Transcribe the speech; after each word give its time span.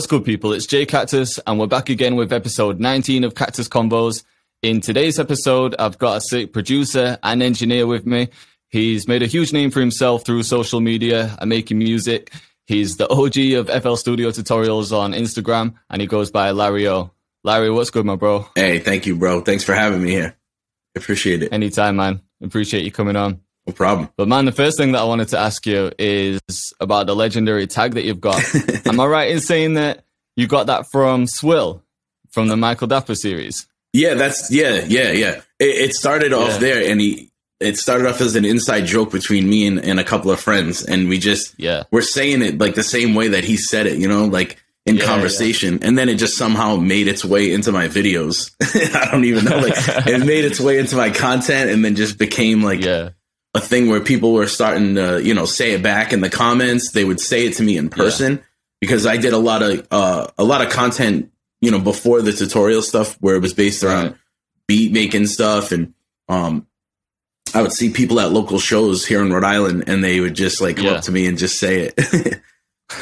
What's 0.00 0.08
good, 0.08 0.24
people? 0.24 0.54
It's 0.54 0.64
Jay 0.64 0.86
Cactus, 0.86 1.38
and 1.46 1.60
we're 1.60 1.66
back 1.66 1.90
again 1.90 2.16
with 2.16 2.32
episode 2.32 2.80
19 2.80 3.22
of 3.22 3.34
Cactus 3.34 3.68
Combos. 3.68 4.24
In 4.62 4.80
today's 4.80 5.18
episode, 5.18 5.74
I've 5.78 5.98
got 5.98 6.16
a 6.16 6.20
sick 6.22 6.54
producer 6.54 7.18
and 7.22 7.42
engineer 7.42 7.86
with 7.86 8.06
me. 8.06 8.30
He's 8.70 9.06
made 9.06 9.22
a 9.22 9.26
huge 9.26 9.52
name 9.52 9.70
for 9.70 9.80
himself 9.80 10.24
through 10.24 10.44
social 10.44 10.80
media 10.80 11.36
and 11.38 11.50
making 11.50 11.76
music. 11.76 12.32
He's 12.66 12.96
the 12.96 13.10
OG 13.10 13.58
of 13.58 13.82
FL 13.82 13.96
Studio 13.96 14.30
tutorials 14.30 14.90
on 14.98 15.12
Instagram, 15.12 15.74
and 15.90 16.00
he 16.00 16.08
goes 16.08 16.30
by 16.30 16.52
Larry 16.52 16.88
O. 16.88 17.10
Larry, 17.44 17.70
what's 17.70 17.90
good, 17.90 18.06
my 18.06 18.16
bro? 18.16 18.48
Hey, 18.54 18.78
thank 18.78 19.04
you, 19.04 19.16
bro. 19.16 19.42
Thanks 19.42 19.64
for 19.64 19.74
having 19.74 20.02
me 20.02 20.12
here. 20.12 20.34
Appreciate 20.96 21.42
it. 21.42 21.52
Anytime, 21.52 21.96
man. 21.96 22.22
Appreciate 22.42 22.84
you 22.84 22.90
coming 22.90 23.16
on. 23.16 23.42
No 23.70 23.76
problem. 23.76 24.08
But 24.16 24.26
man, 24.28 24.46
the 24.46 24.52
first 24.52 24.76
thing 24.76 24.92
that 24.92 25.00
I 25.00 25.04
wanted 25.04 25.28
to 25.28 25.38
ask 25.38 25.64
you 25.66 25.92
is 25.98 26.40
about 26.80 27.06
the 27.06 27.14
legendary 27.14 27.66
tag 27.68 27.94
that 27.94 28.04
you've 28.04 28.20
got. 28.20 28.42
Am 28.86 28.98
I 28.98 29.06
right 29.06 29.30
in 29.30 29.40
saying 29.40 29.74
that 29.74 30.04
you 30.36 30.46
got 30.48 30.66
that 30.66 30.86
from 30.90 31.26
Swill 31.28 31.82
from 32.30 32.48
the 32.48 32.56
Michael 32.56 32.88
Dapaah 32.88 33.16
series? 33.16 33.66
Yeah, 33.92 34.14
that's 34.14 34.50
yeah, 34.50 34.84
yeah, 34.88 35.12
yeah. 35.12 35.40
It, 35.58 35.90
it 35.90 35.94
started 35.94 36.32
off 36.32 36.50
Yeah. 36.54 36.58
there, 36.58 36.90
and 36.90 37.00
he 37.00 37.30
it 37.60 37.76
started 37.76 38.08
off 38.08 38.20
as 38.20 38.34
an 38.36 38.44
inside 38.44 38.86
joke 38.86 39.12
between 39.12 39.48
me 39.48 39.66
and, 39.66 39.78
and 39.78 40.00
a 40.00 40.04
couple 40.04 40.30
of 40.30 40.40
friends, 40.40 40.82
and 40.84 41.08
we 41.08 41.18
just 41.18 41.54
Yeah. 41.58 41.84
we're 41.92 42.02
saying 42.02 42.42
it 42.42 42.58
like 42.58 42.74
the 42.74 42.82
same 42.82 43.14
way 43.14 43.28
that 43.28 43.44
he 43.44 43.56
said 43.56 43.86
it, 43.86 43.98
you 43.98 44.08
know, 44.08 44.24
like 44.24 44.56
in 44.86 44.96
Yeah, 44.96 45.04
conversation, 45.04 45.78
and 45.82 45.98
then 45.98 46.08
it 46.08 46.14
just 46.14 46.36
somehow 46.38 46.76
made 46.76 47.06
its 47.06 47.22
way 47.24 47.52
into 47.52 47.70
my 47.70 47.86
videos. 47.88 48.50
I 48.94 49.10
don't 49.12 49.24
even 49.26 49.44
know, 49.44 49.58
like 49.58 49.74
it 49.76 50.24
made 50.24 50.44
its 50.46 50.58
way 50.58 50.78
into 50.78 50.96
my 50.96 51.10
content, 51.10 51.70
and 51.70 51.84
then 51.84 51.96
just 51.96 52.16
became 52.16 52.62
like 52.62 52.82
Yeah. 52.82 53.10
A 53.54 53.60
thing 53.60 53.88
where 53.88 54.00
people 54.00 54.32
were 54.32 54.46
starting 54.46 54.94
to, 54.94 55.20
you 55.22 55.34
know, 55.34 55.44
say 55.44 55.72
it 55.72 55.82
back 55.82 56.12
in 56.12 56.20
the 56.20 56.30
comments. 56.30 56.92
They 56.92 57.04
would 57.04 57.20
say 57.20 57.46
it 57.46 57.54
to 57.54 57.62
me 57.62 57.76
in 57.76 57.88
person 57.90 58.42
because 58.80 59.06
I 59.06 59.16
did 59.16 59.32
a 59.32 59.38
lot 59.38 59.62
of 59.62 59.86
uh, 59.90 60.28
a 60.38 60.44
lot 60.44 60.64
of 60.64 60.70
content, 60.72 61.32
you 61.60 61.70
know, 61.70 61.80
before 61.80 62.22
the 62.22 62.32
tutorial 62.32 62.82
stuff 62.82 63.16
where 63.20 63.34
it 63.34 63.42
was 63.42 63.54
based 63.54 63.82
around 63.82 64.04
Right. 64.06 64.14
beat 64.68 64.92
making 64.92 65.26
stuff 65.26 65.72
and 65.72 65.94
um 66.28 66.66
I 67.52 67.62
would 67.62 67.72
see 67.72 67.90
people 67.90 68.20
at 68.20 68.30
local 68.30 68.60
shows 68.60 69.04
here 69.04 69.20
in 69.22 69.32
Rhode 69.32 69.42
Island 69.42 69.84
and 69.88 70.04
they 70.04 70.20
would 70.20 70.34
just 70.34 70.60
like 70.60 70.76
come 70.76 70.86
Yeah. 70.86 70.92
up 70.92 71.02
to 71.04 71.10
me 71.12 71.26
and 71.26 71.36
just 71.36 71.58
say 71.58 71.90
it 71.96 72.40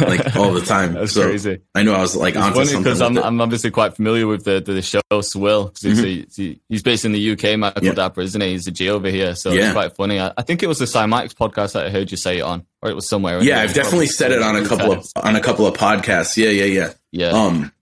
like 0.01 0.37
all 0.37 0.53
the 0.53 0.61
time. 0.61 0.93
That's 0.95 1.13
so 1.13 1.23
crazy. 1.23 1.61
I 1.75 1.83
know 1.83 1.95
I 1.95 2.01
was 2.01 2.15
like 2.17 2.35
It's 2.35 2.45
onto 2.45 2.65
funny 2.65 2.77
because 2.79 3.01
I'm. 3.01 3.17
I'm 3.19 3.41
obviously 3.41 3.71
quite 3.71 3.95
familiar 3.97 4.27
with 4.27 4.45
the 4.45 4.61
the 4.61 4.83
show 4.83 5.01
Swill 5.21 5.73
because 5.83 5.99
he's, 5.99 6.59
he's 6.69 6.83
based 6.83 7.05
in 7.05 7.13
the 7.13 7.33
UK, 7.33 7.59
Michael 7.59 7.85
Yeah. 7.85 7.93
Dapaah, 7.95 8.23
isn't 8.25 8.41
he? 8.41 8.51
He's 8.51 8.67
a 8.67 8.71
G 8.71 8.91
over 8.91 9.09
here, 9.09 9.35
so 9.35 9.51
Yeah. 9.53 9.65
it's 9.67 9.73
quite 9.73 9.97
funny. 9.97 10.21
I, 10.21 10.33
I 10.37 10.43
think 10.43 10.63
it 10.63 10.67
was 10.67 10.79
the 10.79 10.85
Cymatics 10.85 11.33
podcast 11.35 11.73
that 11.73 11.87
I 11.87 11.91
heard 11.91 12.11
you 12.11 12.17
say 12.17 12.39
it 12.39 12.43
on, 12.43 12.67
or 12.83 12.91
it 12.91 12.95
was 12.95 13.09
somewhere. 13.09 13.43
yeah. 13.43 13.61
I've 13.61 13.75
definitely 13.75 14.07
said 14.09 14.33
it 14.33 14.43
on 14.43 14.57
a 14.57 14.67
couple 14.67 14.93
of 14.93 15.07
on 15.17 15.37
a 15.37 15.41
couple 15.41 15.67
of 15.67 15.75
podcasts. 15.75 16.37
Yeah, 16.37 16.51
yeah, 16.51 16.65
yeah. 16.65 16.93
yeah, 17.11 17.29
Um, 17.31 17.73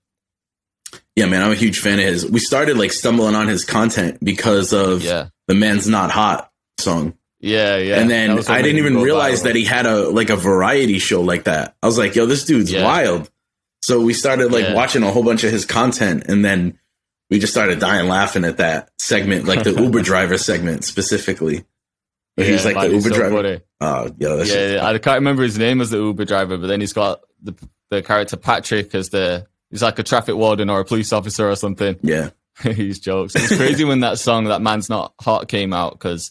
yeah, 1.17 1.27
man, 1.27 1.43
I'm 1.43 1.53
a 1.53 1.57
huge 1.57 1.79
fan 1.81 1.99
of 1.99 2.05
his. 2.05 2.31
We 2.31 2.41
started 2.41 2.77
like 2.77 2.93
stumbling 2.93 3.34
on 3.34 3.49
his 3.49 3.65
content 3.65 4.19
because 4.23 4.73
of 4.73 5.03
yeah, 5.03 5.29
the 5.49 5.55
"Man's 5.55 5.89
Not 5.89 6.11
Hot" 6.11 6.51
song, 6.79 7.15
yeah, 7.47 7.77
yeah. 7.77 8.01
and 8.01 8.11
then 8.11 8.39
I 8.49 8.63
didn't 8.63 8.79
even 8.79 8.99
realize 9.01 9.41
viral. 9.41 9.45
that 9.45 9.57
he 9.57 9.65
had 9.65 9.87
a 9.87 10.09
like 10.11 10.31
a 10.31 10.37
variety 10.37 10.99
show 10.99 11.21
like 11.23 11.45
that. 11.45 11.77
I 11.83 11.87
was 11.87 11.97
like, 11.99 12.15
"Yo, 12.15 12.27
this 12.27 12.45
dude's 12.45 12.71
Yeah. 12.73 12.85
wild." 12.85 13.31
So 13.83 14.01
we 14.01 14.13
started 14.15 14.53
like 14.53 14.65
Yeah. 14.65 14.75
watching 14.75 15.03
a 15.03 15.11
whole 15.13 15.23
bunch 15.23 15.45
of 15.45 15.53
his 15.53 15.65
content, 15.65 16.25
and 16.29 16.45
then 16.45 16.79
we 17.31 17.39
just 17.39 17.53
started 17.53 17.79
dying 17.79 18.09
laughing 18.09 18.45
at 18.45 18.57
that 18.59 18.91
segment, 18.99 19.47
like 19.47 19.63
the 19.63 19.73
Uber 19.73 20.01
driver 20.13 20.39
segment 20.39 20.85
specifically. 20.85 21.65
Where 22.35 22.47
he's 22.47 22.65
like 22.65 22.77
the 22.77 22.89
Uber 22.95 23.09
so 23.11 23.15
driver. 23.17 23.35
funny. 23.43 23.61
Oh, 23.81 24.11
yeah, 24.19 24.35
that's 24.37 24.53
Yeah, 24.55 24.81
I 24.85 24.99
can't 24.99 25.17
remember 25.21 25.43
his 25.43 25.59
name 25.59 25.81
as 25.81 25.91
the 25.91 25.99
Uber 25.99 26.25
driver, 26.27 26.59
but 26.59 26.67
then 26.67 26.81
he's 26.81 26.93
got 26.93 27.21
the 27.43 27.55
the 27.91 28.03
character 28.03 28.37
Patrick 28.37 28.95
as 28.95 29.09
the 29.11 29.47
he's 29.71 29.83
like 29.83 29.99
a 29.99 30.03
traffic 30.03 30.35
warden 30.35 30.69
or 30.69 30.81
a 30.81 30.85
police 30.85 31.12
officer 31.12 31.49
or 31.49 31.56
something. 31.56 31.97
yeah, 32.03 32.31
he's 32.62 32.99
jokes. 32.99 33.35
It's 33.37 33.56
crazy 33.56 33.85
when 33.85 34.01
that 34.01 34.19
song 34.19 34.45
"That 34.47 34.61
Man's 34.61 34.89
Not 34.91 35.15
Hot" 35.21 35.49
came 35.49 35.73
out 35.73 35.93
because 35.93 36.31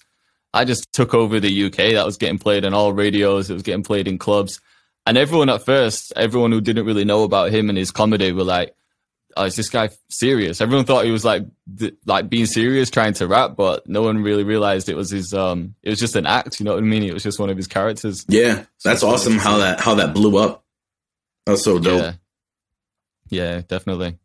I 0.56 0.66
just 0.66 0.92
took 0.94 1.14
over 1.14 1.40
the 1.40 1.66
UK. 1.66 1.76
That 1.94 2.06
was 2.06 2.18
getting 2.18 2.40
played 2.40 2.66
on 2.66 2.74
all 2.74 2.94
radios. 2.94 3.50
It 3.50 3.54
was 3.54 3.64
getting 3.64 3.84
played 3.84 4.08
in 4.08 4.18
clubs, 4.18 4.60
and 5.06 5.18
everyone 5.18 5.50
at 5.50 5.66
first, 5.66 6.14
everyone 6.16 6.52
who 6.52 6.62
didn't 6.62 6.86
really 6.86 7.06
know 7.06 7.24
about 7.24 7.52
him 7.52 7.70
and 7.70 7.78
his 7.78 7.92
comedy, 7.92 8.32
were 8.32 8.44
like, 8.44 8.74
"Oh, 9.36 9.44
is 9.44 9.56
this 9.56 9.70
guy 9.70 9.90
serious?" 10.10 10.62
Everyone 10.62 10.86
thought 10.86 11.06
he 11.06 11.12
was 11.12 11.26
like 11.26 11.44
th- 11.78 11.96
like 12.06 12.30
being 12.30 12.46
serious, 12.46 12.90
trying 12.90 13.14
to 13.16 13.28
rap, 13.28 13.56
but 13.58 13.88
no 13.88 14.02
one 14.02 14.24
really 14.24 14.44
realized 14.44 14.88
it 14.90 14.96
was 14.96 15.12
his. 15.12 15.34
Um, 15.34 15.76
it 15.84 15.90
was 15.90 16.00
just 16.00 16.16
an 16.16 16.26
act. 16.26 16.60
You 16.60 16.64
know 16.66 16.74
what 16.76 16.84
I 16.84 16.88
mean? 16.88 17.04
It 17.04 17.14
was 17.14 17.24
just 17.24 17.40
one 17.40 17.50
of 17.50 17.58
his 17.58 17.68
characters. 17.68 18.26
yeah. 18.30 18.64
That's 18.84 19.02
So 19.02 19.10
awesome 19.10 19.38
how 19.38 19.58
that 19.58 19.82
how 19.82 19.96
that 19.96 20.14
blew 20.14 20.38
up. 20.38 20.64
That's 21.46 21.64
so 21.64 21.78
dope. 21.80 22.02
Yeah. 22.02 22.14
Yeah, 23.30 23.62
definitely. 23.68 24.18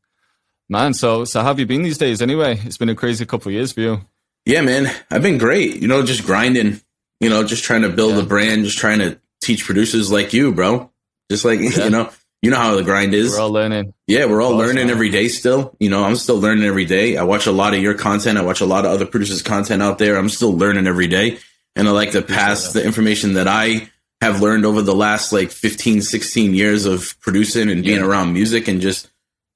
Man, 0.69 0.95
so 0.95 1.25
so 1.25 1.41
how 1.41 1.49
have 1.49 1.59
you 1.59 1.67
been 1.67 1.83
these 1.83 1.99
days 1.99 2.23
anyway? 2.23 2.61
It's 2.65 2.77
been 2.79 2.89
a 2.89 2.95
crazy 2.95 3.27
couple 3.27 3.49
of 3.49 3.55
years 3.55 3.73
for 3.73 3.81
you. 3.81 4.01
Yeah, 4.50 4.62
man, 4.62 4.93
I've 5.12 5.22
been 5.22 5.38
great. 5.38 5.77
You 5.81 5.87
know, 5.87 6.05
just 6.05 6.25
grinding. 6.27 6.81
You 7.21 7.31
know, 7.31 7.44
just 7.44 7.62
trying 7.62 7.83
to 7.83 7.88
build 7.88 8.15
Yeah. 8.15 8.22
a 8.22 8.27
brand, 8.27 8.65
just 8.65 8.78
trying 8.78 8.99
to 8.99 9.16
teach 9.41 9.65
producers 9.65 10.11
like 10.11 10.33
you, 10.33 10.53
bro. 10.53 10.91
Just 11.31 11.44
like 11.44 11.61
Yeah. 11.61 11.84
you 11.84 11.91
know, 11.91 12.11
you 12.43 12.50
know 12.50 12.56
how 12.56 12.75
the 12.75 12.83
grind 12.83 13.15
is. 13.15 13.33
We're 13.33 13.41
all 13.43 13.53
learning. 13.53 13.94
yeah, 14.09 14.25
we're 14.25 14.43
all 14.43 14.56
learning 14.56 14.91
every 14.91 15.09
day. 15.11 15.28
Still, 15.28 15.77
you 15.78 15.88
know, 15.88 16.03
I'm 16.03 16.16
still 16.16 16.41
learning 16.41 16.65
every 16.65 16.84
day. 16.87 17.16
I 17.16 17.22
watch 17.22 17.47
a 17.47 17.53
lot 17.53 17.75
of 17.75 17.81
your 17.83 17.94
content. 17.94 18.38
I 18.38 18.43
watch 18.43 18.61
a 18.61 18.66
lot 18.66 18.84
of 18.87 18.91
other 18.91 19.06
producers' 19.06 19.43
content 19.43 19.83
out 19.83 19.99
there. 19.99 20.16
I'm 20.16 20.28
still 20.31 20.53
learning 20.56 20.87
every 20.88 21.06
day, 21.06 21.38
and 21.77 21.87
I 21.87 21.93
like 21.93 22.11
to 22.12 22.22
pass 22.22 22.72
the 22.72 22.82
information 22.84 23.34
that 23.34 23.47
I 23.47 23.88
have 24.21 24.41
learned 24.43 24.65
over 24.67 24.82
the 24.82 24.94
last 24.94 25.32
like 25.32 25.50
15, 25.53 26.03
16 26.03 26.55
years 26.55 26.87
of 26.87 27.15
producing 27.21 27.71
and 27.71 27.84
being 27.84 28.00
Yeah. 28.00 28.06
around 28.06 28.32
music, 28.32 28.67
and 28.67 28.81
just 28.81 29.09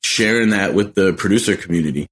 sharing 0.04 0.50
that 0.50 0.74
with 0.74 0.94
the 0.94 1.14
producer 1.14 1.56
community. 1.56 2.06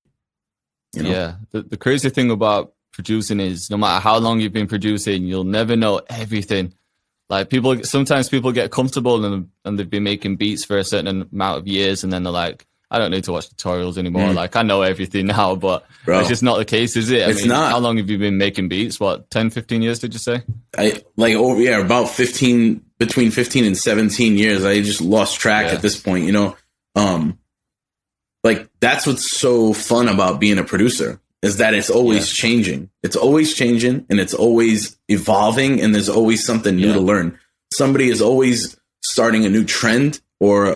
You 0.94 1.02
know? 1.04 1.10
Yeah. 1.10 1.34
The, 1.50 1.62
the 1.62 1.76
crazy 1.76 2.10
thing 2.10 2.30
about 2.30 2.72
producing 2.92 3.40
is 3.40 3.70
no 3.70 3.76
matter 3.76 4.00
how 4.02 4.18
long 4.18 4.40
you've 4.40 4.52
been 4.52 4.66
producing, 4.68 5.24
you'll 5.24 5.44
never 5.44 5.76
know 5.76 6.00
everything. 6.08 6.74
Like 7.30 7.48
people, 7.48 7.82
sometimes 7.84 8.28
people 8.28 8.52
get 8.52 8.70
comfortable 8.70 9.24
and, 9.24 9.48
and 9.64 9.78
they've 9.78 9.88
been 9.88 10.02
making 10.02 10.36
beats 10.36 10.64
for 10.66 10.76
a 10.76 10.84
certain 10.84 11.22
amount 11.32 11.58
of 11.58 11.66
years 11.66 12.04
and 12.04 12.12
then 12.12 12.22
they're 12.24 12.32
like, 12.32 12.66
I 12.90 12.98
don't 12.98 13.10
need 13.10 13.24
to 13.24 13.32
watch 13.32 13.48
tutorials 13.48 13.96
anymore. 13.96 14.28
Mm. 14.28 14.34
Like 14.34 14.54
I 14.54 14.60
know 14.60 14.82
everything 14.82 15.26
now, 15.28 15.54
but 15.56 15.86
Bro. 16.04 16.20
it's 16.20 16.28
just 16.28 16.42
not 16.42 16.58
the 16.58 16.66
case, 16.66 16.94
is 16.94 17.10
it? 17.10 17.22
I 17.26 17.30
It's 17.30 17.40
mean, 17.40 17.48
not. 17.48 17.70
How 17.70 17.78
long 17.78 17.96
have 17.96 18.10
you 18.10 18.18
been 18.18 18.36
making 18.36 18.68
beats? 18.68 19.00
What, 19.00 19.30
10, 19.30 19.48
15 19.48 19.80
years, 19.80 19.98
did 19.98 20.12
you 20.12 20.18
say? 20.18 20.42
I 20.76 21.02
like 21.16 21.34
over 21.34 21.58
yeah 21.58 21.78
about 21.78 22.10
15 22.10 22.84
between 22.98 23.30
15 23.30 23.64
and 23.64 23.78
17 23.78 24.36
years 24.36 24.62
I 24.64 24.82
just 24.82 25.00
lost 25.00 25.40
track 25.40 25.66
Yeah. 25.66 25.72
at 25.72 25.82
this 25.82 25.98
point 26.00 26.24
you 26.24 26.32
know 26.32 26.56
um 26.96 27.38
like 28.44 28.68
that's 28.80 29.06
what's 29.06 29.38
so 29.38 29.72
fun 29.72 30.08
about 30.08 30.40
being 30.40 30.58
a 30.58 30.64
producer 30.64 31.20
is 31.42 31.56
that 31.56 31.74
it's 31.74 31.90
always 31.90 32.30
changing. 32.32 32.88
It's 33.02 33.16
always 33.16 33.54
changing 33.54 34.06
and 34.08 34.20
it's 34.20 34.34
always 34.34 34.96
evolving 35.08 35.80
and 35.80 35.94
there's 35.94 36.08
always 36.08 36.44
something 36.44 36.76
new 36.76 36.88
Yeah. 36.88 36.94
to 36.94 37.00
learn. 37.00 37.38
Somebody 37.74 38.08
is 38.10 38.20
always 38.22 38.76
starting 39.04 39.44
a 39.44 39.48
new 39.48 39.64
trend 39.64 40.20
or 40.40 40.74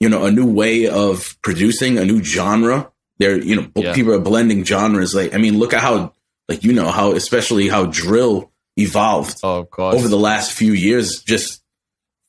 you 0.00 0.08
know 0.08 0.24
a 0.24 0.30
new 0.30 0.46
way 0.46 0.86
of 0.88 1.36
producing 1.42 1.98
a 1.98 2.04
new 2.04 2.22
genre. 2.22 2.90
They're 3.18 3.36
you 3.38 3.56
know 3.56 3.66
Yeah. 3.76 3.92
people 3.94 4.12
are 4.14 4.18
blending 4.20 4.64
genres. 4.64 5.14
Like 5.14 5.34
i 5.34 5.38
mean 5.38 5.58
look 5.58 5.72
at 5.74 5.80
how 5.80 6.12
like 6.48 6.62
you 6.64 6.72
know 6.72 6.88
how 6.88 7.12
especially 7.12 7.68
how 7.68 7.86
drill 7.86 8.50
evolved 8.76 9.40
Oh, 9.42 9.66
over 9.78 10.06
the 10.08 10.18
last 10.18 10.52
few 10.52 10.72
years, 10.72 11.22
just 11.22 11.62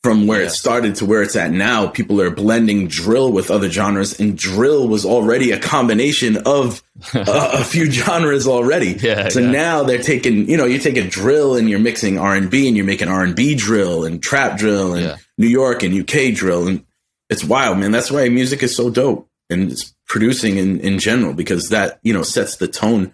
from 0.07 0.28
where 0.28 0.41
Yeah. 0.41 0.47
it 0.47 0.51
started 0.51 0.95
to 0.95 1.06
where 1.06 1.22
it's 1.22 1.35
at 1.35 1.51
now, 1.51 1.88
people 1.88 2.22
are 2.22 2.29
blending 2.29 2.88
drill 2.88 3.31
with 3.31 3.51
other 3.51 3.69
genres, 3.69 4.19
and 4.19 4.38
drill 4.38 4.88
was 4.88 5.06
already 5.06 5.51
a 5.51 5.59
combination 5.59 6.38
of 6.45 6.81
a, 7.13 7.25
a 7.62 7.63
few 7.63 7.91
genres 7.91 8.47
already. 8.47 8.94
Yeah, 8.94 9.29
so 9.29 9.40
yeah. 9.41 9.51
now 9.51 9.84
they're 9.84 10.01
taking, 10.01 10.50
you 10.50 10.56
know, 10.57 10.66
you 10.66 10.79
take 10.79 10.97
a 10.97 11.07
drill 11.07 11.56
and 11.57 11.69
you're 11.69 11.80
mixing 11.80 12.18
R 12.19 12.36
and 12.36 12.50
B, 12.50 12.68
and 12.68 12.77
you're 12.77 12.86
making 12.86 13.09
R 13.09 13.24
and 13.24 13.36
B 13.36 13.56
drill 13.56 14.06
and 14.06 14.21
trap 14.24 14.57
drill 14.57 14.94
and. 14.94 15.19
New 15.39 15.48
York 15.48 15.83
and 15.83 15.94
UK 15.94 16.33
drill, 16.33 16.68
and 16.68 16.83
it's 17.30 17.44
wild, 17.44 17.77
man. 17.77 17.92
That's 17.92 18.10
why 18.10 18.27
music 18.27 18.63
is 18.63 18.75
so 18.75 18.89
dope, 18.89 19.30
and 19.51 19.71
it's 19.71 19.94
producing 20.07 20.57
in 20.57 20.80
in 20.80 20.98
general 20.98 21.31
because 21.33 21.69
that 21.69 22.00
you 22.01 22.12
know 22.12 22.24
sets 22.24 22.56
the 22.56 22.68
tone 22.68 23.13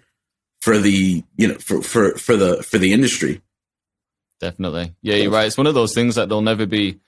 for 0.62 0.78
the 0.78 1.22
you 1.36 1.48
know 1.48 1.54
for 1.56 1.82
for 1.82 2.12
for 2.16 2.34
the 2.34 2.62
for 2.62 2.78
the 2.78 2.94
industry. 2.94 3.42
Definitely. 4.40 4.94
Yeah, 5.02 5.16
you're 5.16 5.30
right. 5.30 5.46
It's 5.46 5.56
one 5.56 5.66
of 5.66 5.74
those 5.74 5.94
things 5.94 6.16
that 6.16 6.28
there'll 6.28 6.42
never 6.42 6.66
be 6.66 6.98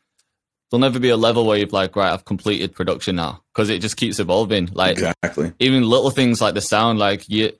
there'll 0.70 0.80
never 0.80 0.98
be 0.98 1.10
a 1.10 1.16
level 1.16 1.46
where 1.46 1.58
you're 1.58 1.68
like, 1.68 1.94
right, 1.94 2.12
I've 2.12 2.24
completed 2.24 2.74
production 2.74 3.16
now. 3.16 3.42
Because 3.54 3.68
it 3.70 3.80
just 3.80 3.96
keeps 3.96 4.18
evolving. 4.18 4.68
Like 4.72 4.92
Exactly. 4.98 5.52
even 5.60 5.82
little 5.84 6.10
things 6.10 6.40
like 6.40 6.54
the 6.54 6.60
sound, 6.60 6.98
like 6.98 7.28
you 7.28 7.52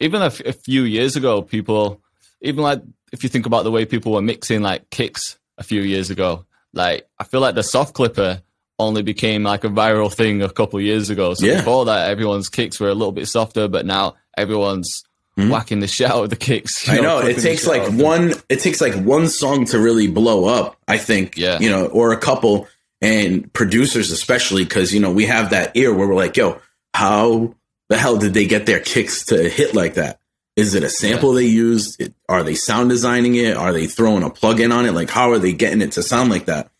even 0.00 0.22
a, 0.22 0.26
f- 0.26 0.40
a 0.40 0.52
few 0.52 0.82
years 0.84 1.16
ago, 1.16 1.42
people 1.42 2.00
even 2.40 2.62
like 2.62 2.80
if 3.12 3.22
you 3.22 3.28
think 3.28 3.46
about 3.46 3.64
the 3.64 3.70
way 3.70 3.84
people 3.84 4.12
were 4.12 4.22
mixing 4.22 4.62
like 4.62 4.88
kicks 4.90 5.38
a 5.58 5.62
few 5.62 5.82
years 5.82 6.10
ago, 6.10 6.46
like 6.72 7.08
I 7.18 7.24
feel 7.24 7.40
like 7.40 7.54
the 7.56 7.62
soft 7.62 7.94
clipper 7.94 8.42
only 8.78 9.02
became 9.02 9.42
like 9.42 9.64
a 9.64 9.68
viral 9.68 10.12
thing 10.12 10.40
a 10.42 10.48
couple 10.48 10.78
of 10.78 10.84
years 10.84 11.10
ago. 11.10 11.34
So 11.34 11.44
Yeah. 11.44 11.56
before 11.58 11.84
that 11.86 12.08
everyone's 12.10 12.48
kicks 12.48 12.78
were 12.80 12.88
a 12.88 12.94
little 12.94 13.12
bit 13.12 13.26
softer, 13.28 13.68
but 13.68 13.84
now 13.84 14.14
everyone's 14.38 15.02
Hmm? 15.44 15.50
whacking 15.50 15.80
the 15.80 15.86
shit 15.86 16.10
out 16.10 16.24
of 16.24 16.30
the 16.30 16.36
kicks. 16.36 16.88
I 16.88 16.98
know 17.00 17.18
it 17.20 17.38
takes 17.38 17.66
like 17.66 17.82
out 17.82 17.88
of 17.88 17.96
them. 17.96 18.04
one. 18.04 18.32
It 18.48 18.60
takes 18.60 18.80
like 18.80 18.94
one 18.94 19.28
song 19.28 19.64
to 19.66 19.78
really 19.78 20.06
blow 20.06 20.44
up. 20.46 20.76
I 20.88 20.98
think. 20.98 21.36
Yeah. 21.36 21.58
You 21.58 21.70
know, 21.70 21.86
or 21.86 22.12
a 22.12 22.16
couple, 22.18 22.68
and 23.00 23.52
producers 23.52 24.10
especially 24.10 24.64
because 24.64 24.92
you 24.92 25.00
know 25.00 25.10
we 25.10 25.26
have 25.26 25.50
that 25.50 25.76
ear 25.76 25.92
where 25.94 26.06
we're 26.08 26.14
like, 26.14 26.36
yo, 26.36 26.60
how 26.94 27.54
the 27.88 27.96
hell 27.96 28.16
did 28.16 28.34
they 28.34 28.46
get 28.46 28.66
their 28.66 28.80
kicks 28.80 29.26
to 29.26 29.48
hit 29.48 29.74
like 29.74 29.94
that? 29.94 30.20
Is 30.56 30.74
it 30.74 30.82
a 30.82 30.88
sample 30.88 31.32
they 31.32 31.46
used? 31.46 32.02
Are 32.28 32.42
they 32.42 32.54
sound 32.54 32.90
designing 32.90 33.34
it? 33.34 33.56
Are 33.56 33.72
they 33.72 33.86
throwing 33.86 34.22
a 34.22 34.30
plug 34.30 34.60
in 34.60 34.72
on 34.72 34.84
it? 34.84 34.92
Like, 34.92 35.08
how 35.08 35.30
are 35.30 35.38
they 35.38 35.52
getting 35.52 35.80
it 35.80 35.92
to 35.92 36.02
sound 36.02 36.28
like 36.30 36.46
that? 36.46 36.70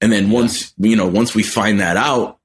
And 0.00 0.12
then 0.12 0.30
once, 0.30 0.74
you 0.76 0.96
know, 0.96 1.06
once 1.06 1.34
we 1.34 1.42
find 1.42 1.80
that 1.80 1.96
out, 1.96 2.38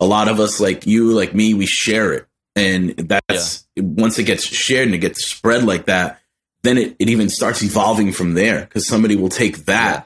a 0.00 0.04
lot 0.04 0.28
of 0.28 0.40
us, 0.40 0.60
like 0.60 0.86
you, 0.86 1.12
like 1.12 1.34
me, 1.34 1.54
we 1.54 1.66
share 1.66 2.12
it. 2.12 2.26
And 2.56 2.90
that's 2.90 3.66
yeah. 3.74 3.82
once 3.84 4.18
it 4.18 4.24
gets 4.24 4.44
shared 4.44 4.86
and 4.86 4.94
it 4.94 4.98
gets 4.98 5.24
spread 5.24 5.64
like 5.64 5.86
that, 5.86 6.20
then 6.62 6.78
it, 6.78 6.96
it 6.98 7.08
even 7.08 7.28
starts 7.28 7.62
evolving 7.62 8.12
from 8.12 8.34
there 8.34 8.60
because 8.60 8.88
somebody 8.88 9.16
will 9.16 9.28
take 9.28 9.66
that. 9.66 9.96
Yeah. 9.96 10.02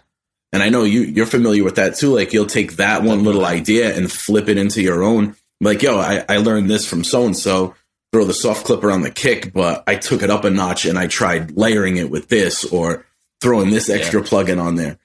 And 0.51 0.63
I 0.63 0.71
know 0.71 0.85
you, 0.85 1.03
you're 1.03 1.27
familiar 1.27 1.63
with 1.63 1.77
that 1.77 1.97
too. 1.97 2.15
Like, 2.15 2.33
you'll 2.33 2.47
take 2.47 2.77
that 2.77 3.03
one 3.03 3.23
little 3.23 3.45
idea 3.45 3.95
and 3.95 4.11
flip 4.11 4.49
it 4.49 4.57
into 4.57 4.81
your 4.81 5.03
own. 5.03 5.37
Like, 5.61 5.83
yo, 5.83 5.99
I, 5.99 6.25
I 6.29 6.39
learned 6.39 6.71
this 6.71 6.87
from 6.87 7.05
so 7.05 7.27
and 7.27 7.37
so 7.37 7.75
throw 8.13 8.25
the 8.25 8.33
soft 8.33 8.65
clipper 8.65 8.91
on 8.91 9.03
the 9.03 9.11
kick, 9.11 9.53
but 9.53 9.85
I 9.87 9.97
took 9.97 10.23
it 10.23 10.31
up 10.31 10.45
a 10.45 10.51
notch 10.51 10.87
and 10.87 10.99
I 10.99 11.07
tried 11.07 11.57
layering 11.57 11.99
it 11.99 12.11
with 12.11 12.29
this 12.29 12.65
or 12.65 13.05
throwing 13.43 13.71
this 13.71 13.91
extra 13.91 14.23
yeah. 14.23 14.27
plug-in 14.27 14.59
on 14.59 14.77
there. 14.77 14.99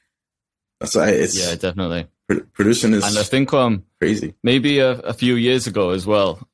That's 0.80 0.96
why 0.96 1.10
it's 1.10 1.38
yeah, 1.38 1.56
definitely 1.56 2.08
producing 2.54 2.94
is 2.94 3.06
and 3.06 3.18
I 3.18 3.24
think 3.24 3.54
um 3.54 3.84
crazy. 4.00 4.34
Maybe 4.44 4.80
a, 4.80 4.92
a 4.92 5.14
few 5.14 5.36
years 5.36 5.68
ago 5.68 5.92
as 5.92 6.06
well, 6.06 6.48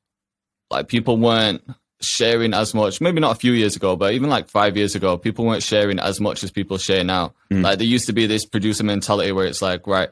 like 0.70 0.88
people 0.88 1.16
weren't 1.16 1.62
sharing 2.00 2.54
as 2.54 2.74
much. 2.74 3.00
Maybe 3.00 3.20
not 3.20 3.36
a 3.36 3.38
few 3.38 3.52
years 3.52 3.76
ago, 3.76 3.96
but 3.96 4.14
even 4.14 4.30
like 4.30 4.48
five 4.48 4.76
years 4.76 4.94
ago, 4.94 5.18
people 5.18 5.44
weren't 5.44 5.62
sharing 5.62 5.98
as 5.98 6.20
much 6.20 6.42
as 6.42 6.50
people 6.50 6.78
share 6.78 7.04
now. 7.04 7.34
Mm. 7.50 7.62
Like 7.62 7.78
there 7.78 7.86
used 7.86 8.06
to 8.06 8.12
be 8.12 8.26
this 8.26 8.44
producer 8.44 8.84
mentality 8.84 9.32
where 9.32 9.46
it's 9.46 9.62
like, 9.62 9.86
right, 9.86 10.10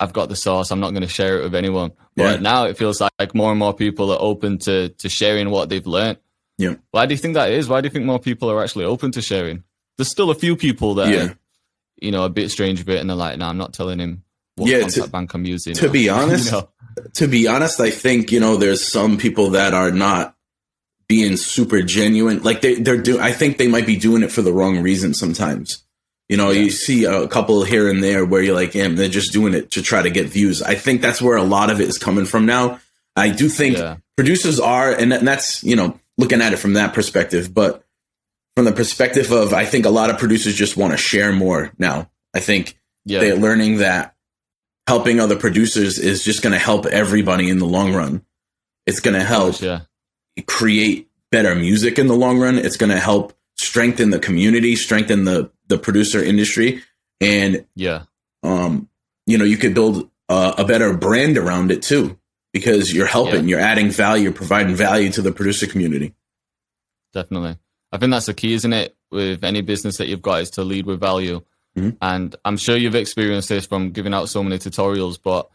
I've 0.00 0.12
got 0.12 0.28
the 0.28 0.36
sauce. 0.36 0.70
I'm 0.70 0.80
not 0.80 0.90
going 0.90 1.02
to 1.02 1.08
share 1.08 1.38
it 1.38 1.42
with 1.42 1.54
anyone. 1.54 1.92
But 2.16 2.22
yeah. 2.22 2.36
now 2.40 2.64
it 2.64 2.76
feels 2.76 3.00
like 3.00 3.34
more 3.34 3.50
and 3.50 3.58
more 3.58 3.74
people 3.74 4.12
are 4.12 4.20
open 4.20 4.58
to 4.58 4.88
to 4.90 5.08
sharing 5.08 5.50
what 5.50 5.68
they've 5.68 5.86
learned. 5.86 6.18
Yeah. 6.56 6.74
Why 6.90 7.06
do 7.06 7.14
you 7.14 7.18
think 7.18 7.34
that 7.34 7.50
is? 7.50 7.68
Why 7.68 7.80
do 7.80 7.86
you 7.86 7.90
think 7.90 8.04
more 8.04 8.18
people 8.18 8.50
are 8.50 8.62
actually 8.62 8.84
open 8.84 9.12
to 9.12 9.22
sharing? 9.22 9.62
There's 9.96 10.10
still 10.10 10.30
a 10.30 10.34
few 10.34 10.56
people 10.56 10.94
that 10.94 11.08
yeah. 11.08 11.24
are, 11.26 11.38
you 12.00 12.10
know, 12.10 12.24
a 12.24 12.28
bit 12.28 12.50
strange 12.50 12.80
with 12.80 12.88
it 12.88 12.98
and 12.98 13.08
they're 13.08 13.16
like, 13.16 13.38
no, 13.38 13.46
I'm 13.46 13.58
not 13.58 13.72
telling 13.72 13.98
him 13.98 14.24
what 14.56 14.68
yeah, 14.68 14.80
contact 14.80 15.06
to, 15.06 15.10
bank 15.10 15.34
I'm 15.34 15.44
using. 15.44 15.74
To 15.74 15.88
be 15.88 16.08
honest, 16.08 16.46
you 16.46 16.52
know? 16.52 16.68
To 17.14 17.28
be 17.28 17.48
honest, 17.48 17.80
I 17.80 17.90
think, 17.90 18.32
you 18.32 18.40
know, 18.40 18.56
there's 18.56 18.86
some 18.86 19.16
people 19.18 19.50
that 19.50 19.74
are 19.74 19.90
not 19.90 20.34
being 21.08 21.36
super 21.36 21.82
genuine. 21.82 22.42
Like 22.42 22.60
they, 22.60 22.74
they're 22.74 23.00
doing, 23.00 23.20
I 23.20 23.32
think 23.32 23.58
they 23.58 23.68
might 23.68 23.86
be 23.86 23.96
doing 23.96 24.22
it 24.22 24.32
for 24.32 24.42
the 24.42 24.52
wrong 24.52 24.82
reason 24.82 25.14
sometimes. 25.14 25.84
You 26.28 26.36
know, 26.36 26.50
yeah. 26.50 26.60
you 26.60 26.70
see 26.70 27.04
a 27.04 27.26
couple 27.26 27.64
here 27.64 27.88
and 27.88 28.04
there 28.04 28.26
where 28.26 28.42
you're 28.42 28.54
like, 28.54 28.74
yeah, 28.74 28.88
they're 28.88 29.08
just 29.08 29.32
doing 29.32 29.54
it 29.54 29.70
to 29.70 29.82
try 29.82 30.02
to 30.02 30.10
get 30.10 30.26
views. 30.26 30.60
I 30.62 30.74
think 30.74 31.00
that's 31.00 31.22
where 31.22 31.38
a 31.38 31.42
lot 31.42 31.70
of 31.70 31.80
it 31.80 31.88
is 31.88 31.96
coming 31.96 32.26
from 32.26 32.44
now. 32.44 32.80
I 33.16 33.30
do 33.30 33.48
think 33.48 33.78
yeah. 33.78 33.96
producers 34.16 34.60
are, 34.60 34.92
and 34.92 35.10
that's, 35.10 35.64
you 35.64 35.74
know, 35.74 35.98
looking 36.18 36.42
at 36.42 36.52
it 36.52 36.58
from 36.58 36.74
that 36.74 36.92
perspective. 36.92 37.54
But 37.54 37.82
from 38.54 38.66
the 38.66 38.72
perspective 38.72 39.32
of, 39.32 39.54
I 39.54 39.64
think 39.64 39.86
a 39.86 39.90
lot 39.90 40.10
of 40.10 40.18
producers 40.18 40.54
just 40.54 40.76
want 40.76 40.92
to 40.92 40.98
share 40.98 41.32
more 41.32 41.72
now. 41.78 42.10
I 42.34 42.40
think 42.40 42.78
yeah. 43.06 43.20
they're 43.20 43.36
learning 43.36 43.78
that 43.78 44.14
helping 44.88 45.20
other 45.20 45.36
producers 45.36 45.98
is 45.98 46.24
just 46.24 46.42
going 46.42 46.54
to 46.54 46.58
help 46.58 46.86
everybody 46.86 47.50
in 47.50 47.58
the 47.58 47.66
long 47.66 47.92
run. 47.92 48.24
It's 48.86 49.00
going 49.00 49.18
to 49.18 49.22
help 49.22 49.60
yeah. 49.60 49.80
create 50.46 51.10
better 51.30 51.54
music 51.54 51.98
in 51.98 52.06
the 52.06 52.16
long 52.16 52.40
run. 52.40 52.56
It's 52.56 52.78
going 52.78 52.88
to 52.88 52.98
help 52.98 53.34
strengthen 53.56 54.08
the 54.08 54.18
community, 54.18 54.76
strengthen 54.76 55.24
the 55.24 55.50
the 55.66 55.76
producer 55.76 56.24
industry, 56.24 56.82
and 57.20 57.66
yeah, 57.74 58.04
um, 58.42 58.88
you 59.26 59.36
know, 59.36 59.44
you 59.44 59.58
could 59.58 59.74
build 59.74 60.10
a, 60.30 60.54
a 60.56 60.64
better 60.64 60.94
brand 60.94 61.36
around 61.36 61.70
it 61.70 61.82
too 61.82 62.18
because 62.54 62.90
you're 62.90 63.06
helping, 63.06 63.42
yeah. 63.42 63.50
you're 63.56 63.60
adding 63.60 63.90
value, 63.90 64.22
you're 64.22 64.32
providing 64.32 64.74
value 64.74 65.12
to 65.12 65.20
the 65.20 65.32
producer 65.32 65.66
community. 65.66 66.14
Definitely, 67.12 67.58
I 67.92 67.98
think 67.98 68.12
that's 68.12 68.24
the 68.24 68.32
key, 68.32 68.54
isn't 68.54 68.72
it? 68.72 68.96
With 69.10 69.44
any 69.44 69.60
business 69.60 69.98
that 69.98 70.08
you've 70.08 70.22
got, 70.22 70.40
is 70.40 70.50
to 70.52 70.64
lead 70.64 70.86
with 70.86 70.98
value. 70.98 71.42
Mm-hmm. 71.78 71.96
And 72.02 72.36
I'm 72.44 72.56
sure 72.56 72.76
you've 72.76 72.94
experienced 72.94 73.48
this 73.48 73.66
from 73.66 73.90
giving 73.90 74.14
out 74.14 74.28
so 74.28 74.42
many 74.42 74.58
tutorials, 74.58 75.18
but 75.22 75.48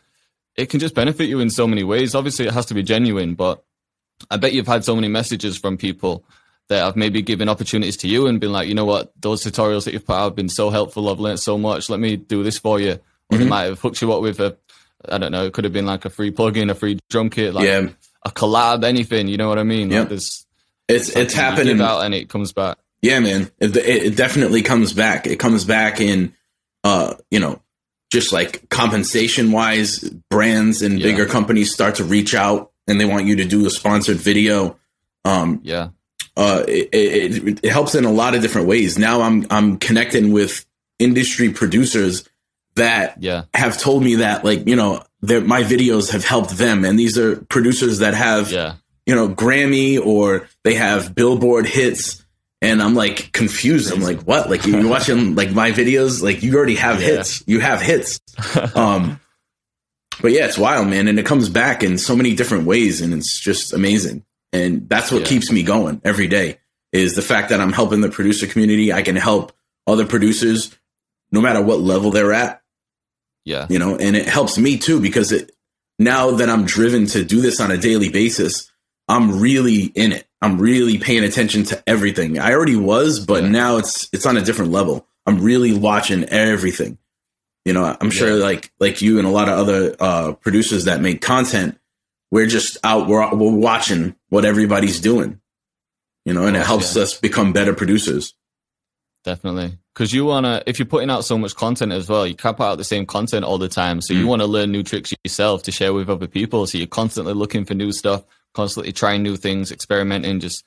it 0.56 0.70
can 0.70 0.80
just 0.80 0.96
benefit 0.96 1.30
you 1.30 1.40
in 1.40 1.50
so 1.50 1.68
many 1.68 1.84
ways. 1.84 2.16
Obviously, 2.16 2.48
it 2.48 2.54
has 2.54 2.66
to 2.68 2.74
be 2.74 2.84
genuine, 2.84 3.36
but 3.36 3.64
I 4.30 4.38
bet 4.38 4.54
you've 4.54 4.68
had 4.68 4.86
so 4.86 4.96
many 4.96 5.08
messages 5.08 5.58
from 5.58 5.78
people 5.78 6.26
that 6.70 6.84
have 6.84 6.96
maybe 6.96 7.22
given 7.22 7.50
opportunities 7.50 7.98
to 7.98 8.08
you 8.08 8.28
and 8.28 8.40
been 8.40 8.52
like, 8.52 8.68
you 8.68 8.76
know 8.76 8.86
what, 8.86 9.12
those 9.20 9.44
tutorials 9.44 9.86
that 9.86 9.94
you've 9.94 10.06
put 10.06 10.16
out 10.16 10.24
have 10.24 10.36
been 10.36 10.50
so 10.50 10.70
helpful. 10.70 11.10
I've 11.10 11.20
learned 11.20 11.40
so 11.40 11.58
much. 11.58 11.90
Let 11.90 12.00
me 12.00 12.16
do 12.16 12.44
this 12.44 12.58
for 12.58 12.80
you. 12.80 12.92
Or 12.92 12.98
mm-hmm. 12.98 13.38
they 13.40 13.46
might 13.50 13.64
have 13.64 13.80
hooked 13.80 14.02
you 14.02 14.14
up 14.14 14.22
with 14.22 14.40
a, 14.40 14.58
I 15.10 15.18
don't 15.18 15.32
know, 15.32 15.46
it 15.46 15.54
could 15.54 15.66
have 15.66 15.74
been 15.74 15.86
like 15.86 16.06
a 16.06 16.10
free 16.10 16.32
plugin, 16.32 16.72
a 16.72 16.76
free 16.76 17.00
drum 17.10 17.30
kit, 17.30 17.54
like 17.54 17.66
yeah. 17.66 17.90
a 18.26 18.32
collab, 18.32 18.84
anything. 18.86 19.28
You 19.28 19.38
know 19.38 19.50
what 19.50 19.60
I 19.60 19.64
mean? 19.64 19.92
Yeah. 19.92 20.02
Like 20.02 20.12
it's 20.12 20.46
it's, 20.88 21.10
it's 21.10 21.34
happening 21.34 21.82
out 21.82 22.02
and 22.02 22.14
it 22.14 22.30
comes 22.30 22.54
back. 22.54 22.78
Yeah, 23.04 23.20
man. 23.20 23.52
It, 23.60 23.78
it 23.78 24.16
definitely 24.16 24.64
comes 24.64 24.94
back. 24.94 25.28
It 25.28 25.38
comes 25.38 25.66
back 25.66 26.02
in, 26.02 26.34
uh, 26.84 27.14
you 27.30 27.40
know, 27.40 27.62
just 28.12 28.34
like 28.34 28.68
compensation 28.70 29.52
wise, 29.52 30.00
brands 30.32 30.82
and 30.82 31.00
yeah. 31.00 31.04
bigger 31.06 31.28
companies 31.28 31.72
start 31.72 31.96
to 31.96 32.04
reach 32.04 32.34
out 32.34 32.72
and 32.88 33.00
they 33.00 33.06
want 33.06 33.28
you 33.28 33.36
to 33.36 33.46
do 33.46 33.68
a 33.68 33.70
sponsored 33.70 34.18
video. 34.18 34.80
Um, 35.24 35.62
yeah 35.64 35.90
uh, 36.36 36.64
it, 36.68 36.90
it, 36.92 37.60
it, 37.64 37.72
helps 37.72 37.96
in 37.96 38.06
a 38.06 38.12
lot 38.12 38.36
of 38.36 38.42
different 38.42 38.68
ways. 38.68 38.98
Now 38.98 39.22
I'm 39.22 39.46
I'm 39.50 39.78
connecting 39.78 40.32
with 40.32 40.66
industry 41.00 41.52
producers 41.52 42.28
that 42.76 43.22
yeah. 43.22 43.44
have 43.54 43.78
told 43.78 44.04
me 44.04 44.16
that 44.16 44.44
like 44.44 44.68
you 44.68 44.76
know 44.76 45.04
my 45.22 45.64
videos 45.64 46.12
have 46.12 46.26
helped 46.26 46.52
them, 46.52 46.86
and 46.86 46.98
these 46.98 47.18
are 47.18 47.36
producers 47.36 48.00
that 48.00 48.16
have 48.16 48.52
yeah. 48.52 48.76
you 49.06 49.14
know 49.14 49.30
Grammy 49.30 50.04
or 50.04 50.48
they 50.64 50.74
have 50.74 51.14
Billboard 51.14 51.68
hits, 51.68 52.23
and 52.64 52.82
I'm 52.82 52.96
like 52.96 53.32
confused. 53.34 53.94
I'm 53.94 54.02
like, 54.02 54.22
what? 54.22 54.50
Like 54.50 54.66
you're 54.66 54.88
watching 54.88 55.36
like 55.36 55.52
my 55.52 55.72
videos? 55.72 56.24
Like 56.24 56.42
you 56.42 56.56
already 56.56 56.76
have 56.76 57.02
yeah. 57.02 57.08
hits. 57.08 57.44
You 57.46 57.60
have 57.60 57.82
hits. 57.82 58.20
um, 58.76 59.20
but 60.22 60.32
yeah, 60.32 60.46
it's 60.46 60.58
wild, 60.58 60.88
man, 60.88 61.08
and 61.08 61.20
it 61.20 61.26
comes 61.26 61.50
back 61.50 61.84
in 61.84 61.98
so 61.98 62.16
many 62.16 62.34
different 62.36 62.66
ways, 62.66 63.02
and 63.02 63.14
it's 63.14 63.40
just 63.40 63.74
amazing. 63.74 64.24
And 64.54 64.88
that's 64.88 65.12
what 65.12 65.22
yeah. 65.22 65.28
keeps 65.28 65.52
me 65.52 65.64
going 65.64 66.00
every 66.06 66.28
day 66.28 66.60
is 66.92 67.16
the 67.16 67.22
fact 67.22 67.50
that 67.50 67.60
I'm 67.60 67.74
helping 67.74 68.02
the 68.02 68.10
producer 68.10 68.48
community. 68.48 68.94
I 68.94 69.02
can 69.02 69.16
help 69.16 69.52
other 69.86 70.06
producers 70.06 70.74
no 71.32 71.42
matter 71.42 71.62
what 71.62 71.80
level 71.80 72.12
they're 72.12 72.32
at. 72.32 72.62
Yeah. 73.44 73.68
You 73.70 73.80
know, 73.80 73.98
and 73.98 74.16
it 74.16 74.28
helps 74.28 74.58
me 74.58 74.78
too 74.78 75.02
because 75.02 75.32
it 75.32 75.52
now 76.00 76.32
that 76.32 76.50
I'm 76.50 76.66
driven 76.66 77.08
to 77.08 77.26
do 77.26 77.42
this 77.42 77.60
on 77.60 77.72
a 77.72 77.78
daily 77.78 78.10
basis, 78.10 78.72
I'm 79.08 79.40
really 79.40 79.86
in 79.86 80.12
it. 80.12 80.28
I'm 80.42 80.60
really 80.60 80.98
paying 80.98 81.24
attention 81.24 81.64
to 81.66 81.84
everything. 81.88 82.40
I 82.40 82.54
already 82.54 82.76
was, 82.76 83.20
but 83.20 83.44
yeah. 83.44 83.50
now 83.50 83.78
it's 83.78 84.10
it's 84.12 84.26
on 84.26 84.38
a 84.38 84.42
different 84.42 84.72
level. 84.72 85.08
I'm 85.26 85.40
really 85.40 85.74
watching 85.74 86.24
everything. 86.26 86.98
You 87.66 87.74
know, 87.74 87.96
I'm 88.00 88.10
sure 88.10 88.38
yeah. 88.38 88.44
like 88.44 88.72
like 88.80 89.02
you 89.02 89.20
and 89.20 89.28
a 89.28 89.32
lot 89.32 89.50
of 89.50 89.58
other 89.58 89.96
uh, 90.00 90.34
producers 90.34 90.86
that 90.86 91.02
make 91.02 91.22
content, 91.22 91.78
we're 92.34 92.48
just 92.48 92.78
out 92.84 93.08
we're, 93.08 93.34
we're 93.36 93.52
watching 93.52 94.16
what 94.30 94.44
everybody's 94.44 95.00
doing 95.00 95.40
you 96.26 96.34
know 96.34 96.46
and 96.46 96.58
it 96.58 96.66
helps 96.66 96.96
yeah. 96.96 97.04
us 97.04 97.14
become 97.18 97.54
better 97.54 97.74
producers 97.74 98.34
definitely 99.24 99.78
because 99.94 100.12
you 100.12 100.26
want 100.26 100.46
to 100.46 100.64
if 100.66 100.80
you're 100.80 100.86
putting 100.88 101.12
out 101.12 101.24
so 101.24 101.38
much 101.38 101.56
content 101.56 101.92
as 101.92 102.10
well 102.10 102.26
you 102.26 102.36
can't 102.36 102.58
put 102.58 102.64
out 102.64 102.78
the 102.78 102.84
same 102.84 103.06
content 103.06 103.46
all 103.46 103.60
the 103.60 103.70
time 103.70 104.02
so 104.02 104.14
mm. 104.14 104.18
you 104.18 104.28
want 104.28 104.42
to 104.42 104.48
learn 104.48 104.72
new 104.72 104.82
tricks 104.82 105.14
yourself 105.24 105.62
to 105.62 105.72
share 105.72 105.94
with 105.94 106.10
other 106.10 106.28
people 106.28 106.66
so 106.66 106.78
you're 106.78 106.88
constantly 106.88 107.34
looking 107.34 107.66
for 107.66 107.76
new 107.76 107.92
stuff 107.92 108.24
constantly 108.54 108.92
trying 108.92 109.24
new 109.24 109.36
things 109.36 109.72
experimenting 109.72 110.40
just 110.40 110.64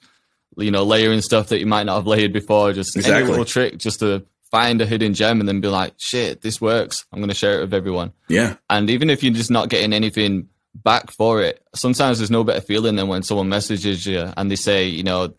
you 0.56 0.70
know 0.70 0.84
layering 0.84 1.20
stuff 1.20 1.48
that 1.48 1.58
you 1.58 1.66
might 1.66 1.84
not 1.84 1.96
have 1.96 2.06
layered 2.06 2.32
before 2.32 2.72
just 2.72 2.96
exactly. 2.96 3.22
any 3.22 3.30
little 3.30 3.44
trick 3.44 3.78
just 3.78 4.00
to 4.00 4.24
find 4.50 4.80
a 4.80 4.86
hidden 4.86 5.12
gem 5.12 5.40
and 5.40 5.48
then 5.48 5.60
be 5.60 5.68
like 5.68 5.92
shit 5.98 6.40
this 6.40 6.60
works 6.60 7.04
i'm 7.12 7.18
going 7.18 7.28
to 7.28 7.34
share 7.34 7.58
it 7.58 7.60
with 7.62 7.74
everyone 7.74 8.12
yeah 8.28 8.54
and 8.70 8.88
even 8.88 9.10
if 9.10 9.22
you're 9.22 9.34
just 9.34 9.50
not 9.50 9.68
getting 9.68 9.92
anything 9.92 10.48
back 10.82 11.10
for 11.10 11.42
it. 11.42 11.62
Sometimes 11.74 12.18
there's 12.18 12.30
no 12.30 12.44
better 12.44 12.60
feeling 12.60 12.96
than 12.96 13.08
when 13.08 13.22
someone 13.22 13.48
messages 13.48 14.06
you 14.06 14.32
and 14.36 14.50
they 14.50 14.56
say, 14.56 14.86
you 14.86 15.02
know, 15.02 15.34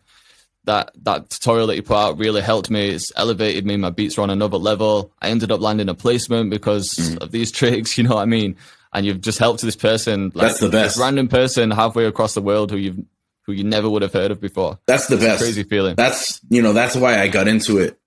that 0.64 0.90
that 1.02 1.30
tutorial 1.30 1.66
that 1.68 1.76
you 1.76 1.82
put 1.82 1.96
out 1.96 2.18
really 2.18 2.42
helped 2.42 2.70
me. 2.70 2.90
It's 2.90 3.12
elevated 3.16 3.64
me. 3.64 3.76
My 3.76 3.90
beats 3.90 4.18
are 4.18 4.22
on 4.22 4.30
another 4.30 4.58
level. 4.58 5.12
I 5.22 5.28
ended 5.30 5.50
up 5.50 5.60
landing 5.60 5.88
a 5.88 5.94
placement 5.94 6.50
because 6.50 6.94
mm. 6.94 7.18
of 7.18 7.30
these 7.30 7.50
tricks. 7.58 7.96
You 7.96 8.04
know 8.04 8.16
what 8.16 8.22
I 8.22 8.26
mean? 8.26 8.56
And 8.92 9.04
you've 9.04 9.20
just 9.20 9.38
helped 9.38 9.60
this 9.62 9.76
person. 9.76 10.32
Like, 10.34 10.48
That's 10.48 10.60
the 10.60 10.70
best. 10.70 10.98
random 10.98 11.28
person 11.28 11.70
halfway 11.70 12.06
across 12.06 12.34
the 12.34 12.42
world 12.42 12.70
who 12.70 12.76
you've 12.76 13.04
who 13.48 13.54
you 13.54 13.64
never 13.64 13.88
would 13.88 14.02
have 14.02 14.12
heard 14.12 14.30
of 14.30 14.42
before. 14.42 14.78
That's 14.86 15.06
the 15.06 15.14
it's 15.14 15.24
best. 15.24 15.42
crazy 15.42 15.62
feeling. 15.62 15.96
That's 15.96 16.40
you 16.50 16.60
know 16.60 16.74
that's 16.74 16.94
why 16.94 17.18
I 17.18 17.28
got 17.28 17.48
into 17.48 17.78
it. 17.78 17.98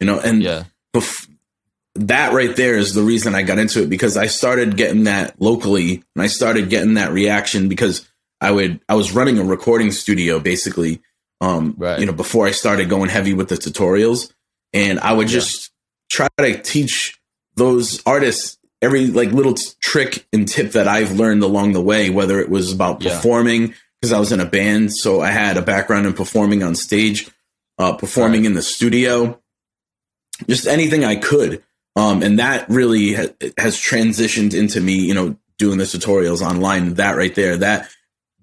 You 0.00 0.06
know, 0.06 0.18
and 0.18 0.42
yeah. 0.42 0.64
Bef- 0.92 1.28
that 1.94 2.32
right 2.32 2.54
there 2.56 2.76
is 2.76 2.94
the 2.94 3.02
reason 3.02 3.34
I 3.34 3.42
got 3.42 3.58
into 3.58 3.82
it 3.82 3.88
because 3.88 4.16
I 4.16 4.26
started 4.26 4.76
getting 4.76 5.04
that 5.04 5.40
locally 5.40 6.02
and 6.14 6.22
I 6.22 6.26
started 6.26 6.70
getting 6.70 6.94
that 6.94 7.12
reaction 7.12 7.68
because 7.68 8.08
I 8.40 8.50
would 8.50 8.80
I 8.88 8.94
was 8.94 9.12
running 9.12 9.38
a 9.38 9.44
recording 9.44 9.90
studio 9.90 10.38
basically 10.38 11.00
um 11.40 11.74
right. 11.76 11.98
you 11.98 12.06
know 12.06 12.12
before 12.12 12.46
I 12.46 12.52
started 12.52 12.88
going 12.88 13.10
heavy 13.10 13.34
with 13.34 13.48
the 13.48 13.56
tutorials 13.56 14.32
and 14.72 15.00
I 15.00 15.12
would 15.12 15.28
just 15.28 15.70
yeah. 16.18 16.28
try 16.28 16.46
to 16.46 16.62
teach 16.62 17.20
those 17.56 18.02
artists 18.06 18.56
every 18.82 19.06
like 19.08 19.30
little 19.32 19.54
t- 19.54 19.64
trick 19.80 20.26
and 20.32 20.46
tip 20.48 20.72
that 20.72 20.88
I've 20.88 21.12
learned 21.12 21.42
along 21.42 21.72
the 21.72 21.80
way, 21.82 22.10
whether 22.10 22.40
it 22.40 22.48
was 22.48 22.72
about 22.72 23.02
Yeah. 23.02 23.14
performing 23.16 23.74
because 24.00 24.12
I 24.12 24.18
was 24.18 24.32
in 24.32 24.40
a 24.40 24.46
band, 24.46 24.94
so 24.94 25.20
I 25.20 25.30
had 25.30 25.56
a 25.58 25.62
background 25.62 26.06
in 26.06 26.14
performing 26.14 26.62
on 26.62 26.74
stage, 26.74 27.28
uh, 27.78 27.92
performing 27.92 28.46
in 28.46 28.54
the 28.54 28.62
studio, 28.62 29.38
just 30.48 30.66
anything 30.66 31.04
I 31.04 31.16
could. 31.16 31.62
Um, 31.96 32.22
and 32.22 32.38
that 32.38 32.68
really 32.70 33.14
ha- 33.14 33.34
has 33.58 33.76
transitioned 33.76 34.54
into 34.54 34.80
me, 34.80 34.94
you 34.94 35.12
know, 35.12 35.36
doing 35.58 35.76
the 35.78 35.84
tutorials 35.84 36.40
online. 36.40 36.94
That 36.94 37.16
right 37.16 37.34
there, 37.34 37.56
that 37.58 37.90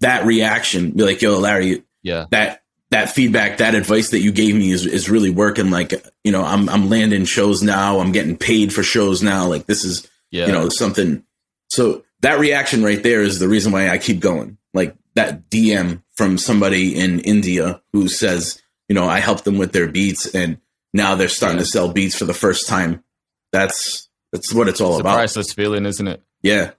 that 0.01 0.25
reaction, 0.27 0.91
be 0.91 1.03
like, 1.03 1.21
"Yo, 1.23 1.39
Larry, 1.39 1.83
Yeah. 2.03 2.25
that 2.29 2.61
that 2.91 3.09
feedback, 3.11 3.57
that 3.57 3.73
advice 3.75 4.11
that 4.11 4.19
you 4.19 4.31
gave 4.31 4.55
me 4.55 4.71
is 4.71 4.85
is 4.85 5.09
really 5.09 5.29
working. 5.31 5.71
Like, 5.71 6.05
you 6.23 6.31
know, 6.31 6.43
I'm 6.43 6.69
I'm 6.69 6.87
landing 6.89 7.25
shows 7.25 7.63
now. 7.63 7.99
I'm 7.99 8.11
getting 8.11 8.37
paid 8.37 8.71
for 8.73 8.83
shows 8.83 9.23
now. 9.23 9.47
Like, 9.47 9.65
this 9.65 9.83
is 9.83 10.07
Yeah. 10.31 10.47
you 10.47 10.51
know 10.51 10.69
something. 10.69 11.23
So 11.69 12.03
that 12.21 12.39
reaction 12.39 12.83
right 12.83 13.01
there 13.01 13.21
is 13.21 13.39
the 13.39 13.47
reason 13.47 13.71
why 13.71 13.89
I 13.89 13.97
keep 13.97 14.19
going. 14.19 14.57
Like 14.73 14.95
that 15.15 15.49
DM 15.49 16.03
from 16.15 16.37
somebody 16.37 16.97
in 16.97 17.19
India 17.21 17.81
who 17.93 18.07
says, 18.07 18.61
you 18.89 18.95
know, 18.95 19.07
I 19.07 19.19
helped 19.19 19.43
them 19.45 19.57
with 19.57 19.71
their 19.71 19.87
beats, 19.87 20.33
and 20.33 20.57
now 20.93 21.15
they're 21.15 21.29
starting 21.29 21.57
Yeah. 21.57 21.63
to 21.63 21.69
sell 21.69 21.91
beats 21.91 22.15
for 22.15 22.25
the 22.25 22.33
first 22.33 22.67
time. 22.67 23.03
That's 23.51 24.07
that's 24.31 24.53
what 24.53 24.67
it's 24.67 24.81
all 24.81 24.91
it's 24.91 24.97
a 24.99 25.01
about. 25.01 25.15
priceless 25.15 25.53
feeling, 25.53 25.85
isn't 25.85 26.07
it? 26.07 26.21
Yeah, 26.41 26.71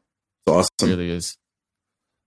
it's 0.47 0.49
awesome. 0.49 0.69
It 0.83 0.87
really 0.97 1.11
is. 1.11 1.37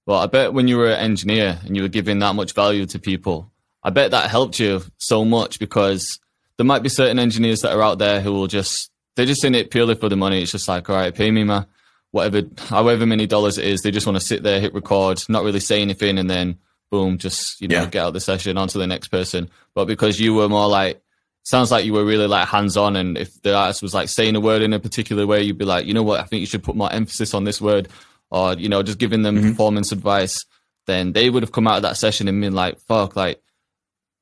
Well, 0.08 0.20
I 0.20 0.25
bet 0.28 0.54
when 0.54 0.68
you 0.68 0.78
were 0.78 0.90
an 0.92 1.00
engineer 1.00 1.60
and 1.63 1.75
you 1.75 1.84
were 1.84 1.88
giving 1.90 2.20
that 2.20 2.34
much 2.36 2.54
value 2.54 2.86
to 2.88 3.00
people, 3.00 3.51
I 3.84 3.92
bet 3.92 4.12
that 4.12 4.30
helped 4.30 4.60
you 4.60 4.82
so 4.98 5.24
much 5.24 5.60
because 5.60 6.20
there 6.58 6.66
might 6.66 6.84
be 6.84 6.90
certain 6.90 7.20
engineers 7.20 7.62
that 7.62 7.74
are 7.74 7.82
out 7.84 8.00
there 8.00 8.20
who 8.22 8.34
will 8.34 8.48
just 8.48 8.90
they're 9.22 9.28
just 9.28 9.46
in 9.46 9.54
it 9.54 9.70
purely 9.70 9.94
for 9.94 10.10
the 10.10 10.16
money. 10.16 10.42
It's 10.42 10.51
just 10.51 10.68
like, 10.68 10.90
all 10.90 10.96
right, 10.96 11.13
pay 11.13 11.30
me 11.30 11.44
my 11.44 11.63
whatever, 12.10 12.42
however 12.58 13.06
many 13.06 13.28
dollars 13.28 13.60
it 13.60 13.66
is. 13.66 13.82
They 13.82 13.92
just 13.92 14.08
want 14.08 14.20
to 14.20 14.25
sit 14.25 14.42
there, 14.42 14.60
hit 14.60 14.74
record, 14.74 15.22
not 15.30 15.44
really 15.44 15.60
say 15.60 15.80
anything, 15.82 16.18
and 16.18 16.28
then 16.28 16.58
boom, 16.90 17.20
just 17.20 17.62
you 17.62 17.68
know, 17.68 17.82
Yeah. 17.82 17.86
get 17.86 18.01
out 18.01 18.08
of 18.10 18.13
the 18.16 18.20
session 18.20 18.58
on 18.58 18.68
to 18.70 18.80
the 18.80 18.88
next 18.88 19.10
person. 19.10 19.50
But 19.75 19.86
because 19.86 20.20
you 20.20 20.34
were 20.34 20.50
more 20.50 20.68
like, 20.68 21.01
sounds 21.44 21.70
like 21.72 21.86
you 21.86 21.94
were 21.94 22.04
really 22.04 22.28
like 22.28 22.48
hands 22.48 22.75
on, 22.78 22.96
and 22.96 23.16
if 23.18 23.40
the 23.44 23.56
artist 23.56 23.84
was 23.84 23.94
like 23.94 24.10
saying 24.10 24.36
a 24.36 24.40
word 24.40 24.63
in 24.63 24.74
a 24.74 24.80
particular 24.80 25.28
way, 25.28 25.44
you'd 25.44 25.58
be 25.60 25.66
like, 25.66 25.86
you 25.86 25.94
know 25.94 26.04
what, 26.04 26.20
I 26.20 26.24
think 26.24 26.40
you 26.42 26.48
should 26.48 26.63
put 26.63 26.75
more 26.75 26.92
emphasis 26.92 27.36
on 27.36 27.44
this 27.44 27.62
word, 27.62 27.88
or 28.32 28.54
you 28.56 28.70
know, 28.70 28.82
just 28.84 28.98
giving 28.98 29.22
them 29.22 29.38
Mhm. 29.38 29.50
performance 29.51 29.92
advice. 29.92 30.44
Then 30.88 31.13
they 31.13 31.30
would 31.30 31.44
have 31.44 31.51
come 31.51 31.68
out 31.68 31.75
of 31.78 31.84
that 31.84 31.96
session 31.98 32.28
and 32.28 32.42
been 32.42 32.56
like, 32.56 32.80
fuck, 32.88 33.16
like 33.16 33.40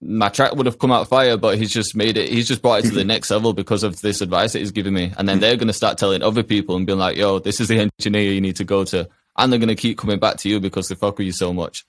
my 0.01 0.29
track 0.29 0.55
would 0.55 0.65
have 0.65 0.79
come 0.79 0.91
out 0.91 1.07
fire, 1.07 1.37
but 1.37 1.57
he's 1.57 1.71
just 1.71 1.95
made 1.95 2.17
it. 2.17 2.29
He's 2.29 2.47
just 2.47 2.61
brought 2.61 2.85
it 2.85 2.89
to 2.89 2.95
the 2.95 3.03
next 3.05 3.29
level 3.29 3.53
because 3.53 3.83
of 3.83 4.01
this 4.01 4.21
advice 4.21 4.53
that 4.53 4.59
he's 4.59 4.71
giving 4.71 4.93
me. 4.93 5.13
And 5.17 5.27
then 5.27 5.39
they're 5.39 5.57
going 5.57 5.67
to 5.67 5.73
start 5.73 5.97
telling 5.97 6.21
other 6.21 6.43
people 6.43 6.75
and 6.75 6.85
being 6.85 6.99
like, 6.99 7.17
"Yo, 7.17 7.39
this 7.39 7.59
is 7.59 7.67
the 7.67 7.89
engineer 7.99 8.31
you 8.31 8.41
need 8.41 8.55
to 8.57 8.63
go 8.63 8.83
to." 8.85 9.09
And 9.37 9.51
they're 9.51 9.59
going 9.59 9.69
to 9.69 9.75
keep 9.75 9.97
coming 9.97 10.19
back 10.19 10.37
to 10.37 10.49
you 10.49 10.59
because 10.59 10.87
they 10.87 10.95
fuck 10.95 11.17
with 11.17 11.25
you 11.25 11.33
so 11.33 11.53
much. 11.53 11.85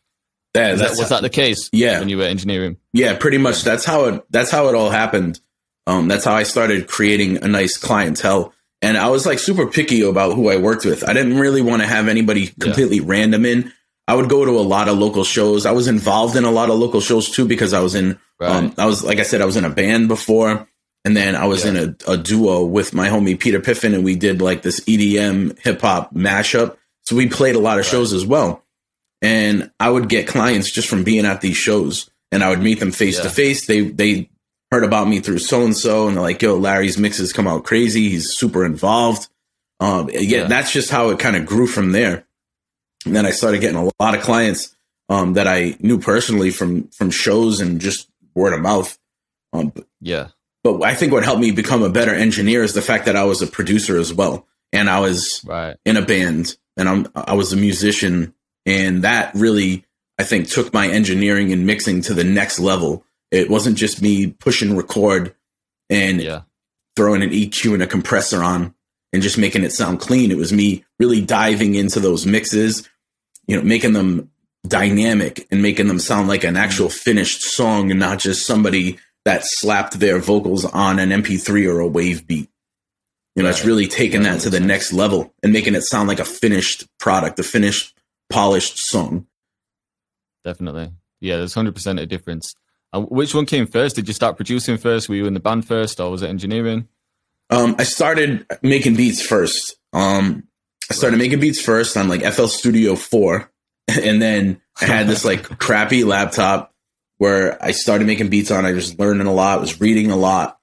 Yeah, 0.55 0.75
that, 0.75 0.91
was 0.91 1.09
that 1.11 1.23
the 1.23 1.31
case? 1.31 1.69
Yeah. 1.73 2.01
when 2.01 2.09
you 2.09 2.19
were 2.19 2.25
engineering. 2.25 2.77
Yeah, 2.93 3.17
pretty 3.17 3.39
much. 3.39 3.63
That's 3.63 3.85
how 3.85 4.07
it. 4.07 4.25
That's 4.31 4.51
how 4.51 4.69
it 4.69 4.75
all 4.75 4.91
happened. 4.91 5.41
Um, 5.87 6.09
that's 6.09 6.25
how 6.25 6.35
I 6.35 6.43
started 6.43 6.89
creating 6.89 7.43
a 7.43 7.49
nice 7.49 7.77
clientele, 7.77 8.53
and 8.83 8.99
I 8.99 9.09
was 9.09 9.27
like 9.27 9.39
super 9.39 9.67
picky 9.67 10.03
about 10.03 10.35
who 10.35 10.51
I 10.51 10.57
worked 10.57 10.85
with. 10.85 11.09
I 11.09 11.13
didn't 11.13 11.39
really 11.39 11.63
want 11.63 11.83
to 11.83 11.89
have 11.89 12.09
anybody 12.09 12.49
completely 12.61 13.01
random 13.01 13.45
in. 13.45 13.73
I 14.11 14.15
would 14.15 14.29
go 14.29 14.45
to 14.45 14.53
a 14.59 14.67
lot 14.75 14.89
of 14.89 14.99
local 14.99 15.25
shows. 15.25 15.65
I 15.67 15.73
was 15.73 15.87
involved 15.87 16.35
in 16.37 16.45
a 16.45 16.51
lot 16.51 16.69
of 16.71 16.79
local 16.79 17.01
shows 17.01 17.31
too 17.31 17.47
because 17.47 17.73
I 17.73 17.81
was 17.81 17.95
in. 17.95 18.19
Right. 18.41 18.51
Um, 18.51 18.75
I 18.79 18.87
was 18.87 19.05
like 19.05 19.19
I 19.19 19.23
said, 19.25 19.41
I 19.41 19.45
was 19.47 19.57
in 19.57 19.65
a 19.65 19.71
band 19.71 20.09
before, 20.09 20.67
and 21.05 21.17
then 21.17 21.37
I 21.37 21.47
was 21.47 21.65
Yeah. 21.65 21.71
in 21.71 21.77
a, 22.09 22.13
a 22.13 22.17
duo 22.17 22.65
with 22.65 22.93
my 22.95 23.09
homie 23.09 23.39
Peter 23.39 23.61
Piffin, 23.61 23.95
and 23.95 24.05
we 24.05 24.17
did 24.17 24.41
like 24.43 24.63
this 24.63 24.81
EDM 24.81 25.59
hip 25.61 25.81
hop 25.81 26.13
mashup. 26.15 26.77
So 27.03 27.17
we 27.17 27.29
played 27.29 27.55
a 27.57 27.61
lot 27.61 27.79
of 27.79 27.87
shows 27.87 28.13
as 28.13 28.25
well 28.27 28.65
and 29.23 29.71
I 29.79 29.91
would 29.91 30.09
get 30.09 30.27
clients 30.27 30.71
just 30.71 30.89
from 30.89 31.05
being 31.05 31.27
at 31.27 31.41
these 31.43 31.57
shows, 31.57 32.11
and 32.33 32.43
I 32.43 32.49
would 32.49 32.63
meet 32.63 32.81
them 32.81 32.91
face 32.93 33.19
to 33.21 33.29
face. 33.31 33.67
They 33.67 33.83
they 33.83 34.31
heard 34.71 34.85
about 34.85 35.09
me 35.09 35.21
through 35.21 35.41
so 35.41 35.63
and 35.65 35.77
so, 35.77 36.07
and 36.09 36.17
they're 36.17 36.23
like, 36.23 36.41
"Yo, 36.41 36.57
Larry's 36.57 36.97
mixes 36.99 37.33
come 37.33 37.47
out 37.47 37.65
crazy. 37.65 38.09
He's 38.09 38.33
super 38.35 38.65
involved." 38.65 39.29
Um, 39.79 40.09
yeah, 40.13 40.21
Yeah. 40.21 40.45
that's 40.47 40.73
just 40.73 40.91
how 40.91 41.11
it 41.11 41.19
kind 41.19 41.37
of 41.37 41.45
grew 41.47 41.67
from 41.67 41.93
there. 41.93 42.25
And 43.05 43.17
then 43.17 43.27
I 43.27 43.31
started 43.31 43.61
getting 43.61 43.77
a 43.77 43.91
lot 43.99 44.15
of 44.15 44.23
clients 44.23 44.77
um, 45.09 45.35
that 45.35 45.47
I 45.47 45.77
knew 45.81 45.99
personally 45.99 46.51
from 46.51 46.89
from 46.89 47.11
shows 47.11 47.61
and 47.61 47.81
just 47.81 48.09
word 48.35 48.53
of 48.53 48.61
mouth. 48.61 48.99
Um, 49.53 49.73
Yeah, 50.01 50.29
but 50.63 50.83
I 50.83 50.95
think 50.95 51.13
what 51.13 51.25
helped 51.25 51.41
me 51.41 51.51
become 51.51 51.83
a 51.83 51.91
better 51.91 52.15
engineer 52.15 52.63
is 52.63 52.75
the 52.75 52.83
fact 52.83 53.07
that 53.07 53.17
I 53.17 53.25
was 53.25 53.43
a 53.43 53.47
producer 53.47 53.99
as 53.99 54.13
well, 54.13 54.47
and 54.73 54.89
I 54.89 55.01
was 55.01 55.43
right. 55.45 55.77
in 55.85 55.97
a 55.97 56.03
band 56.03 56.57
and 56.77 56.89
I'm 56.89 57.07
I 57.15 57.35
was 57.35 57.53
a 57.53 57.57
musician 57.57 58.35
and 58.67 59.03
that 59.03 59.35
really 59.35 59.85
I 60.19 60.25
think 60.25 60.49
took 60.49 60.73
my 60.73 60.89
engineering 60.89 61.53
and 61.53 61.67
mixing 61.67 62.03
to 62.03 62.15
the 62.15 62.25
next 62.25 62.59
level. 62.59 63.05
It 63.31 63.49
wasn't 63.49 63.79
just 63.79 64.03
me 64.03 64.29
pushing 64.29 64.77
record 64.77 65.35
and 65.89 66.21
Yeah, 66.21 66.43
throwing 66.97 67.23
an 67.23 67.31
EQ 67.31 67.75
and 67.75 67.83
a 67.83 67.87
compressor 67.87 68.43
on 68.43 68.75
and 69.13 69.23
just 69.23 69.39
making 69.39 69.65
it 69.65 69.73
sound 69.73 70.01
clean. 70.01 70.31
It 70.31 70.37
was 70.37 70.53
me 70.53 70.85
really 70.99 71.21
diving 71.21 71.75
into 71.75 72.01
those 72.01 72.27
mixes, 72.27 72.89
you 73.47 73.57
know, 73.57 73.63
making 73.63 73.93
them 73.93 74.31
dynamic 74.67 75.47
and 75.51 75.63
making 75.63 75.89
them 75.89 75.99
sound 75.99 76.29
like 76.29 76.45
an 76.45 76.57
actual 76.57 76.89
mm-hmm. 76.89 76.99
finished 76.99 77.43
song 77.43 77.91
and 77.91 78.01
not 78.01 78.19
just 78.19 78.47
somebody 78.47 78.99
that 79.25 79.43
slapped 79.45 80.01
their 80.01 80.19
vocals 80.19 80.65
on 80.65 80.99
an 80.99 81.11
MP3 81.11 81.69
or 81.69 81.81
a 81.81 81.87
wave 81.87 82.27
beat. 82.27 82.49
You 83.37 83.45
know, 83.45 83.49
it's 83.49 83.65
really 83.65 83.87
taking 83.87 84.23
that 84.23 84.33
that 84.33 84.41
to 84.43 84.51
the 84.51 84.61
next 84.61 84.93
level 84.93 85.33
and 85.43 85.53
making 85.53 85.75
it 85.75 85.83
sound 85.83 86.09
like 86.09 86.19
a 86.19 86.25
finished 86.25 86.87
product, 86.99 87.39
a 87.39 87.43
finished, 87.43 87.97
polished 88.29 88.79
song. 88.79 89.27
definitely. 90.45 90.93
Yeah, 91.21 91.37
there's 91.37 91.55
hundred 91.55 91.75
percent 91.75 92.01
a 92.01 92.07
difference. 92.07 92.55
And 92.93 93.09
which 93.09 93.35
one 93.35 93.47
came 93.47 93.67
first? 93.67 93.95
Did 93.97 94.09
you 94.09 94.15
start 94.15 94.37
producing 94.37 94.79
first? 94.79 95.09
Were 95.09 95.15
you 95.15 95.27
in 95.27 95.35
the 95.35 95.41
band 95.41 95.67
first, 95.67 96.01
or 96.01 96.11
was 96.11 96.23
it 96.23 96.29
engineering? 96.29 96.89
Um, 97.51 97.77
I 97.79 97.83
started 97.85 98.47
making 98.63 98.95
beats 98.97 99.21
first. 99.21 99.77
Um, 99.93 100.45
I 100.91 100.95
started 100.95 101.19
making 101.19 101.41
beats 101.41 101.61
first 101.61 101.97
on 101.97 102.09
like 102.09 102.23
FL 102.25 102.47
Studio 102.47 102.97
4. 102.97 103.51
And 104.05 104.23
then 104.23 104.61
I 104.81 104.85
had 104.85 105.09
this 105.09 105.25
like 105.25 105.43
crappy 105.59 106.05
laptop 106.05 106.73
where 107.19 107.61
I 107.63 107.73
started 107.73 108.07
making 108.07 108.29
beats 108.29 108.53
on. 108.53 108.65
I 108.65 108.71
was 108.73 108.97
learning 108.97 109.27
a 109.27 109.33
lot, 109.33 109.61
was 109.61 109.81
reading 109.81 110.13
a 110.13 110.17
lot, 110.17 110.61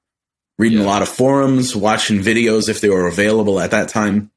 reading 0.58 0.79
a 0.79 0.86
lot 0.86 1.01
of 1.01 1.10
forums, 1.10 1.75
watching 1.75 2.20
videos 2.22 2.70
if 2.70 2.79
they 2.79 2.88
were 2.89 3.06
available 3.06 3.60
at 3.60 3.72
that 3.72 3.89
time. 3.89 4.32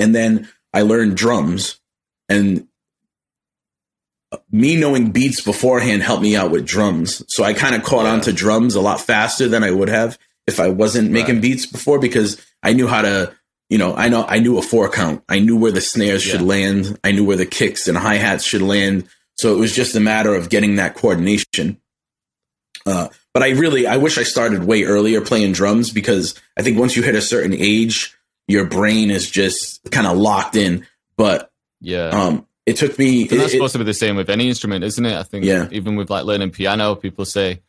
And 0.00 0.12
then 0.12 0.48
I 0.74 0.82
learned 0.82 1.16
drums. 1.16 1.78
And 2.28 2.66
me 4.50 4.74
knowing 4.76 5.12
beats 5.12 5.40
beforehand 5.42 6.02
helped 6.02 6.22
me 6.24 6.34
out 6.34 6.50
with 6.50 6.66
drums. 6.66 7.22
So 7.28 7.44
I 7.44 7.52
kind 7.52 7.76
of 7.76 7.84
caught 7.84 8.06
Yeah. 8.06 8.14
on 8.14 8.20
to 8.22 8.32
drums 8.32 8.74
a 8.74 8.80
lot 8.80 9.00
faster 9.00 9.46
than 9.48 9.62
I 9.62 9.70
would 9.70 9.90
have 9.90 10.18
if 10.46 10.58
I 10.60 10.68
wasn't 10.68 11.10
making 11.10 11.36
Right. 11.36 11.42
beats 11.42 11.66
before 11.66 11.98
because 11.98 12.36
I 12.62 12.72
knew 12.72 12.86
how 12.86 13.02
to, 13.02 13.32
you 13.70 13.78
know, 13.78 13.94
I 13.94 14.08
know 14.08 14.24
I 14.28 14.38
knew 14.40 14.58
a 14.58 14.62
four 14.62 14.88
count. 14.90 15.22
I 15.28 15.38
knew 15.38 15.56
where 15.56 15.72
the 15.72 15.80
snares 15.80 16.22
should 16.22 16.42
land. 16.42 16.98
I 17.04 17.12
knew 17.12 17.24
where 17.24 17.36
the 17.36 17.46
kicks 17.46 17.88
and 17.88 17.96
hi 17.96 18.16
hats 18.16 18.44
should 18.44 18.62
land. 18.62 19.04
So 19.38 19.54
it 19.54 19.58
was 19.58 19.74
just 19.74 19.94
a 19.94 20.00
matter 20.00 20.34
of 20.34 20.48
getting 20.50 20.76
that 20.76 20.94
coordination. 20.94 21.78
Uh, 22.84 23.08
but 23.32 23.42
I 23.42 23.50
really, 23.50 23.86
I 23.86 23.96
wish 23.96 24.18
I 24.18 24.24
started 24.24 24.64
way 24.64 24.82
earlier 24.84 25.20
playing 25.20 25.52
drums 25.52 25.90
because 25.90 26.34
I 26.58 26.62
think 26.62 26.78
once 26.78 26.96
you 26.96 27.02
hit 27.02 27.14
a 27.14 27.22
certain 27.22 27.54
age, 27.54 28.14
your 28.48 28.64
brain 28.66 29.10
is 29.10 29.30
just 29.30 29.80
kind 29.90 30.06
of 30.06 30.18
locked 30.18 30.56
in. 30.56 30.84
But 31.16 31.50
Yeah. 31.80 32.08
um, 32.08 32.46
it 32.66 32.76
took 32.76 32.98
me. 32.98 33.22
And 33.22 33.30
that's 33.40 33.50
it- 33.52 33.56
supposed 33.56 33.72
to 33.72 33.78
be 33.78 33.84
the 33.84 33.94
same 33.94 34.16
with 34.16 34.28
any 34.28 34.48
instrument, 34.48 34.84
isn't 34.84 35.04
it? 35.06 35.14
I 35.16 35.22
think 35.22 35.44
Yeah. 35.44 35.68
even 35.70 35.96
with 35.96 36.10
like 36.10 36.24
learning 36.24 36.50
piano, 36.50 36.94
people 36.96 37.24
say, 37.24 37.60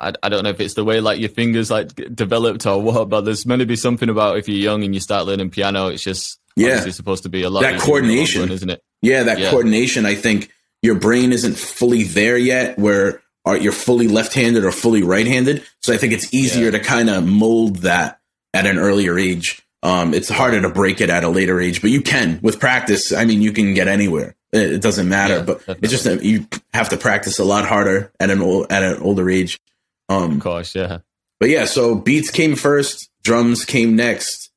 I, 0.00 0.12
I 0.22 0.28
don't 0.28 0.44
know 0.44 0.50
if 0.50 0.60
it's 0.60 0.74
the 0.74 0.84
way 0.84 1.00
like 1.00 1.18
your 1.18 1.28
fingers 1.28 1.70
like 1.70 1.88
developed 2.14 2.66
or 2.66 2.80
what, 2.80 3.08
but 3.08 3.22
there's 3.22 3.44
meant 3.46 3.60
to 3.60 3.66
be 3.66 3.76
something 3.76 4.08
about 4.08 4.38
if 4.38 4.48
you're 4.48 4.58
young 4.58 4.84
and 4.84 4.94
you 4.94 5.00
start 5.00 5.26
learning 5.26 5.50
piano, 5.50 5.88
it's 5.88 6.02
just 6.02 6.38
Yeah. 6.56 6.68
obviously 6.68 6.92
supposed 6.92 7.22
to 7.24 7.28
be 7.28 7.42
a 7.42 7.50
lot 7.50 7.62
That 7.62 7.74
easier 7.74 7.76
in 7.76 7.78
the 7.78 7.84
long 7.84 7.86
coordination. 8.00 8.40
run, 8.42 8.50
isn't 8.52 8.70
it? 8.70 8.82
Yeah, 9.02 9.22
that 9.24 9.38
Yeah. 9.38 9.50
coordination. 9.50 10.06
I 10.06 10.14
think 10.14 10.50
your 10.82 10.94
brain 10.94 11.32
isn't 11.32 11.56
fully 11.58 12.04
there 12.04 12.36
yet, 12.38 12.78
where 12.78 13.20
are 13.44 13.56
you're 13.56 13.72
fully 13.72 14.08
left-handed 14.08 14.64
or 14.64 14.70
fully 14.72 15.02
right-handed. 15.02 15.62
So 15.80 15.92
I 15.92 15.96
think 15.96 16.12
it's 16.12 16.32
easier 16.32 16.66
Yeah. 16.66 16.70
to 16.72 16.80
kind 16.80 17.08
of 17.10 17.26
mold 17.26 17.76
that 17.82 18.18
at 18.54 18.66
an 18.66 18.78
earlier 18.78 19.18
age. 19.18 19.60
Um, 19.82 20.12
it's 20.14 20.28
harder 20.28 20.60
to 20.60 20.68
break 20.68 21.00
it 21.00 21.08
at 21.10 21.22
a 21.24 21.28
later 21.28 21.60
age, 21.60 21.80
but 21.80 21.90
you 21.90 22.00
can 22.02 22.40
with 22.42 22.58
practice. 22.60 23.12
I 23.12 23.24
mean, 23.24 23.40
you 23.42 23.52
can 23.52 23.74
get 23.74 23.86
anywhere. 23.88 24.34
It, 24.52 24.72
it 24.72 24.80
doesn't 24.82 25.08
matter, 25.08 25.36
Yeah, 25.36 25.42
but 25.42 25.58
definitely. 25.60 25.80
it's 25.84 25.92
just 25.92 26.04
that 26.04 26.24
you 26.24 26.46
have 26.74 26.88
to 26.88 26.96
practice 26.96 27.38
a 27.38 27.44
lot 27.44 27.64
harder 27.66 28.10
at 28.18 28.30
an 28.30 28.40
old, 28.42 28.66
at 28.70 28.82
an 28.82 29.00
older 29.02 29.30
age. 29.30 29.58
Um, 30.08 30.36
Of 30.36 30.40
course, 30.40 30.74
yeah. 30.74 30.98
but 31.40 31.50
yeah, 31.50 31.64
so 31.66 31.94
beats 31.94 32.30
came 32.30 32.56
first, 32.56 33.10
drums 33.22 33.64
came 33.64 33.94
next, 33.96 34.50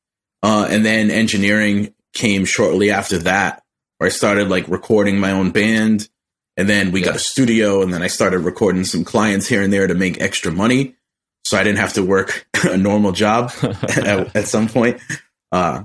uh, 0.43 0.67
and 0.69 0.85
then 0.85 1.11
engineering 1.11 1.93
came 2.13 2.45
shortly 2.45 2.91
after 2.91 3.17
that, 3.19 3.63
where 3.97 4.07
I 4.07 4.11
started 4.11 4.49
like 4.49 4.67
recording 4.67 5.19
my 5.19 5.31
own 5.31 5.51
band, 5.51 6.09
and 6.57 6.69
then 6.69 6.91
we 6.91 7.01
got 7.01 7.15
a 7.15 7.19
studio, 7.19 7.81
and 7.81 7.93
then 7.93 8.01
I 8.01 8.07
started 8.07 8.39
recording 8.39 8.83
some 8.85 9.03
clients 9.03 9.47
here 9.47 9.61
and 9.61 9.71
there 9.73 9.87
to 9.87 9.93
make 9.95 10.21
extra 10.21 10.51
money, 10.51 10.95
so 11.45 11.57
I 11.57 11.63
didn't 11.63 11.79
have 11.79 11.93
to 11.93 12.03
work 12.03 12.47
a 12.63 12.77
normal 12.77 13.11
job 13.11 13.51
at, 13.63 14.35
at 14.35 14.47
some 14.47 14.67
point. 14.69 14.99
Uh, 15.51 15.83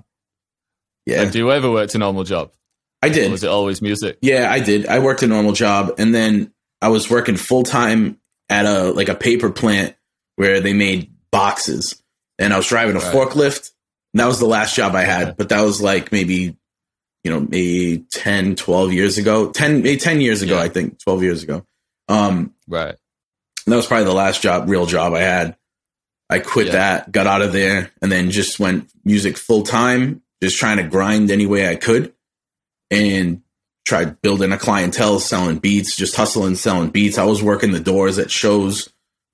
Yeah. 1.07 1.23
Like, 1.23 1.33
do 1.33 1.39
you 1.39 1.51
ever 1.53 1.71
work 1.71 1.93
a 1.95 1.99
normal 1.99 2.25
job? 2.25 2.53
I 3.03 3.09
Or 3.09 3.13
did. 3.13 3.31
was 3.31 3.45
it 3.45 3.49
always 3.51 3.81
music? 3.83 4.19
Yeah, 4.23 4.51
I 4.51 4.59
did. 4.61 4.87
I 4.87 4.99
worked 5.01 5.23
a 5.23 5.27
normal 5.27 5.53
job 5.53 5.95
and 5.99 6.15
then 6.15 6.53
I 6.83 6.89
was 6.89 7.09
working 7.11 7.37
full 7.37 7.63
time 7.63 8.19
at 8.49 8.67
a 8.67 8.93
like 8.93 9.09
a 9.09 9.15
paper 9.15 9.51
plant 9.51 9.95
where 10.37 10.61
they 10.61 10.73
made 10.73 11.11
boxes. 11.31 12.03
And 12.39 12.53
I 12.53 12.57
was 12.59 12.67
driving 12.67 12.97
a 12.97 13.01
Right. 13.01 13.15
forklift. 13.15 13.71
That 14.15 14.27
was 14.27 14.39
the 14.39 14.47
last 14.47 14.75
job 14.77 14.95
I 14.95 15.03
had, 15.05 15.37
but 15.37 15.49
that 15.51 15.61
was 15.63 15.81
like 15.83 16.13
maybe 16.13 16.57
you 17.25 17.33
know, 17.33 17.41
maybe 17.41 18.05
10, 18.13 18.55
12 18.55 18.93
years 18.93 19.19
ago. 19.19 19.51
10 19.51 19.83
maybe 19.83 19.97
10 19.97 20.21
years 20.21 20.43
ago, 20.43 20.57
Yeah. 20.59 20.63
I 20.63 20.69
think, 20.69 21.01
12 21.01 21.23
years 21.25 21.43
ago. 21.43 21.67
Um 22.09 22.55
Right. 22.69 22.95
that 23.67 23.75
was 23.77 23.87
probably 23.87 24.05
the 24.05 24.13
last 24.15 24.43
job, 24.43 24.69
real 24.69 24.87
job 24.87 25.13
I 25.13 25.23
had. 25.23 25.57
I 26.31 26.39
quit 26.39 26.67
Yeah. 26.67 26.73
that, 26.75 27.13
got 27.13 27.27
out 27.27 27.43
of 27.43 27.53
there, 27.53 27.91
and 28.01 28.13
then 28.13 28.31
just 28.31 28.61
went 28.61 28.89
music 29.05 29.37
full 29.39 29.63
time, 29.65 30.23
just 30.43 30.57
trying 30.57 30.77
to 30.77 30.85
grind 30.85 31.31
any 31.33 31.47
way 31.47 31.69
I 31.69 31.75
could, 31.75 32.13
and 32.93 33.43
tried 33.87 34.21
building 34.21 34.51
a 34.53 34.59
clientele, 34.59 35.21
selling 35.21 35.59
beats, 35.59 35.95
just 35.97 36.17
hustling, 36.17 36.57
selling 36.57 36.91
beats. 36.91 37.19
I 37.19 37.25
was 37.25 37.43
working 37.43 37.71
the 37.71 37.81
doors 37.81 38.19
at 38.19 38.31
shows, 38.31 38.89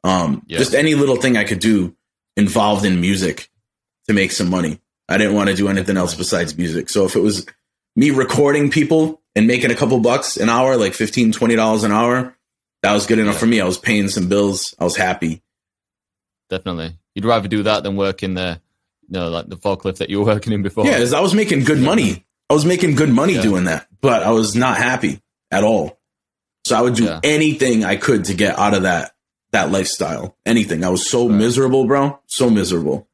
um, 0.05 0.43
Yeah. 0.47 0.59
just 0.59 0.75
any 0.75 0.95
little 0.95 1.17
thing 1.17 1.37
I 1.37 1.45
could 1.45 1.59
do 1.61 1.97
involved 2.37 2.85
in 2.85 3.01
music 3.01 3.51
to 4.09 4.13
make 4.15 4.31
some 4.33 4.51
money. 4.51 4.79
I 5.09 5.17
didn't 5.17 5.35
want 5.35 5.49
to 5.51 5.57
do 5.57 5.69
anything 5.69 5.97
else 5.97 6.15
besides 6.15 6.57
music. 6.57 6.89
So 6.91 7.05
if 7.07 7.17
it 7.17 7.21
was 7.21 7.47
me 7.97 8.11
recording 8.11 8.71
people 8.71 9.23
and 9.35 9.47
making 9.47 9.71
a 9.71 9.75
couple 9.75 9.99
bucks 10.01 10.37
an 10.37 10.49
hour, 10.49 10.77
like 10.77 10.93
15 10.95 11.31
dollars 11.57 11.83
an 11.85 11.93
hour, 11.93 12.37
that 12.83 12.93
was 12.93 13.07
good 13.07 13.19
enough 13.19 13.35
Yeah. 13.35 13.41
for 13.41 13.47
me. 13.47 13.61
I 13.61 13.65
was 13.65 13.79
paying 13.79 14.09
some 14.09 14.29
bills. 14.29 14.75
I 14.79 14.85
was 14.85 14.97
happy. 14.97 15.43
Definitely. 16.51 16.99
You'd 17.15 17.25
rather 17.25 17.49
do 17.49 17.63
that 17.63 17.83
than 17.85 17.97
work 17.97 18.23
in 18.23 18.35
the, 18.35 18.61
you 19.09 19.13
know, 19.19 19.29
like 19.29 19.49
the 19.49 19.57
forklift 19.57 19.99
that 19.99 20.11
you 20.11 20.19
were 20.21 20.27
working 20.27 20.53
in 20.53 20.63
before. 20.63 20.85
Yeah, 20.87 21.05
I 21.17 21.21
was 21.21 21.35
making 21.35 21.65
good 21.65 21.79
money. 21.81 22.25
I 22.53 22.55
was 22.55 22.67
making 22.67 22.97
good 22.97 23.09
money 23.09 23.33
Yeah. 23.35 23.41
doing 23.43 23.65
that, 23.65 23.87
but 24.03 24.23
I 24.23 24.31
was 24.31 24.55
not 24.55 24.77
happy 24.77 25.21
at 25.51 25.65
all. 25.65 25.99
So 26.67 26.77
I 26.77 26.83
would 26.83 26.95
do 26.95 27.05
Yeah. 27.05 27.21
anything 27.25 27.83
I 27.83 27.97
could 27.97 28.27
to 28.27 28.35
get 28.35 28.59
out 28.59 28.75
of 28.75 28.83
that 28.83 29.15
that 29.53 29.71
lifestyle. 29.71 30.37
Anything. 30.47 30.83
I 30.85 30.89
was 30.91 31.09
so 31.11 31.29
Right. 31.29 31.37
miserable, 31.39 31.85
bro. 31.87 32.19
So 32.27 32.49
miserable. 32.51 33.07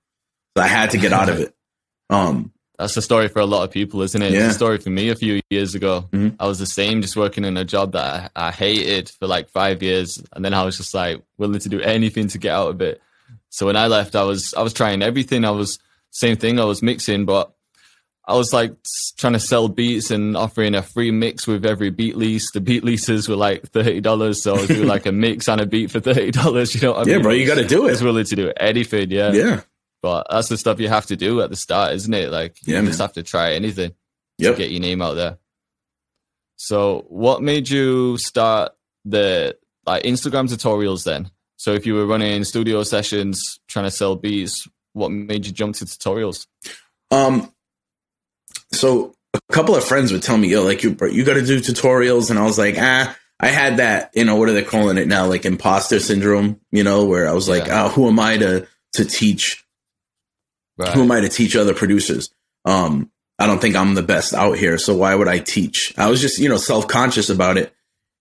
So 0.57 0.63
I 0.63 0.67
had 0.69 0.91
to 0.91 0.99
get 0.99 1.13
out 1.13 1.29
of 1.29 1.39
it. 1.41 1.55
Um, 2.11 2.53
That's 2.79 2.95
the 2.95 3.03
story 3.03 3.29
for 3.29 3.41
a 3.41 3.45
lot 3.47 3.65
of 3.65 3.71
people, 3.73 4.03
isn't 4.03 4.23
it? 4.23 4.33
Yeah. 4.33 4.47
It's 4.47 4.53
a 4.55 4.57
story 4.57 4.79
for 4.79 4.89
me 4.91 5.09
a 5.11 5.15
few 5.17 5.41
years 5.51 5.75
ago. 5.75 6.09
Mhm. 6.13 6.37
I 6.41 6.47
was 6.47 6.59
the 6.61 6.67
same, 6.67 7.03
just 7.03 7.17
working 7.17 7.45
in 7.45 7.57
a 7.57 7.65
job 7.65 7.93
that 7.93 8.31
I, 8.37 8.49
I 8.49 8.51
hated 8.53 9.11
for 9.19 9.27
like 9.29 9.51
five 9.51 9.83
years, 9.83 10.21
and 10.33 10.45
then 10.45 10.55
I 10.55 10.63
was 10.65 10.77
just 10.77 10.95
like 10.95 11.21
willing 11.39 11.59
to 11.61 11.69
do 11.69 11.81
anything 11.81 12.29
to 12.29 12.39
get 12.39 12.53
out 12.53 12.71
of 12.71 12.81
it. 12.81 13.01
So 13.51 13.67
when 13.67 13.77
I 13.77 13.87
left, 13.89 14.15
I 14.17 14.23
was 14.23 14.53
I 14.55 14.63
was 14.63 14.73
trying 14.73 15.03
everything. 15.03 15.45
I 15.45 15.51
was 15.51 15.79
same 16.13 16.37
thing. 16.37 16.59
I 16.61 16.65
was 16.65 16.81
mixing, 16.83 17.25
but 17.25 17.53
I 18.29 18.35
was 18.35 18.53
like 18.53 18.77
trying 19.17 19.33
to 19.33 19.41
sell 19.41 19.69
beats 19.69 20.11
and 20.11 20.37
offering 20.37 20.75
a 20.75 20.83
free 20.83 21.11
mix 21.11 21.47
with 21.47 21.65
every 21.65 21.91
beat 21.91 22.15
lease. 22.17 22.51
The 22.53 22.61
beat 22.61 22.85
leases 22.85 23.29
were 23.29 23.37
like 23.37 23.63
thirty 23.71 24.01
dollars, 24.01 24.43
so 24.43 24.55
I 24.55 24.61
was 24.61 24.69
doing 24.69 24.87
like 24.87 25.07
a 25.07 25.13
mix 25.27 25.49
and 25.49 25.61
a 25.61 25.67
beat 25.67 25.91
for 25.91 25.99
thirty 26.01 26.31
dollars. 26.31 26.75
You 26.75 26.83
know 26.83 26.93
what 26.93 27.07
I 27.07 27.11
yeah, 27.11 27.17
mean? 27.17 27.23
bro, 27.23 27.33
you 27.33 27.47
got 27.47 27.55
to 27.55 27.67
do 27.67 27.85
it. 27.87 27.89
I 27.89 27.91
was 27.93 28.03
willing 28.03 28.25
to 28.27 28.37
do 28.37 28.53
anything. 28.59 29.11
Yeah. 29.11 29.33
Yeah. 29.33 29.61
But 30.03 30.27
that's 30.31 30.49
the 30.49 30.59
stuff 30.59 30.79
you 30.79 30.89
have 30.89 31.07
to 31.07 31.17
do 31.17 31.41
at 31.41 31.51
the 31.51 31.57
start, 31.57 31.95
isn't 31.95 32.13
it? 32.15 32.31
Like 32.31 32.55
yeah, 32.67 32.77
you 32.77 32.83
Yeah, 32.83 32.89
just 32.89 33.01
have 33.01 33.15
to 33.15 33.23
try 33.23 33.55
anything 33.55 33.95
Yep. 34.39 34.55
to 34.55 34.59
get 34.63 34.71
your 34.71 34.81
name 34.81 35.01
out 35.03 35.15
there. 35.15 35.39
So 36.57 37.05
what 37.09 37.43
made 37.43 37.69
you 37.69 38.19
start 38.19 38.73
the 39.05 39.57
like 39.87 40.03
Instagram 40.05 40.49
tutorials 40.49 41.05
then? 41.05 41.31
So 41.57 41.73
if 41.73 41.87
you 41.87 41.95
were 41.95 42.07
running 42.07 42.45
studio 42.45 42.83
sessions 42.85 43.41
trying 43.69 43.87
to 43.87 43.91
sell 43.91 44.15
beats, 44.17 44.69
what 44.93 45.09
made 45.11 45.47
you 45.47 45.53
jump 45.53 45.75
to 45.77 45.85
tutorials? 45.85 46.47
Um, 47.11 47.53
so 48.73 49.15
a 49.35 49.41
couple 49.53 49.75
of 49.75 49.85
friends 49.85 50.13
would 50.13 50.23
tell 50.23 50.37
me, 50.37 50.49
"Yo, 50.49 50.63
like 50.63 50.83
you, 50.83 50.97
you 51.11 51.25
got 51.25 51.35
to 51.35 51.45
do 51.45 51.61
tutorials," 51.61 52.31
and 52.31 52.39
I 52.39 52.45
was 52.45 52.59
like, 52.59 52.77
"Ah." 52.79 53.17
I 53.41 53.47
had 53.49 53.77
that, 53.77 54.11
you 54.17 54.25
know, 54.25 54.35
what 54.35 54.49
are 54.49 54.53
they 54.53 54.65
calling 54.65 54.99
it 54.99 55.07
now? 55.07 55.27
Like 55.27 55.45
imposter 55.45 56.01
syndrome, 56.01 56.61
you 56.73 56.83
know, 56.83 57.05
where 57.05 57.29
I 57.29 57.33
was 57.35 57.49
like, 57.49 57.67
Yeah. 57.67 57.85
"Oh, 57.85 57.89
who 57.89 58.09
am 58.09 58.19
I 58.19 58.37
to 58.37 58.67
to 58.95 59.05
teach 59.05 59.65
Right. 60.77 60.93
who 60.93 61.03
am 61.03 61.13
I 61.13 61.21
to 61.21 61.29
teach 61.29 61.55
other 61.55 61.73
producers? 61.73 62.31
Um, 62.65 63.13
I 63.39 63.47
don't 63.47 63.61
think 63.61 63.77
I'm 63.77 63.95
the 63.95 64.03
best 64.03 64.35
out 64.35 64.59
here, 64.59 64.77
so 64.77 64.95
why 64.97 65.15
would 65.15 65.29
I 65.29 65.39
teach? 65.39 65.95
I 65.97 66.09
was 66.11 66.21
just, 66.21 66.41
you 66.41 66.49
know, 66.49 66.57
self 66.57 66.89
conscious 66.89 67.31
about 67.31 67.57
it. 67.59 67.73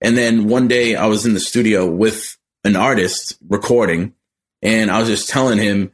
And 0.01 0.15
then 0.15 0.47
one 0.47 0.67
day 0.67 0.95
I 0.95 1.07
was 1.07 1.25
in 1.25 1.33
the 1.33 1.39
studio 1.39 1.88
with 1.88 2.38
an 2.63 2.75
artist 2.75 3.38
recording, 3.49 4.13
and 4.62 4.91
I 4.91 4.99
was 4.99 5.07
just 5.10 5.29
telling 5.29 5.57
him, 5.57 5.93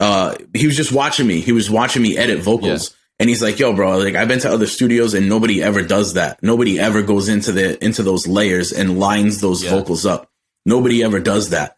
uh, 0.00 0.34
he 0.52 0.66
was 0.66 0.76
just 0.76 0.90
watching 0.90 1.28
me. 1.28 1.40
He 1.40 1.52
was 1.52 1.70
watching 1.70 2.02
me 2.02 2.16
edit 2.16 2.40
vocals. 2.40 2.94
And 3.20 3.28
he's 3.28 3.42
like, 3.42 3.58
"Yo, 3.58 3.72
bro, 3.72 3.98
like 3.98 4.14
I've 4.16 4.28
been 4.28 4.40
to 4.40 4.50
other 4.50 4.66
studios 4.66 5.14
and 5.14 5.28
nobody 5.28 5.62
ever 5.62 5.82
does 5.82 6.14
that. 6.14 6.42
Nobody 6.42 6.78
ever 6.80 7.02
goes 7.02 7.28
into 7.28 7.52
the 7.52 7.82
into 7.84 8.02
those 8.02 8.26
layers 8.26 8.72
and 8.72 8.98
lines 8.98 9.40
those 9.40 9.62
Yeah. 9.62 9.70
vocals 9.70 10.04
up. 10.04 10.28
Nobody 10.66 11.02
ever 11.02 11.20
does 11.20 11.50
that." 11.50 11.76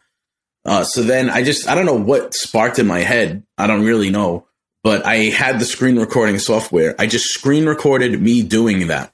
Uh, 0.65 0.83
so 0.83 1.01
then 1.03 1.29
I 1.29 1.43
just 1.43 1.67
I 1.67 1.75
don't 1.75 1.85
know 1.85 1.93
what 1.93 2.33
sparked 2.33 2.79
in 2.79 2.87
my 2.87 2.99
head. 2.99 3.43
I 3.57 3.67
don't 3.67 3.83
really 3.85 4.09
know, 4.09 4.47
but 4.83 5.05
I 5.05 5.25
had 5.29 5.59
the 5.59 5.65
screen 5.65 5.97
recording 5.99 6.39
software. 6.39 6.95
I 6.99 7.05
just 7.05 7.27
screen 7.29 7.65
recorded 7.67 8.19
me 8.21 8.41
doing 8.43 8.87
that. 8.87 9.13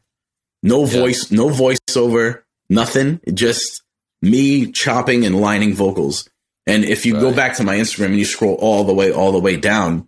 No 0.64 0.86
Yeah. 0.86 1.00
voice, 1.02 1.30
no 1.30 1.50
voiceover, 1.50 2.40
nothing. 2.70 3.20
Just 3.34 3.82
me 4.22 4.72
chopping 4.72 5.26
and 5.26 5.42
lining 5.42 5.74
vocals. 5.76 6.28
And 6.66 6.86
if 6.86 7.06
you 7.06 7.14
go 7.20 7.34
back 7.34 7.58
to 7.58 7.64
my 7.64 7.76
Instagram 7.76 8.06
and 8.06 8.18
you 8.18 8.24
scroll 8.24 8.56
all 8.56 8.86
the 8.86 8.94
way, 8.94 9.12
all 9.12 9.34
the 9.34 9.40
way 9.40 9.58
down, 9.58 10.08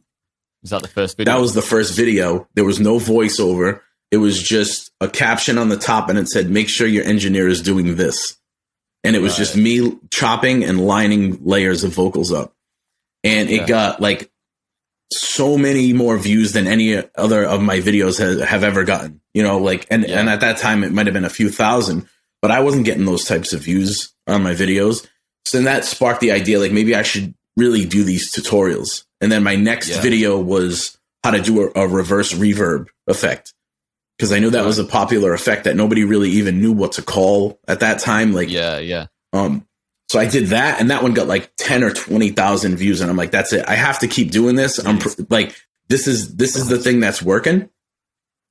Is 0.65 0.71
that 0.71 0.82
the 0.82 0.88
first 0.89 1.15
video? 1.15 1.32
that 1.34 1.39
was 1.39 1.54
the 1.54 1.62
first 1.62 1.95
video. 1.95 2.47
There 2.56 2.65
was 2.65 2.80
no 2.82 2.97
voiceover. 2.99 3.80
It 4.12 4.17
was 4.17 4.41
just 4.41 4.91
a 4.99 5.08
caption 5.08 5.58
on 5.58 5.69
the 5.69 5.78
top 5.78 6.10
and 6.10 6.19
it 6.19 6.28
said, 6.28 6.49
make 6.49 6.67
sure 6.69 6.88
your 6.88 7.06
engineer 7.06 7.47
is 7.47 7.62
doing 7.62 7.95
this. 7.95 8.36
And 9.04 9.15
it 9.15 9.19
was 9.21 9.34
Right. 9.34 9.38
just 9.39 9.56
me 9.56 9.97
chopping 10.12 10.63
and 10.63 10.86
lining 10.86 11.39
layers 11.45 11.84
of 11.84 11.93
vocals 11.93 12.32
up. 12.32 12.54
And 13.23 13.49
it 13.49 13.62
Yeah. 13.62 13.67
got 13.67 14.01
like 14.01 14.32
so 15.13 15.58
many 15.58 15.93
more 15.93 16.17
views 16.17 16.51
than 16.54 16.65
any 16.67 17.01
other 17.15 17.43
of 17.45 17.62
my 17.62 17.80
videos 17.80 18.17
have, 18.17 18.39
have 18.49 18.63
ever 18.63 18.84
gotten. 18.84 19.21
You 19.36 19.43
know, 19.43 19.60
like, 19.60 19.86
and, 19.91 20.04
Yeah. 20.08 20.19
and 20.19 20.30
at 20.30 20.39
that 20.39 20.58
time 20.58 20.84
it 20.84 20.91
might 20.91 21.06
have 21.06 21.13
been 21.13 21.25
a 21.25 21.30
few 21.30 21.49
thousand, 21.49 22.08
but 22.41 22.49
I 22.51 22.60
wasn't 22.62 22.86
getting 22.86 23.06
those 23.06 23.23
types 23.25 23.54
of 23.54 23.62
views 23.62 24.13
on 24.28 24.41
my 24.43 24.56
videos. 24.56 25.06
So 25.45 25.58
then 25.58 25.65
that 25.65 25.86
sparked 25.86 26.21
the 26.21 26.32
idea, 26.32 26.60
like 26.60 26.71
maybe 26.71 26.95
I 26.95 27.04
should 27.04 27.36
really 27.56 27.86
do 27.86 28.04
these 28.04 28.34
tutorials. 28.34 29.04
And 29.21 29.32
then 29.32 29.43
my 29.43 29.56
next 29.56 29.89
Yeah. 29.89 30.01
video 30.01 30.39
was 30.39 30.97
how 31.23 31.32
to 31.32 31.41
do 31.41 31.63
a, 31.75 31.82
a 31.84 31.88
reverse 31.88 32.34
reverb 32.34 32.88
effect. 33.08 33.54
Because 34.17 34.32
I 34.32 34.39
knew 34.39 34.49
that 34.51 34.65
was 34.65 34.78
a 34.80 34.86
popular 34.86 35.34
effect 35.34 35.65
that 35.65 35.75
nobody 35.75 36.04
really 36.06 36.30
even 36.32 36.62
knew 36.62 36.71
what 36.71 36.93
to 36.93 37.01
call 37.01 37.60
at 37.67 37.82
that 37.82 37.99
time. 37.99 38.34
Like, 38.34 38.49
yeah, 38.49 38.78
yeah. 38.80 39.08
um, 39.34 39.67
so 40.08 40.19
I 40.19 40.25
did 40.25 40.47
that, 40.47 40.80
and 40.80 40.91
that 40.91 41.01
one 41.04 41.13
got 41.13 41.28
like 41.28 41.51
ten 41.58 41.84
or 41.84 41.91
twenty 41.91 42.30
thousand 42.30 42.78
views, 42.78 43.01
and 43.01 43.10
I'm 43.10 43.17
like, 43.17 43.32
that's 43.32 43.51
it. 43.54 43.65
I 43.67 43.73
have 43.75 43.99
to 43.99 44.08
keep 44.08 44.32
doing 44.32 44.56
this. 44.56 44.78
I'm 44.86 44.99
pr- 44.99 45.10
like, 45.30 45.56
this 45.89 46.08
is 46.08 46.36
this 46.36 46.56
is 46.56 46.67
the 46.69 46.78
thing 46.78 46.99
that's 46.99 47.21
working. 47.23 47.69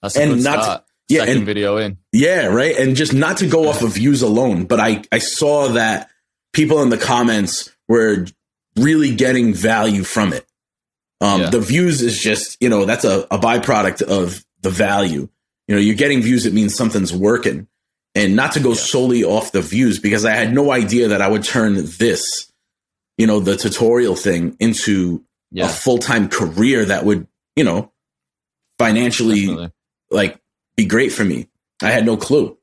That's 0.02 0.16
And 0.16 0.42
not- 0.42 0.62
start. 0.64 0.84
yeah, 1.08 1.20
Second 1.20 1.36
and- 1.38 1.46
video 1.46 1.76
in. 1.78 1.96
Yeah, 2.12 2.46
right. 2.46 2.76
And 2.76 2.96
just 2.96 3.14
not 3.14 3.36
to 3.38 3.46
go 3.46 3.68
off 3.68 3.82
of 3.82 3.92
views 3.94 4.20
alone, 4.20 4.64
but 4.64 4.80
I 4.80 5.02
I 5.12 5.18
saw 5.18 5.68
that 5.68 6.10
people 6.52 6.82
in 6.82 6.88
the 6.90 6.98
comments 6.98 7.70
were 7.88 8.26
really 8.76 9.14
getting 9.14 9.54
value 9.54 10.02
from 10.02 10.32
it. 10.32 10.44
Um, 11.20 11.42
Yeah. 11.42 11.50
The 11.50 11.60
views 11.60 12.02
is 12.02 12.18
just 12.20 12.56
you 12.60 12.68
know 12.68 12.84
that's 12.84 13.04
a, 13.04 13.20
a 13.30 13.38
byproduct 13.38 14.02
of 14.02 14.44
the 14.62 14.70
value. 14.70 15.28
You 15.68 15.74
know, 15.74 15.80
you're 15.80 15.94
getting 15.94 16.20
views. 16.22 16.44
It 16.46 16.52
means 16.52 16.74
something's 16.74 17.12
working, 17.12 17.66
and 18.14 18.36
not 18.36 18.52
to 18.52 18.60
go 18.60 18.70
Yeah. 18.70 18.74
solely 18.76 19.24
off 19.24 19.52
the 19.52 19.62
views 19.62 19.98
because 19.98 20.24
I 20.24 20.32
had 20.32 20.52
no 20.52 20.72
idea 20.72 21.08
that 21.08 21.22
I 21.22 21.28
would 21.28 21.44
turn 21.44 21.74
this, 21.98 22.52
you 23.18 23.26
know, 23.26 23.40
the 23.40 23.56
tutorial 23.56 24.16
thing 24.16 24.56
into 24.60 25.24
a 25.56 25.68
full 25.68 25.98
time 25.98 26.28
career 26.28 26.84
that 26.86 27.04
would 27.04 27.26
you 27.56 27.62
know 27.64 27.92
financially 28.78 29.42
definitely. 29.42 29.72
like 30.10 30.40
be 30.76 30.84
great 30.84 31.12
for 31.12 31.24
me. 31.24 31.48
I 31.82 31.90
had 31.90 32.04
no 32.04 32.16
clue. 32.16 32.58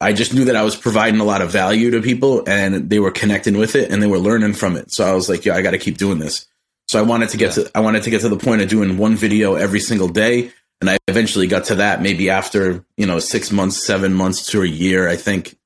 I 0.00 0.12
just 0.12 0.34
knew 0.34 0.44
that 0.46 0.56
I 0.56 0.62
was 0.62 0.74
providing 0.76 1.20
a 1.20 1.24
lot 1.24 1.42
of 1.42 1.50
value 1.50 1.90
to 1.92 2.02
people 2.02 2.42
and 2.48 2.88
they 2.90 2.98
were 2.98 3.10
connecting 3.12 3.56
with 3.56 3.74
it 3.76 3.90
and 3.90 4.02
they 4.02 4.06
were 4.08 4.18
learning 4.18 4.52
from 4.54 4.76
it. 4.76 4.92
So 4.92 5.04
I 5.04 5.12
was 5.12 5.28
like, 5.28 5.44
yeah, 5.44 5.54
I 5.54 5.62
got 5.62 5.72
to 5.72 5.78
keep 5.78 5.96
doing 5.98 6.18
this. 6.18 6.46
So 6.88 6.98
I 6.98 7.02
wanted 7.02 7.28
to 7.30 7.36
get 7.36 7.56
Yeah. 7.56 7.64
to 7.64 7.70
I 7.74 7.80
wanted 7.80 8.02
to 8.04 8.10
get 8.10 8.22
to 8.22 8.28
the 8.28 8.36
point 8.36 8.62
of 8.62 8.68
doing 8.68 8.96
one 8.98 9.14
video 9.16 9.54
every 9.54 9.80
single 9.80 10.08
day 10.08 10.50
and 10.80 10.88
I 10.88 10.96
eventually 11.08 11.46
got 11.46 11.64
to 11.66 11.74
that 11.76 12.00
maybe 12.02 12.30
after, 12.30 12.84
you 12.96 13.04
know, 13.06 13.18
6 13.18 13.50
months, 13.52 13.84
7 13.84 14.14
months 14.14 14.46
to 14.52 14.62
a 14.62 14.66
year, 14.66 15.08
I 15.08 15.16
think. 15.16 15.56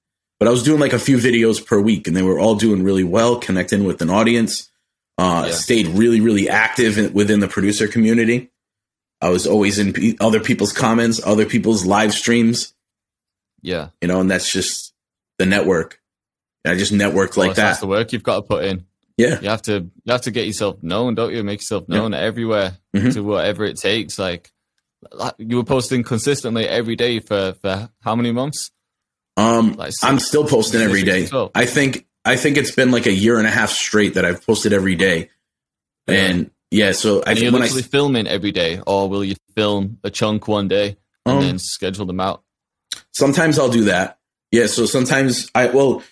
But 0.40 0.48
I 0.48 0.50
was 0.50 0.62
doing 0.62 0.80
like 0.80 0.92
a 0.92 0.98
few 0.98 1.18
videos 1.18 1.64
per 1.64 1.78
week 1.80 2.08
and 2.08 2.16
they 2.16 2.22
were 2.22 2.38
all 2.40 2.54
doing 2.56 2.82
really 2.82 3.04
well, 3.04 3.36
connecting 3.38 3.84
with 3.84 4.02
an 4.02 4.10
audience. 4.10 4.68
Uh, 5.18 5.44
Yeah. 5.48 5.54
stayed 5.54 5.86
really 5.88 6.20
really 6.20 6.48
active 6.48 6.98
in, 6.98 7.12
within 7.12 7.40
the 7.40 7.48
producer 7.48 7.86
community. 7.86 8.50
I 9.20 9.28
was 9.28 9.46
always 9.46 9.78
in 9.78 10.16
other 10.20 10.40
people's 10.40 10.72
comments, 10.72 11.20
other 11.24 11.46
people's 11.46 11.84
live 11.84 12.12
streams, 12.12 12.72
Yeah. 13.62 13.90
you 14.00 14.08
know, 14.08 14.20
and 14.20 14.28
that's 14.28 14.50
just 14.50 14.92
the 15.38 15.46
network. 15.46 16.00
I 16.66 16.74
just 16.74 16.92
networked 16.92 17.36
Well, 17.36 17.46
like 17.48 17.56
That's 17.56 17.78
the 17.80 17.86
work 17.86 18.12
you've 18.12 18.22
got 18.24 18.36
to 18.36 18.42
put 18.42 18.64
in. 18.64 18.86
Yeah, 19.18 19.40
You 19.40 19.48
have 19.50 19.62
to 19.62 19.72
you 20.04 20.12
have 20.12 20.22
to 20.22 20.30
get 20.30 20.46
yourself 20.46 20.82
known, 20.82 21.14
don't 21.14 21.32
you? 21.34 21.42
Make 21.44 21.60
yourself 21.60 21.88
known 21.88 22.14
everywhere 22.14 22.78
Mhm. 22.96 23.12
to 23.14 23.20
whatever 23.22 23.64
it 23.64 23.76
takes. 23.76 24.18
Like 24.18 24.50
you 25.38 25.56
were 25.56 25.64
posting 25.64 26.02
consistently 26.02 26.66
every 26.68 26.96
day 26.96 27.20
for 27.20 27.54
for 27.60 27.90
how 28.02 28.14
many 28.16 28.32
months? 28.32 28.70
Um, 29.36 29.74
like 29.74 29.92
I'm 30.02 30.18
still 30.18 30.46
posting 30.46 30.80
every 30.80 31.02
day. 31.02 31.28
I 31.54 31.66
think 31.66 32.06
I 32.24 32.36
think 32.36 32.56
it's 32.56 32.74
been 32.74 32.90
like 32.90 33.06
a 33.06 33.12
year 33.12 33.38
and 33.38 33.46
a 33.46 33.50
half 33.50 33.70
straight 33.70 34.14
that 34.14 34.24
I've 34.24 34.44
posted 34.46 34.72
every 34.72 34.94
day, 34.94 35.30
yeah. 36.06 36.14
and 36.14 36.50
yeah. 36.70 36.92
So 36.92 37.22
I 37.26 37.34
think 37.34 37.52
when 37.52 37.62
I 37.62 37.68
filming 37.68 38.26
every 38.26 38.52
day, 38.52 38.80
or 38.86 39.08
will 39.08 39.24
you 39.24 39.34
film 39.56 39.98
a 40.04 40.10
chunk 40.10 40.48
one 40.48 40.68
day 40.68 40.96
and 41.26 41.38
um, 41.38 41.42
then 41.44 41.58
schedule 41.58 42.06
them 42.06 42.20
out? 42.20 42.42
Sometimes 43.12 43.58
I'll 43.58 43.70
do 43.70 43.84
that. 43.84 44.18
Yeah. 44.50 44.66
So 44.66 44.86
sometimes 44.86 45.50
I 45.54 45.66
well, 45.66 46.02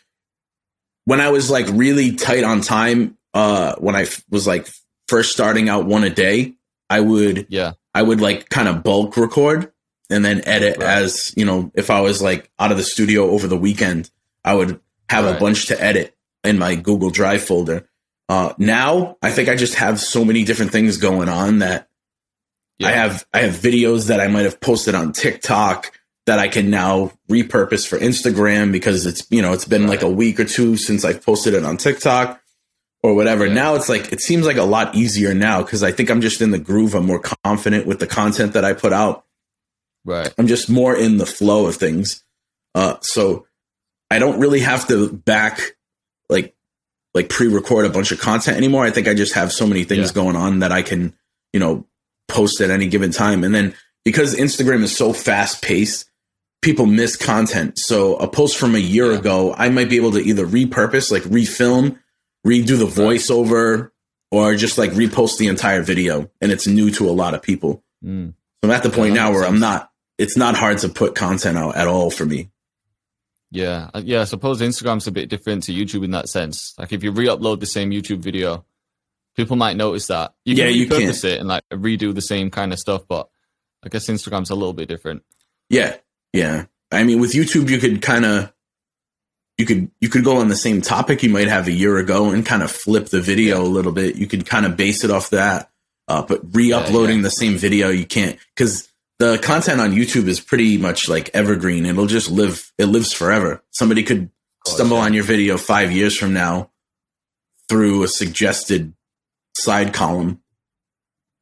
when 1.11 1.21
I 1.21 1.31
was 1.31 1.51
like 1.51 1.67
really 1.73 2.15
tight 2.15 2.45
on 2.45 2.61
time, 2.61 3.19
uh, 3.35 3.75
when 3.79 3.97
I 3.97 4.03
f- 4.03 4.23
was 4.31 4.47
like 4.47 4.69
first 5.09 5.33
starting 5.33 5.69
out 5.69 5.85
one 5.85 6.05
a 6.05 6.11
day, 6.11 6.55
I 6.89 7.01
would 7.01 7.49
yeah 7.49 7.73
I 7.93 8.01
would 8.01 8.21
like 8.21 8.49
kind 8.49 8.69
of 8.69 8.85
bulk 8.85 9.17
record 9.17 9.73
and 10.09 10.25
then 10.25 10.41
edit 10.47 10.77
right. 10.79 10.87
as 10.87 11.35
you 11.37 11.45
know 11.45 11.73
if 11.75 11.91
I 11.91 12.01
was 12.01 12.23
like 12.23 12.49
out 12.61 12.71
of 12.71 12.77
the 12.77 12.85
studio 12.85 13.29
over 13.31 13.49
the 13.49 13.57
weekend, 13.57 14.09
I 14.45 14.55
would 14.55 14.79
have 15.09 15.25
right. 15.25 15.35
a 15.35 15.41
bunch 15.41 15.67
to 15.67 15.83
edit 15.83 16.17
in 16.45 16.61
my 16.61 16.77
Google 16.77 17.11
Drive 17.11 17.43
folder. 17.43 17.89
Uh, 18.29 18.55
now 18.57 19.17
I 19.21 19.33
think 19.33 19.49
I 19.49 19.57
just 19.57 19.75
have 19.75 19.99
so 19.99 20.25
many 20.25 20.45
different 20.45 20.71
things 20.71 20.97
going 20.97 21.29
on 21.29 21.59
that 21.59 21.89
yeah. 22.79 22.87
I 22.87 22.91
have 22.93 23.27
I 23.35 23.41
have 23.41 23.55
videos 23.55 24.07
that 24.07 24.21
I 24.21 24.29
might 24.29 24.45
have 24.45 24.61
posted 24.61 24.95
on 24.95 25.11
TikTok 25.11 25.91
that 26.31 26.39
I 26.39 26.47
can 26.47 26.71
now 26.71 27.11
repurpose 27.29 27.85
for 27.85 27.99
Instagram 27.99 28.71
because 28.71 29.05
it's 29.05 29.27
you 29.31 29.43
know 29.43 29.53
it's 29.53 29.65
been 29.65 29.83
right. 29.83 29.91
like 29.91 30.03
a 30.03 30.09
week 30.09 30.39
or 30.39 30.45
two 30.45 30.77
since 30.77 31.05
I've 31.05 31.27
posted 31.27 31.55
it 31.55 31.65
on 31.65 31.77
TikTok 31.77 32.41
or 33.03 33.15
whatever. 33.15 33.47
Yeah. 33.47 33.55
Now 33.55 33.75
it's 33.75 33.89
like 33.89 34.13
it 34.13 34.21
seems 34.21 34.47
like 34.47 34.57
a 34.57 34.63
lot 34.63 34.95
easier 34.95 35.35
now 35.35 35.61
because 35.61 35.83
I 35.83 35.91
think 35.91 36.09
I'm 36.09 36.21
just 36.21 36.41
in 36.41 36.53
the 36.53 36.59
groove. 36.59 36.95
I'm 36.95 37.07
more 37.07 37.19
confident 37.19 37.85
with 37.85 37.99
the 37.99 38.07
content 38.07 38.53
that 38.53 38.65
I 38.65 38.75
put 38.75 38.93
out. 38.93 39.25
Right. 40.05 40.33
I'm 40.39 40.47
just 40.47 40.71
more 40.71 40.95
in 40.95 41.17
the 41.17 41.27
flow 41.27 41.67
of 41.67 41.75
things. 41.75 42.23
Uh, 42.77 42.99
so 43.01 43.49
I 44.09 44.21
don't 44.21 44.39
really 44.39 44.61
have 44.61 44.87
to 44.87 45.13
back 45.13 45.77
like 46.29 46.55
like 47.13 47.29
pre-record 47.29 47.87
a 47.87 47.91
bunch 47.91 48.13
of 48.13 48.21
content 48.21 48.57
anymore. 48.57 48.85
I 48.85 48.93
think 48.93 49.09
I 49.09 49.15
just 49.15 49.35
have 49.35 49.51
so 49.51 49.67
many 49.67 49.83
things 49.83 50.11
yeah. 50.11 50.15
going 50.15 50.37
on 50.37 50.61
that 50.61 50.71
I 50.71 50.83
can, 50.83 51.13
you 51.53 51.59
know, 51.59 51.89
post 52.29 52.61
at 52.61 52.71
any 52.71 52.87
given 52.87 53.11
time. 53.11 53.43
And 53.43 53.53
then 53.53 53.75
because 54.05 54.37
Instagram 54.37 54.85
is 54.85 54.97
so 54.97 55.13
fast 55.13 55.61
paced, 55.61 56.10
people 56.63 56.87
miss 56.87 57.17
content. 57.17 57.79
So 57.79 58.17
a 58.17 58.29
post 58.29 58.57
from 58.57 58.75
a 58.75 58.79
year 58.79 59.13
yeah. 59.13 59.19
ago, 59.19 59.55
I 59.57 59.69
might 59.71 59.89
be 59.89 59.97
able 59.97 60.13
to 60.13 60.21
either 60.21 60.47
repurpose, 60.47 61.11
like 61.11 61.23
refilm, 61.23 61.99
redo 62.47 62.79
the 62.79 62.87
voiceover, 62.87 63.91
or 64.31 64.55
just 64.55 64.79
like 64.79 64.91
repost 64.93 65.39
the 65.39 65.49
entire 65.49 65.83
video. 65.83 66.31
And 66.41 66.53
it's 66.53 66.67
new 66.67 66.91
to 66.93 67.09
a 67.09 67.13
lot 67.13 67.35
of 67.35 67.43
people. 67.43 67.83
Mm. 68.05 68.35
So 68.63 68.69
I'm 68.69 68.71
at 68.71 68.83
the 68.83 68.91
point 68.91 69.15
yeah, 69.15 69.23
now 69.23 69.31
where 69.31 69.43
sense. 69.43 69.55
I'm 69.55 69.61
not, 69.61 69.91
it's 70.19 70.37
not 70.37 70.57
hard 70.57 70.79
to 70.79 70.89
put 70.89 71.15
content 71.15 71.57
out 71.57 71.77
at 71.77 71.89
all 71.89 72.11
for 72.11 72.27
me. 72.27 72.51
Yeah, 73.51 73.91
uh, 73.93 74.03
yeah. 74.05 74.21
I 74.21 74.25
suppose 74.25 74.61
Instagram's 74.61 75.09
a 75.09 75.13
bit 75.13 75.29
different 75.29 75.65
to 75.65 75.73
YouTube 75.73 76.05
in 76.05 76.13
that 76.13 76.29
sense. 76.29 76.75
Like 76.79 76.93
if 76.93 77.03
you 77.03 77.11
re-upload 77.11 77.59
the 77.59 77.67
same 77.67 77.91
YouTube 77.91 78.19
video, 78.19 78.65
people 79.35 79.57
might 79.57 79.77
notice 79.77 80.07
that. 80.07 80.35
You 80.45 80.55
can 80.55 80.67
yeah, 80.67 80.71
you 80.71 80.87
can 80.87 81.09
it 81.09 81.25
and 81.25 81.49
like 81.49 81.65
redo 81.71 82.15
the 82.15 82.23
same 82.23 82.51
kind 82.51 82.73
of 82.73 82.79
stuff, 82.79 83.09
but 83.09 83.29
I 83.83 83.89
guess 83.89 84.09
Instagram's 84.09 84.51
a 84.51 84.55
little 84.55 84.73
bit 84.73 84.89
different. 84.89 85.25
Yeah, 85.69 85.97
yeah. 86.33 86.67
I 86.93 87.05
mean, 87.05 87.21
with 87.21 87.33
YouTube, 87.33 87.69
you 87.69 87.79
could 87.79 88.03
kind 88.03 88.25
of 88.25 88.53
you 89.59 89.67
could 89.67 89.91
you 90.01 90.09
could 90.09 90.25
go 90.25 90.39
on 90.39 90.49
the 90.49 90.57
same 90.57 90.81
topic 90.81 91.23
you 91.23 91.31
might 91.31 91.49
have 91.49 91.69
a 91.69 91.73
year 91.73 91.99
ago 91.99 92.31
and 92.31 92.45
kind 92.47 92.63
of 92.63 92.71
flip 92.71 93.07
the 93.07 93.21
video 93.21 93.63
a 93.63 93.65
little 93.65 93.93
bit. 93.93 94.17
You 94.17 94.27
could 94.27 94.47
kind 94.47 94.67
of 94.67 94.77
base 94.77 95.05
it 95.05 95.11
off 95.11 95.31
that. 95.31 95.71
Uh, 96.09 96.23
but 96.23 96.41
re-uploading 96.53 97.17
yeah, 97.17 97.21
yeah. 97.21 97.23
the 97.23 97.31
same 97.31 97.57
video, 97.57 97.89
you 97.89 98.05
can't 98.05 98.37
because 98.57 98.89
the 99.21 99.39
content 99.39 99.81
on 99.81 99.93
YouTube 99.93 100.27
is 100.27 100.41
pretty 100.41 100.79
much 100.79 101.09
like 101.09 101.31
evergreen. 101.35 101.87
It'll 101.87 102.07
just 102.07 102.31
live. 102.31 102.73
It 102.79 102.87
lives 102.87 103.13
forever. 103.13 103.63
Somebody 103.71 104.03
could 104.03 104.31
stumble 104.67 104.97
on 104.97 105.13
your 105.15 105.25
video 105.25 105.59
five 105.59 105.93
years 105.93 106.17
from 106.17 106.33
now 106.33 106.71
through 107.69 108.03
a 108.03 108.09
suggested 108.09 108.95
side 109.55 109.93
column. 109.93 110.41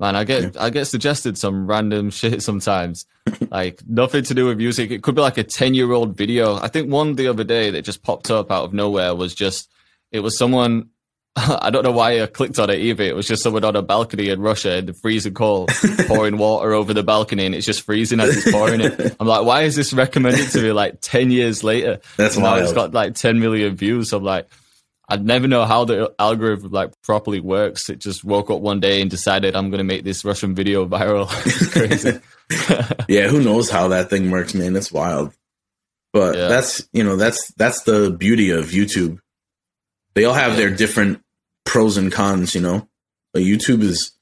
Man, 0.00 0.14
I 0.14 0.24
get 0.24 0.54
yeah. 0.54 0.62
I 0.62 0.70
get 0.70 0.86
suggested 0.86 1.36
some 1.36 1.66
random 1.66 2.10
shit 2.18 2.42
sometimes, 2.42 3.06
like 3.50 3.82
nothing 3.86 4.24
to 4.24 4.34
do 4.34 4.46
with 4.46 4.58
music. 4.58 4.90
It 4.90 5.02
could 5.02 5.14
be 5.14 5.22
like 5.22 5.38
a 5.38 5.44
ten 5.44 5.74
year 5.74 5.92
old 5.92 6.16
video. 6.16 6.56
I 6.56 6.68
think 6.68 6.90
one 6.90 7.14
the 7.14 7.28
other 7.28 7.44
day 7.44 7.70
that 7.70 7.82
just 7.82 8.02
popped 8.02 8.30
up 8.30 8.50
out 8.50 8.64
of 8.64 8.72
nowhere 8.72 9.14
was 9.14 9.34
just 9.34 9.70
it 10.12 10.20
was 10.20 10.38
someone 10.38 10.90
I 11.36 11.70
don't 11.70 11.84
know 11.84 11.92
why 11.92 12.22
I 12.22 12.26
clicked 12.26 12.58
on 12.58 12.70
it 12.70 12.80
either. 12.80 13.04
It 13.04 13.14
was 13.14 13.26
just 13.26 13.42
someone 13.42 13.64
on 13.64 13.76
a 13.76 13.82
balcony 13.82 14.28
in 14.28 14.40
Russia 14.40 14.76
in 14.76 14.86
the 14.86 14.92
freezing 14.92 15.34
cold, 15.34 15.70
pouring 16.06 16.38
water 16.38 16.72
over 16.72 16.92
the 16.94 17.02
balcony, 17.02 17.46
and 17.46 17.54
it's 17.54 17.66
just 17.66 17.82
freezing 17.82 18.20
as 18.20 18.36
it's 18.36 18.50
pouring 18.50 18.80
it. 18.80 19.16
I'm 19.20 19.26
like, 19.26 19.44
why 19.44 19.62
is 19.62 19.76
this 19.76 19.92
recommended 19.92 20.48
to 20.50 20.62
me 20.62 20.72
like 20.72 21.00
ten 21.00 21.30
years 21.30 21.62
later? 21.62 22.00
That's 22.16 22.36
and 22.36 22.44
now 22.44 22.56
it's 22.56 22.72
got 22.72 22.92
like 22.92 23.14
ten 23.14 23.40
million 23.40 23.76
views. 23.76 24.12
I'm 24.12 24.24
like, 24.24 24.48
I'd 25.08 25.24
never 25.24 25.48
know 25.48 25.64
how 25.64 25.84
the 25.84 26.12
algorithm 26.18 26.70
like 26.70 26.92
properly 27.02 27.40
works. 27.40 27.88
It 27.88 27.98
just 27.98 28.24
woke 28.24 28.50
up 28.50 28.60
one 28.60 28.78
day 28.78 29.00
and 29.00 29.10
decided 29.10 29.56
I'm 29.56 29.70
going 29.70 29.78
to 29.78 29.84
make 29.84 30.04
this 30.04 30.24
Russian 30.24 30.54
video 30.54 30.86
viral. 30.86 31.28
it's 31.46 31.72
crazy. 31.72 32.20
yeah, 33.08 33.28
who 33.28 33.42
knows 33.42 33.70
how 33.70 33.88
that 33.88 34.10
thing 34.10 34.30
works, 34.30 34.54
man? 34.54 34.76
It's 34.76 34.92
wild. 34.92 35.32
But 36.12 36.36
yeah. 36.36 36.48
that's 36.48 36.86
you 36.92 37.04
know 37.04 37.16
that's 37.16 37.52
that's 37.54 37.82
the 37.82 38.10
beauty 38.10 38.50
of 38.50 38.66
YouTube. 38.66 39.18
They 40.14 40.24
all 40.24 40.34
have 40.34 40.52
yeah. 40.52 40.56
their 40.56 40.70
different 40.70 41.22
pros 41.64 41.96
and 41.96 42.12
cons, 42.12 42.54
you 42.54 42.60
know. 42.60 42.88
But 43.32 43.42
YouTube 43.42 43.82
is 43.82 44.12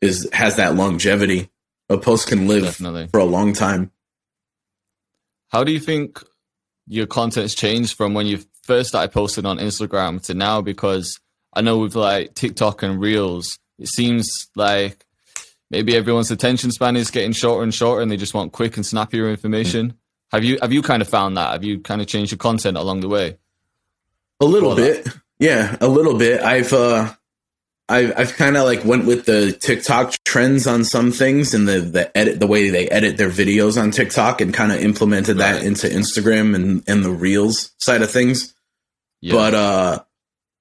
is 0.00 0.28
has 0.32 0.56
that 0.56 0.74
longevity. 0.74 1.50
A 1.88 1.98
post 1.98 2.28
can 2.28 2.46
live 2.46 2.64
Definitely. 2.64 3.08
for 3.08 3.20
a 3.20 3.24
long 3.24 3.52
time. 3.52 3.90
How 5.48 5.64
do 5.64 5.72
you 5.72 5.80
think 5.80 6.22
your 6.86 7.06
content's 7.06 7.54
changed 7.54 7.96
from 7.96 8.14
when 8.14 8.26
you 8.26 8.38
first 8.62 8.90
started 8.90 9.12
posting 9.12 9.46
on 9.46 9.58
Instagram 9.58 10.22
to 10.24 10.34
now? 10.34 10.60
Because 10.60 11.18
I 11.52 11.60
know 11.60 11.78
with 11.78 11.94
like 11.94 12.34
TikTok 12.34 12.82
and 12.82 13.00
Reels, 13.00 13.58
it 13.78 13.88
seems 13.88 14.48
like 14.56 15.04
maybe 15.70 15.96
everyone's 15.96 16.30
attention 16.30 16.70
span 16.70 16.96
is 16.96 17.10
getting 17.10 17.32
shorter 17.32 17.62
and 17.62 17.74
shorter, 17.74 18.02
and 18.02 18.10
they 18.10 18.16
just 18.16 18.34
want 18.34 18.52
quick 18.52 18.76
and 18.76 18.86
snappier 18.86 19.28
information. 19.28 19.90
Mm. 19.90 19.94
Have 20.32 20.44
you 20.44 20.58
have 20.62 20.72
you 20.72 20.82
kind 20.82 21.02
of 21.02 21.08
found 21.08 21.36
that? 21.36 21.52
Have 21.52 21.64
you 21.64 21.80
kind 21.80 22.00
of 22.00 22.06
changed 22.06 22.32
your 22.32 22.38
content 22.38 22.76
along 22.76 23.00
the 23.00 23.08
way? 23.08 23.38
A 24.40 24.44
little 24.44 24.76
bit. 24.76 25.04
That? 25.04 25.20
Yeah, 25.38 25.76
a 25.80 25.88
little 25.88 26.16
bit. 26.18 26.42
I've 26.42 26.72
uh 26.72 27.14
I've 27.90 28.12
I've 28.16 28.36
kind 28.36 28.56
of 28.56 28.64
like 28.64 28.84
went 28.84 29.04
with 29.04 29.26
the 29.26 29.52
TikTok 29.52 30.14
trends 30.24 30.66
on 30.66 30.84
some 30.84 31.10
things 31.10 31.54
and 31.54 31.68
the 31.68 31.80
the 31.80 32.16
edit 32.16 32.38
the 32.38 32.46
way 32.46 32.70
they 32.70 32.88
edit 32.88 33.16
their 33.16 33.30
videos 33.30 33.80
on 33.80 33.90
TikTok 33.90 34.40
and 34.40 34.54
kind 34.54 34.70
of 34.70 34.80
implemented 34.80 35.38
right. 35.38 35.54
that 35.54 35.64
into 35.64 35.88
Instagram 35.88 36.54
and 36.54 36.84
and 36.86 37.04
the 37.04 37.10
Reels 37.10 37.72
side 37.78 38.02
of 38.02 38.10
things. 38.10 38.54
Yeah. 39.20 39.34
But 39.34 39.54
uh 39.54 40.04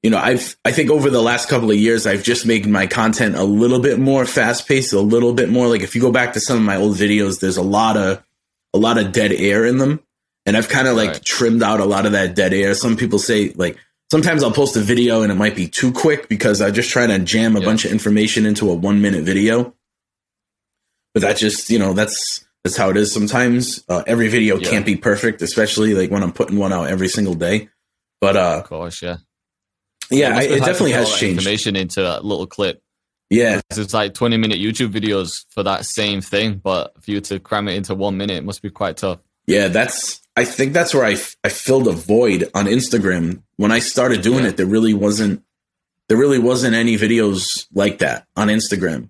you 0.02 0.10
know, 0.10 0.18
I've 0.18 0.58
I 0.66 0.72
think 0.72 0.90
over 0.90 1.10
the 1.10 1.22
last 1.22 1.50
couple 1.50 1.70
of 1.70 1.78
years 1.78 2.08
I've 2.08 2.24
just 2.24 2.46
made 2.46 2.66
my 2.66 2.88
content 2.88 3.36
a 3.36 3.44
little 3.44 3.80
bit 3.80 4.00
more 4.00 4.26
fast 4.26 4.68
paced, 4.68 4.94
a 4.94 5.00
little 5.00 5.34
bit 5.34 5.50
more 5.50 5.68
like 5.68 5.82
if 5.82 5.96
you 5.96 6.02
go 6.02 6.12
back 6.12 6.34
to 6.34 6.40
some 6.40 6.58
of 6.58 6.64
my 6.64 6.78
old 6.78 6.96
videos 6.96 7.40
there's 7.40 7.58
a 7.58 7.62
lot 7.62 7.96
of 7.96 8.24
a 8.74 8.78
lot 8.78 8.98
of 8.98 9.12
dead 9.12 9.32
air 9.32 9.66
in 9.66 9.78
them 9.78 10.00
and 10.46 10.58
I've 10.58 10.70
kind 10.70 10.88
of 10.88 10.98
like 10.98 11.10
right. 11.10 11.24
trimmed 11.24 11.62
out 11.62 11.80
a 11.80 11.86
lot 11.86 12.08
of 12.08 12.14
that 12.14 12.36
dead 12.36 12.54
air. 12.54 12.74
Some 12.74 12.98
people 12.98 13.20
say 13.20 13.54
like 13.56 13.78
sometimes 14.12 14.44
I'll 14.44 14.52
post 14.52 14.76
a 14.76 14.82
video 14.82 15.22
and 15.22 15.32
it 15.32 15.36
might 15.36 15.56
be 15.56 15.68
too 15.68 15.92
quick 15.92 16.30
because 16.30 16.62
I 16.62 16.72
just 16.72 16.90
try 16.90 17.08
to 17.08 17.20
jam 17.20 17.56
a 17.56 17.60
yeah. 17.60 17.66
bunch 17.66 17.86
of 17.86 17.92
information 17.92 18.46
into 18.46 18.70
a 18.70 18.74
one 18.74 19.02
minute 19.02 19.24
video. 19.24 19.74
But 21.14 21.22
that 21.22 21.38
just, 21.38 21.70
you 21.70 21.80
know, 21.80 21.94
that's 21.94 22.46
that's 22.64 22.78
how 22.78 22.90
it 22.90 22.98
is 22.98 23.14
sometimes. 23.14 23.84
Uh, 23.88 24.04
every 24.06 24.28
video 24.28 24.58
yeah. 24.58 24.70
can't 24.70 24.86
be 24.86 24.96
perfect, 24.96 25.42
especially 25.42 25.94
like 25.94 26.12
when 26.12 26.24
I'm 26.24 26.34
putting 26.34 26.58
one 26.58 26.74
out 26.74 26.88
every 26.88 27.08
single 27.08 27.34
day. 27.34 27.70
But 28.22 28.36
uh 28.36 28.60
of 28.60 28.66
course, 28.66 29.02
yeah. 29.02 29.18
Yeah, 30.12 30.36
I, 30.36 30.44
it 30.44 30.60
definitely 30.60 30.94
has 30.94 31.10
changed 31.18 31.40
information 31.40 31.76
into 31.76 32.02
a 32.02 32.20
little 32.22 32.48
clip. 32.48 32.82
Yeah. 33.30 33.62
It's 33.70 33.94
like 33.94 34.16
20 34.16 34.38
minute 34.38 34.58
YouTube 34.58 34.92
videos 34.92 35.46
for 35.50 35.62
that 35.64 35.86
same 35.86 36.20
thing, 36.22 36.56
but 36.56 37.02
for 37.04 37.12
you 37.12 37.22
to 37.22 37.40
cram 37.40 37.68
it 37.68 37.76
into 37.76 37.94
1 37.94 38.18
minute 38.18 38.38
it 38.38 38.44
must 38.44 38.62
be 38.62 38.72
quite 38.72 38.98
tough. 38.98 39.22
Yeah, 39.50 39.68
that's 39.68 40.22
I 40.38 40.46
think 40.46 40.74
that's 40.74 40.94
where 40.94 41.04
I, 41.04 41.18
I 41.44 41.50
filled 41.50 41.88
a 41.88 41.92
void 41.92 42.52
on 42.54 42.66
Instagram 42.66 43.42
when 43.58 43.72
I 43.72 43.80
started 43.80 44.22
doing 44.22 44.44
yeah. 44.44 44.52
it. 44.52 44.58
There 44.58 44.68
really 44.68 44.94
wasn't 44.94 45.44
there 46.08 46.20
really 46.20 46.38
wasn't 46.38 46.76
any 46.76 46.98
videos 46.98 47.66
like 47.74 47.98
that 47.98 48.28
on 48.36 48.50
Instagram, 48.50 49.10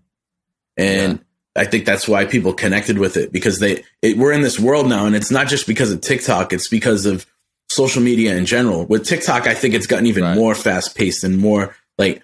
and 0.77 1.19
yeah. 1.19 1.61
I 1.61 1.65
think 1.65 1.85
that's 1.85 2.07
why 2.07 2.23
people 2.23 2.53
connected 2.53 2.99
with 2.99 3.17
it 3.17 3.33
because 3.33 3.59
they 3.59 3.83
it, 4.01 4.17
we're 4.17 4.31
in 4.31 4.41
this 4.41 4.57
world 4.57 4.87
now, 4.87 5.05
and 5.05 5.13
it's 5.13 5.29
not 5.29 5.49
just 5.49 5.67
because 5.67 5.91
of 5.91 5.99
TikTok; 5.99 6.53
it's 6.53 6.69
because 6.69 7.05
of 7.05 7.25
social 7.69 8.01
media 8.01 8.37
in 8.37 8.45
general. 8.45 8.85
With 8.85 9.05
TikTok, 9.05 9.45
I 9.45 9.53
think 9.53 9.73
it's 9.73 9.87
gotten 9.87 10.05
even 10.05 10.23
right. 10.23 10.35
more 10.35 10.55
fast 10.55 10.95
paced 10.95 11.25
and 11.25 11.37
more 11.37 11.75
like 11.97 12.23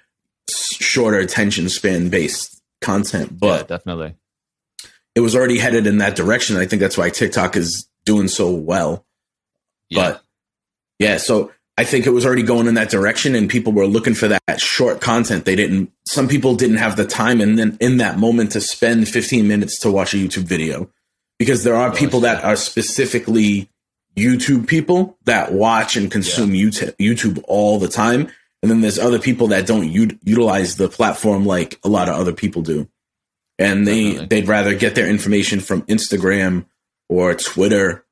shorter 0.50 1.20
attention 1.20 1.68
span 1.68 2.08
based 2.08 2.62
content. 2.80 3.38
But 3.38 3.60
yeah, 3.60 3.78
definitely, 3.78 4.16
it 5.16 5.20
was 5.20 5.36
already 5.36 5.60
headed 5.60 5.86
in 5.86 5.98
that 5.98 6.16
direction. 6.16 6.56
I 6.56 6.66
think 6.66 6.80
that's 6.80 6.98
why 6.98 7.10
TikTok 7.10 7.58
is 7.58 7.90
doing 8.06 8.28
so 8.28 8.52
well. 8.52 9.06
Yeah. 9.90 10.12
But 10.12 10.24
yeah, 11.00 11.18
so 11.18 11.52
I 11.78 11.84
think 11.84 12.06
it 12.06 12.12
was 12.12 12.26
already 12.26 12.44
going 12.44 12.68
in 12.68 12.76
that 12.76 12.90
direction 12.90 13.36
and 13.36 13.50
people 13.50 13.74
were 13.74 13.88
looking 13.88 14.14
for 14.14 14.30
that 14.30 14.60
short 14.62 15.02
content. 15.02 15.46
They 15.46 15.56
didn't 15.56 15.92
some 16.08 16.28
people 16.28 16.56
didn't 16.56 16.78
have 16.78 16.96
the 16.96 17.06
time 17.06 17.42
and 17.42 17.60
then 17.60 17.78
in 17.82 17.98
that 17.98 18.18
moment 18.18 18.54
to 18.54 18.62
spend 18.62 19.10
15 19.10 19.48
minutes 19.48 19.80
to 19.80 19.92
watch 19.92 20.14
a 20.14 20.18
YouTube 20.18 20.44
video 20.44 20.90
because 21.38 21.64
there 21.64 21.76
are 21.76 21.90
oh, 21.92 21.96
people 21.96 22.22
that 22.22 22.44
are 22.44 22.56
specifically 22.56 23.70
YouTube 24.16 24.68
people 24.68 25.18
that 25.26 25.52
watch 25.52 25.98
and 25.98 26.10
consume 26.10 26.56
yeah. 26.56 26.70
YouTube 27.00 27.44
all 27.48 27.80
the 27.80 27.90
time. 27.90 28.30
And 28.62 28.72
then 28.72 28.82
there's 28.82 28.98
other 28.98 29.20
people 29.20 29.48
that 29.48 29.68
don't 29.68 29.92
u- 29.92 30.18
utilize 30.24 30.78
the 30.78 30.90
platform 30.90 31.46
like 31.46 31.80
a 31.84 31.90
lot 31.90 32.10
of 32.10 32.16
other 32.16 32.34
people 32.34 32.62
do. 32.62 32.88
And 33.60 33.86
they, 33.86 34.06
Definitely. 34.06 34.28
they'd 34.28 34.48
rather 34.48 34.76
get 34.76 34.96
their 34.96 35.08
information 35.08 35.60
from 35.60 35.84
Instagram 35.84 36.66
or 37.10 37.36
Twitter 37.36 38.06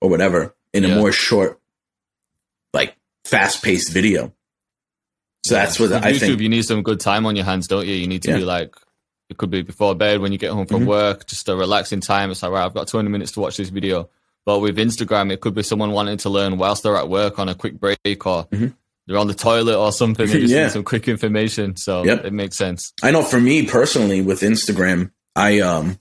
or 0.00 0.10
whatever 0.10 0.54
in 0.72 0.84
yeah. 0.84 0.90
a 0.90 0.96
more 0.96 1.12
short, 1.12 1.60
like 2.72 2.96
fast 3.24 3.62
paced 3.62 3.92
video. 3.92 4.32
So 5.44 5.54
yeah. 5.54 5.64
that's 5.64 5.80
what 5.80 5.90
With 5.90 6.04
I 6.04 6.12
YouTube, 6.12 6.20
think. 6.20 6.40
You 6.40 6.48
need 6.48 6.64
some 6.64 6.82
good 6.82 7.00
time 7.00 7.26
on 7.26 7.36
your 7.36 7.44
hands, 7.44 7.66
don't 7.66 7.86
you? 7.86 7.94
You 7.94 8.06
need 8.06 8.22
to 8.22 8.30
yeah. 8.30 8.36
be 8.36 8.44
like, 8.44 8.74
it 9.28 9.38
could 9.38 9.50
be 9.50 9.62
before 9.62 9.94
bed 9.94 10.20
when 10.20 10.30
you 10.32 10.38
get 10.38 10.52
home 10.52 10.66
from 10.66 10.80
mm-hmm. 10.80 10.90
work, 10.90 11.26
just 11.26 11.48
a 11.48 11.56
relaxing 11.56 12.00
time. 12.00 12.30
It's 12.30 12.42
like, 12.42 12.52
right, 12.52 12.64
I've 12.64 12.74
got 12.74 12.88
20 12.88 13.08
minutes 13.08 13.32
to 13.32 13.40
watch 13.40 13.56
this 13.56 13.70
video. 13.70 14.10
But 14.44 14.58
with 14.58 14.76
Instagram, 14.76 15.32
it 15.32 15.40
could 15.40 15.54
be 15.54 15.62
someone 15.62 15.92
wanting 15.92 16.18
to 16.18 16.28
learn 16.28 16.58
whilst 16.58 16.82
they're 16.82 16.96
at 16.96 17.08
work 17.08 17.38
on 17.38 17.48
a 17.48 17.54
quick 17.54 17.78
break 17.78 17.98
or 18.06 18.44
mm-hmm. 18.44 18.68
they're 19.06 19.18
on 19.18 19.28
the 19.28 19.34
toilet 19.34 19.76
or 19.76 19.92
something. 19.92 20.26
They 20.26 20.40
just 20.40 20.52
yeah. 20.54 20.64
need 20.64 20.72
some 20.72 20.84
quick 20.84 21.08
information. 21.08 21.76
So 21.76 22.04
yep. 22.04 22.24
it 22.24 22.32
makes 22.32 22.56
sense. 22.56 22.92
I 23.02 23.10
know 23.10 23.22
for 23.22 23.40
me 23.40 23.66
personally 23.66 24.20
with 24.20 24.40
Instagram, 24.40 25.12
I, 25.34 25.60
um, 25.60 25.98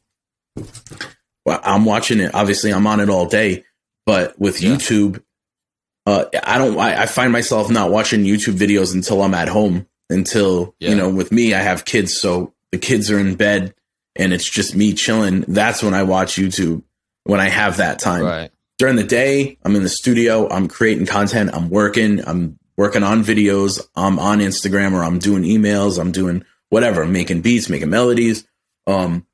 I'm 1.47 1.85
watching 1.85 2.19
it. 2.19 2.33
Obviously, 2.33 2.71
I'm 2.71 2.87
on 2.87 2.99
it 2.99 3.09
all 3.09 3.25
day. 3.25 3.65
But 4.05 4.39
with 4.39 4.61
yeah. 4.61 4.75
YouTube, 4.75 5.23
uh, 6.05 6.25
I 6.43 6.57
don't. 6.57 6.77
I, 6.77 7.03
I, 7.03 7.05
find 7.05 7.31
myself 7.31 7.69
not 7.69 7.91
watching 7.91 8.23
YouTube 8.23 8.55
videos 8.55 8.93
until 8.93 9.21
I'm 9.21 9.33
at 9.33 9.47
home. 9.47 9.87
Until 10.09 10.75
yeah. 10.79 10.89
you 10.89 10.95
know, 10.95 11.09
with 11.09 11.31
me, 11.31 11.53
I 11.53 11.59
have 11.59 11.85
kids, 11.85 12.19
so 12.19 12.53
the 12.71 12.77
kids 12.77 13.09
are 13.11 13.19
in 13.19 13.35
bed 13.35 13.73
and 14.15 14.33
it's 14.33 14.49
just 14.49 14.75
me 14.75 14.93
chilling. 14.93 15.41
That's 15.47 15.83
when 15.83 15.93
I 15.93 16.03
watch 16.03 16.35
YouTube 16.35 16.83
when 17.23 17.39
I 17.39 17.49
have 17.49 17.77
that 17.77 17.99
time. 17.99 18.23
Right. 18.23 18.51
During 18.77 18.95
the 18.95 19.03
day, 19.03 19.57
I'm 19.63 19.75
in 19.75 19.83
the 19.83 19.89
studio. 19.89 20.49
I'm 20.49 20.67
creating 20.67 21.05
content. 21.05 21.51
I'm 21.53 21.69
working. 21.69 22.25
I'm 22.27 22.57
working 22.77 23.03
on 23.03 23.23
videos. 23.23 23.79
I'm 23.95 24.17
on 24.19 24.39
Instagram 24.39 24.93
or 24.93 25.03
I'm 25.03 25.19
doing 25.19 25.43
emails. 25.43 25.99
I'm 25.99 26.11
doing 26.11 26.43
whatever. 26.69 27.03
I'm 27.03 27.11
making 27.11 27.41
beats, 27.41 27.69
making 27.69 27.89
melodies. 27.89 28.45
Um, 28.87 29.27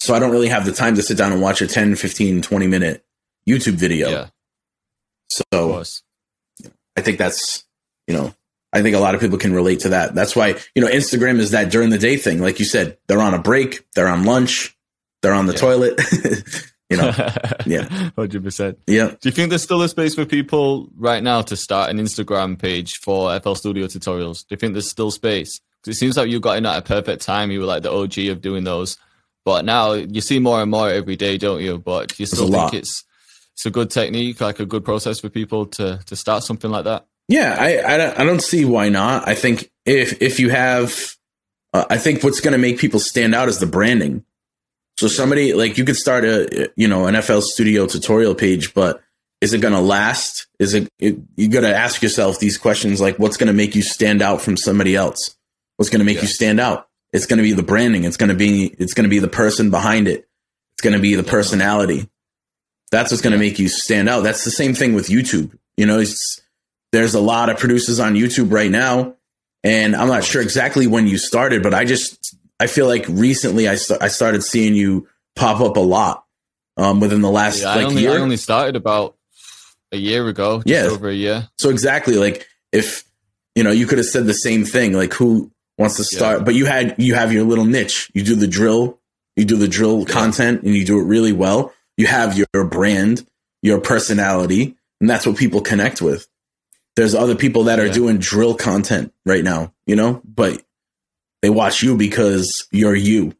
so 0.00 0.14
I 0.14 0.18
don't 0.18 0.30
really 0.30 0.48
have 0.48 0.64
the 0.64 0.72
time 0.72 0.94
to 0.96 1.02
sit 1.02 1.18
down 1.18 1.32
and 1.32 1.40
watch 1.40 1.60
a 1.60 1.66
10, 1.66 1.96
15, 1.96 2.42
20 2.42 2.66
minute 2.66 3.04
YouTube 3.48 3.74
video. 3.74 4.08
Yeah. 4.08 4.26
So 5.28 5.82
I 6.96 7.00
think 7.00 7.18
that's, 7.18 7.64
you 8.06 8.14
know, 8.14 8.34
I 8.72 8.82
think 8.82 8.96
a 8.96 9.00
lot 9.00 9.14
of 9.14 9.20
people 9.20 9.38
can 9.38 9.54
relate 9.54 9.80
to 9.80 9.90
that. 9.90 10.14
That's 10.14 10.36
why, 10.36 10.56
you 10.74 10.82
know, 10.82 10.88
Instagram 10.88 11.38
is 11.38 11.52
that 11.52 11.70
during 11.70 11.90
the 11.90 11.98
day 11.98 12.16
thing. 12.16 12.40
Like 12.40 12.58
you 12.58 12.64
said, 12.64 12.98
they're 13.06 13.22
on 13.22 13.34
a 13.34 13.38
break, 13.38 13.86
they're 13.94 14.08
on 14.08 14.24
lunch, 14.24 14.76
they're 15.22 15.32
on 15.32 15.46
the 15.46 15.54
yeah. 15.54 15.58
toilet. 15.58 16.00
you 16.90 16.96
know, 16.96 17.06
yeah. 17.66 18.10
100%. 18.16 18.76
Yeah. 18.86 19.08
Do 19.08 19.16
you 19.22 19.30
think 19.30 19.48
there's 19.48 19.62
still 19.62 19.82
a 19.82 19.88
space 19.88 20.14
for 20.14 20.24
people 20.24 20.88
right 20.96 21.22
now 21.22 21.42
to 21.42 21.56
start 21.56 21.90
an 21.90 21.98
Instagram 21.98 22.58
page 22.58 22.98
for 22.98 23.38
FL 23.40 23.54
Studio 23.54 23.86
tutorials? 23.86 24.40
Do 24.46 24.54
you 24.54 24.56
think 24.56 24.74
there's 24.74 24.90
still 24.90 25.10
space? 25.10 25.60
Because 25.80 25.96
it 25.96 25.98
seems 25.98 26.16
like 26.16 26.28
you 26.28 26.40
got 26.40 26.58
in 26.58 26.66
at 26.66 26.78
a 26.78 26.82
perfect 26.82 27.22
time. 27.22 27.50
You 27.50 27.60
were 27.60 27.66
like 27.66 27.82
the 27.82 27.92
OG 27.92 28.18
of 28.30 28.40
doing 28.40 28.64
those. 28.64 28.98
But 29.48 29.64
now 29.64 29.94
you 29.94 30.20
see 30.20 30.40
more 30.40 30.60
and 30.60 30.70
more 30.70 30.90
every 30.90 31.16
day, 31.16 31.38
don't 31.38 31.62
you? 31.62 31.78
But 31.78 32.20
you 32.20 32.26
still 32.26 32.50
think 32.50 32.54
lot. 32.54 32.74
it's 32.74 33.02
it's 33.54 33.64
a 33.64 33.70
good 33.70 33.90
technique, 33.90 34.42
like 34.42 34.60
a 34.60 34.66
good 34.66 34.84
process 34.84 35.20
for 35.20 35.30
people 35.30 35.64
to 35.68 36.00
to 36.04 36.16
start 36.16 36.44
something 36.44 36.70
like 36.70 36.84
that? 36.84 37.06
Yeah, 37.28 37.56
I 37.58 37.94
I 37.94 37.96
don't, 37.96 38.20
I 38.20 38.24
don't 38.24 38.42
see 38.42 38.66
why 38.66 38.90
not. 38.90 39.26
I 39.26 39.34
think 39.34 39.70
if 39.86 40.20
if 40.20 40.38
you 40.38 40.50
have, 40.50 41.16
uh, 41.72 41.86
I 41.88 41.96
think 41.96 42.22
what's 42.22 42.40
going 42.40 42.52
to 42.52 42.58
make 42.58 42.78
people 42.78 43.00
stand 43.00 43.34
out 43.34 43.48
is 43.48 43.58
the 43.58 43.64
branding. 43.64 44.22
So 44.98 45.08
somebody 45.08 45.54
like 45.54 45.78
you 45.78 45.86
could 45.86 45.96
start 45.96 46.26
a 46.26 46.70
you 46.76 46.86
know 46.86 47.06
an 47.06 47.18
FL 47.22 47.40
Studio 47.40 47.86
tutorial 47.86 48.34
page, 48.34 48.74
but 48.74 49.02
is 49.40 49.54
it 49.54 49.62
going 49.62 49.72
to 49.72 49.80
last? 49.80 50.46
Is 50.58 50.74
it, 50.74 50.90
it 50.98 51.16
you 51.36 51.48
got 51.48 51.62
to 51.62 51.74
ask 51.74 52.02
yourself 52.02 52.38
these 52.38 52.58
questions 52.58 53.00
like 53.00 53.18
what's 53.18 53.38
going 53.38 53.46
to 53.46 53.54
make 53.54 53.74
you 53.74 53.80
stand 53.80 54.20
out 54.20 54.42
from 54.42 54.58
somebody 54.58 54.94
else? 54.94 55.38
What's 55.78 55.88
going 55.88 56.00
to 56.00 56.04
make 56.04 56.16
yeah. 56.16 56.22
you 56.24 56.28
stand 56.28 56.60
out? 56.60 56.87
It's 57.12 57.26
going 57.26 57.38
to 57.38 57.42
be 57.42 57.52
the 57.52 57.62
branding. 57.62 58.04
It's 58.04 58.16
going 58.16 58.28
to 58.28 58.34
be 58.34 58.66
it's 58.78 58.94
going 58.94 59.04
to 59.04 59.10
be 59.10 59.18
the 59.18 59.28
person 59.28 59.70
behind 59.70 60.08
it. 60.08 60.28
It's 60.74 60.82
going 60.82 60.94
to 60.94 61.00
be 61.00 61.14
the 61.14 61.22
personality. 61.22 62.08
That's 62.90 63.10
what's 63.10 63.22
going 63.22 63.32
to 63.32 63.38
make 63.38 63.58
you 63.58 63.68
stand 63.68 64.08
out. 64.08 64.22
That's 64.22 64.44
the 64.44 64.50
same 64.50 64.74
thing 64.74 64.94
with 64.94 65.08
YouTube. 65.08 65.56
You 65.76 65.86
know, 65.86 66.02
there's 66.92 67.14
a 67.14 67.20
lot 67.20 67.50
of 67.50 67.58
producers 67.58 68.00
on 68.00 68.14
YouTube 68.14 68.52
right 68.52 68.70
now, 68.70 69.14
and 69.62 69.94
I'm 69.94 70.08
not 70.08 70.24
sure 70.24 70.40
exactly 70.40 70.86
when 70.86 71.06
you 71.06 71.18
started, 71.18 71.62
but 71.62 71.74
I 71.74 71.84
just 71.84 72.36
I 72.60 72.66
feel 72.66 72.86
like 72.86 73.06
recently 73.08 73.68
I 73.68 73.76
st- 73.76 74.02
I 74.02 74.08
started 74.08 74.42
seeing 74.42 74.74
you 74.74 75.08
pop 75.36 75.60
up 75.60 75.76
a 75.76 75.80
lot 75.80 76.24
um, 76.76 77.00
within 77.00 77.20
the 77.20 77.30
last 77.30 77.60
yeah, 77.60 77.68
like 77.68 77.78
I 77.78 77.84
only, 77.84 78.02
year. 78.02 78.12
I 78.12 78.16
only 78.18 78.36
started 78.36 78.76
about 78.76 79.16
a 79.92 79.96
year 79.96 80.26
ago, 80.28 80.62
yeah, 80.64 80.84
over 80.84 81.08
a 81.08 81.14
year. 81.14 81.48
So 81.58 81.70
exactly, 81.70 82.16
like 82.16 82.46
if 82.72 83.04
you 83.54 83.64
know, 83.64 83.70
you 83.70 83.86
could 83.86 83.98
have 83.98 84.06
said 84.06 84.26
the 84.26 84.34
same 84.34 84.64
thing. 84.64 84.92
Like 84.92 85.12
who 85.12 85.50
wants 85.78 85.96
to 85.96 86.04
start? 86.04 86.40
Yeah. 86.40 86.44
But 86.44 86.54
you 86.54 86.66
had 86.66 86.96
you 86.98 87.14
have 87.14 87.32
your 87.32 87.44
little 87.44 87.64
niche. 87.64 88.10
You 88.12 88.22
do 88.22 88.34
the 88.34 88.46
drill, 88.46 88.98
you 89.36 89.44
do 89.44 89.56
the 89.56 89.68
drill 89.68 90.00
yeah. 90.00 90.06
content, 90.06 90.62
and 90.62 90.74
you 90.74 90.84
do 90.84 90.98
it 90.98 91.04
really 91.04 91.32
well 91.32 91.72
you 91.98 92.06
have 92.06 92.38
your 92.38 92.64
brand, 92.64 93.26
your 93.60 93.80
personality, 93.80 94.76
and 95.00 95.10
that's 95.10 95.26
what 95.26 95.36
people 95.36 95.60
connect 95.60 96.00
with. 96.00 96.26
There's 96.96 97.14
other 97.14 97.34
people 97.34 97.64
that 97.64 97.78
are 97.78 97.86
yeah. 97.86 97.92
doing 97.92 98.18
drill 98.18 98.54
content 98.54 99.12
right 99.26 99.44
now, 99.44 99.74
you 99.84 99.96
know, 99.96 100.22
but 100.24 100.62
they 101.42 101.50
watch 101.50 101.82
you 101.82 101.96
because 101.96 102.66
you're 102.70 102.94
you. 102.94 103.34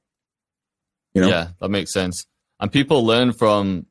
You 1.14 1.22
know? 1.22 1.28
Yeah, 1.28 1.48
that 1.60 1.68
makes 1.70 1.92
sense. 1.92 2.26
And 2.60 2.70
people 2.70 3.06
learn 3.06 3.32
from 3.32 3.86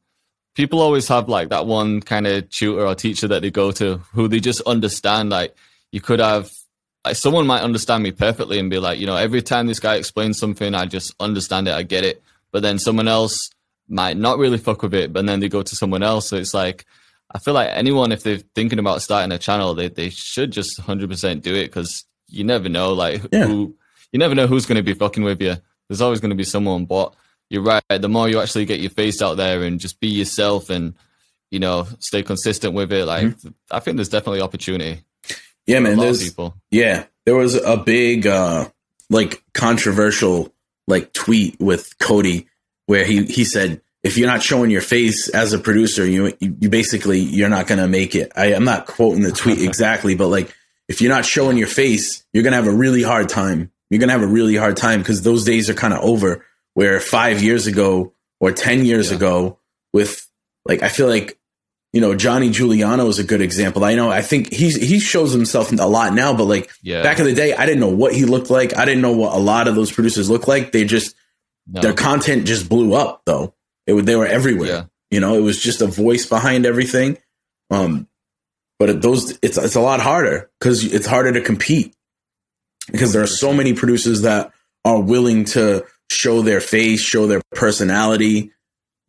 people 0.54 0.82
always 0.82 1.08
have 1.08 1.30
like 1.30 1.50
that 1.50 1.66
one 1.66 2.02
kind 2.02 2.28
of 2.28 2.50
tutor 2.50 2.86
or 2.86 2.94
teacher 2.94 3.30
that 3.30 3.42
they 3.42 3.52
go 3.52 3.72
to 3.72 3.98
who 4.14 4.28
they 4.28 4.42
just 4.42 4.62
understand 4.62 5.30
like 5.30 5.56
you 5.92 6.02
could 6.02 6.20
have 6.20 6.52
like 7.06 7.16
someone 7.16 7.48
might 7.48 7.62
understand 7.62 8.04
me 8.04 8.12
perfectly 8.12 8.60
and 8.60 8.70
be 8.70 8.80
like, 8.80 9.00
you 9.00 9.06
know, 9.06 9.16
every 9.16 9.42
time 9.42 9.68
this 9.68 9.80
guy 9.80 9.96
explains 9.96 10.38
something, 10.38 10.76
I 10.76 10.86
just 10.86 11.14
understand 11.20 11.68
it, 11.68 11.74
I 11.74 11.84
get 11.84 12.04
it. 12.04 12.22
But 12.52 12.64
then 12.64 12.80
someone 12.80 13.08
else 13.08 13.50
might 13.88 14.18
not 14.18 14.38
really 14.38 14.58
fuck 14.58 14.82
with 14.82 14.94
it, 14.94 15.14
but 15.14 15.26
then 15.26 15.40
they 15.40 15.50
go 15.50 15.64
to 15.64 15.76
someone 15.76 16.04
else. 16.04 16.28
So 16.28 16.36
it's 16.36 16.54
like, 16.54 16.86
I 17.32 17.40
feel 17.40 17.54
like 17.54 17.70
anyone, 17.72 18.12
if 18.12 18.24
they're 18.24 18.42
thinking 18.56 18.80
about 18.80 19.02
starting 19.02 19.32
a 19.32 19.38
channel, 19.38 19.74
they, 19.74 19.90
they 19.90 20.10
should 20.10 20.52
just 20.52 20.80
100% 20.80 21.42
do 21.42 21.56
it 21.56 21.68
because 21.68 22.06
you 22.28 22.44
never 22.44 22.70
know, 22.70 22.94
like, 22.94 23.22
yeah. 23.32 23.46
who, 23.46 23.76
you 24.12 24.20
never 24.20 24.36
know 24.36 24.48
who's 24.48 24.66
going 24.66 24.78
to 24.78 24.84
be 24.84 24.94
fucking 24.94 25.24
with 25.24 25.42
you. 25.42 25.56
There's 25.88 26.02
always 26.02 26.20
going 26.20 26.30
to 26.30 26.36
be 26.36 26.44
someone, 26.44 26.86
but 26.86 27.14
you're 27.50 27.62
right. 27.62 27.84
The 27.90 28.10
more 28.10 28.28
you 28.28 28.42
actually 28.42 28.66
get 28.66 28.80
your 28.80 28.90
face 28.90 29.22
out 29.22 29.38
there 29.38 29.64
and 29.64 29.80
just 29.80 30.00
be 30.00 30.08
yourself 30.08 30.70
and, 30.70 30.94
you 31.52 31.60
know, 31.60 31.88
stay 32.00 32.24
consistent 32.24 32.74
with 32.74 32.92
it, 32.92 33.06
like, 33.06 33.28
mm-hmm. 33.28 33.50
I 33.72 33.80
think 33.80 33.96
there's 33.96 34.10
definitely 34.10 34.42
opportunity. 34.42 35.04
Yeah, 35.68 35.80
man. 35.80 35.98
There's, 35.98 36.24
people. 36.24 36.56
Yeah. 36.72 37.06
There 37.26 37.36
was 37.36 37.56
a 37.56 37.78
big, 37.78 38.26
uh, 38.26 38.70
like, 39.10 39.44
controversial, 39.54 40.54
like, 40.88 41.14
tweet 41.14 41.60
with 41.60 41.98
Cody 42.00 42.48
where 42.88 43.06
he 43.06 43.26
he 43.26 43.44
said 43.44 43.82
if 44.04 44.18
you're 44.18 44.30
not 44.30 44.42
showing 44.42 44.72
your 44.72 44.82
face 44.82 45.30
as 45.30 45.54
a 45.54 45.60
producer, 45.60 46.06
you 46.06 46.34
you 46.40 46.70
basically 46.70 47.20
you're 47.20 47.50
not 47.50 47.68
gonna 47.68 47.88
make 47.88 48.16
it. 48.16 48.32
I, 48.36 48.56
I'm 48.56 48.64
not 48.64 48.88
quoting 48.88 49.22
the 49.22 49.32
tweet 49.32 49.62
exactly, 49.62 50.16
but 50.16 50.28
like 50.28 50.54
if 50.88 51.02
you're 51.02 51.12
not 51.12 51.26
showing 51.26 51.58
your 51.58 51.68
face, 51.68 52.26
you're 52.34 52.44
gonna 52.44 52.56
have 52.56 52.68
a 52.68 52.72
really 52.72 53.04
hard 53.04 53.30
time. 53.30 53.72
You're 53.90 54.00
gonna 54.00 54.14
have 54.14 54.24
a 54.24 54.28
really 54.28 54.56
hard 54.56 54.78
time 54.78 55.00
because 55.00 55.22
those 55.22 55.44
days 55.44 55.70
are 55.70 55.76
kind 55.76 55.94
of 55.94 56.00
over. 56.02 56.44
Where 56.74 57.00
five 57.00 57.42
years 57.42 57.66
ago 57.66 58.14
or 58.40 58.52
ten 58.52 58.86
years 58.86 59.10
yeah. 59.10 59.18
ago, 59.18 59.60
with 59.94 60.30
like 60.66 60.84
I 60.84 60.90
feel 60.90 61.08
like 61.08 61.37
you 61.98 62.02
know 62.02 62.14
Johnny 62.14 62.52
Juliano 62.52 63.08
is 63.08 63.18
a 63.18 63.24
good 63.24 63.42
example. 63.42 63.84
I 63.84 63.96
know 63.96 64.12
I 64.12 64.22
think 64.22 64.54
he 64.54 64.70
he 64.70 65.00
shows 65.00 65.34
himself 65.34 65.72
a 65.72 65.88
lot 65.88 66.14
now, 66.14 66.32
but 66.38 66.44
like 66.44 66.70
yeah. 66.84 67.02
back 67.02 67.18
in 67.18 67.26
the 67.26 67.34
day, 67.34 67.56
I 67.56 67.66
didn't 67.66 67.80
know 67.80 67.90
what 67.90 68.14
he 68.14 68.26
looked 68.26 68.52
like. 68.52 68.78
I 68.78 68.86
didn't 68.86 69.02
know 69.02 69.14
what 69.14 69.34
a 69.34 69.40
lot 69.40 69.68
of 69.68 69.74
those 69.74 69.92
producers 69.92 70.30
look 70.30 70.48
like. 70.48 70.72
They 70.72 70.86
just 70.86 71.16
no. 71.66 71.82
Their 71.82 71.94
content 71.94 72.46
just 72.46 72.70
blew 72.70 72.94
up 72.94 73.24
though. 73.26 73.56
It 73.88 74.06
they 74.06 74.16
were 74.16 74.28
everywhere. 74.28 74.68
Yeah. 74.68 74.84
You 75.10 75.22
know, 75.22 75.34
it 75.34 75.42
was 75.42 75.60
just 75.60 75.82
a 75.82 75.88
voice 75.88 76.28
behind 76.28 76.68
everything. 76.68 77.18
Um, 77.72 78.08
but 78.78 79.02
those 79.02 79.40
it's 79.42 79.58
it's 79.58 79.76
a 79.76 79.82
lot 79.82 80.00
harder 80.00 80.52
because 80.60 80.84
it's 80.84 81.08
harder 81.08 81.32
to 81.34 81.42
compete 81.42 81.96
because 82.92 83.12
there 83.12 83.24
are 83.24 83.28
so 83.28 83.54
many 83.54 83.74
producers 83.74 84.22
that 84.22 84.54
are 84.86 85.02
willing 85.02 85.46
to 85.46 85.84
show 86.12 86.44
their 86.44 86.62
face, 86.62 87.02
show 87.02 87.26
their 87.26 87.42
personality. 87.56 88.52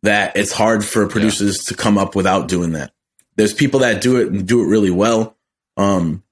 That 0.03 0.37
it's 0.37 0.53
hard 0.53 0.85
for 0.85 1.07
producers 1.07 1.65
yeah. 1.65 1.69
to 1.69 1.81
come 1.81 1.97
up 1.97 2.15
without 2.15 2.47
doing 2.47 2.71
that. 2.71 2.93
There's 3.35 3.53
people 3.53 3.81
that 3.81 4.01
do 4.01 4.17
it 4.17 4.31
and 4.31 4.47
do 4.47 4.61
it 4.61 4.67
really 4.67 4.91
well, 4.91 5.37
um, 5.75 6.23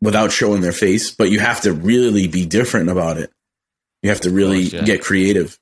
without 0.00 0.32
showing 0.32 0.60
their 0.60 0.72
face, 0.72 1.10
but 1.10 1.30
you 1.30 1.40
have 1.40 1.60
to 1.62 1.72
really 1.72 2.28
be 2.28 2.46
different 2.46 2.88
about 2.88 3.18
it. 3.18 3.30
You 4.02 4.10
have 4.10 4.20
to 4.22 4.30
really 4.30 4.62
course, 4.62 4.72
yeah. 4.74 4.82
get 4.82 5.02
creative. 5.02 5.58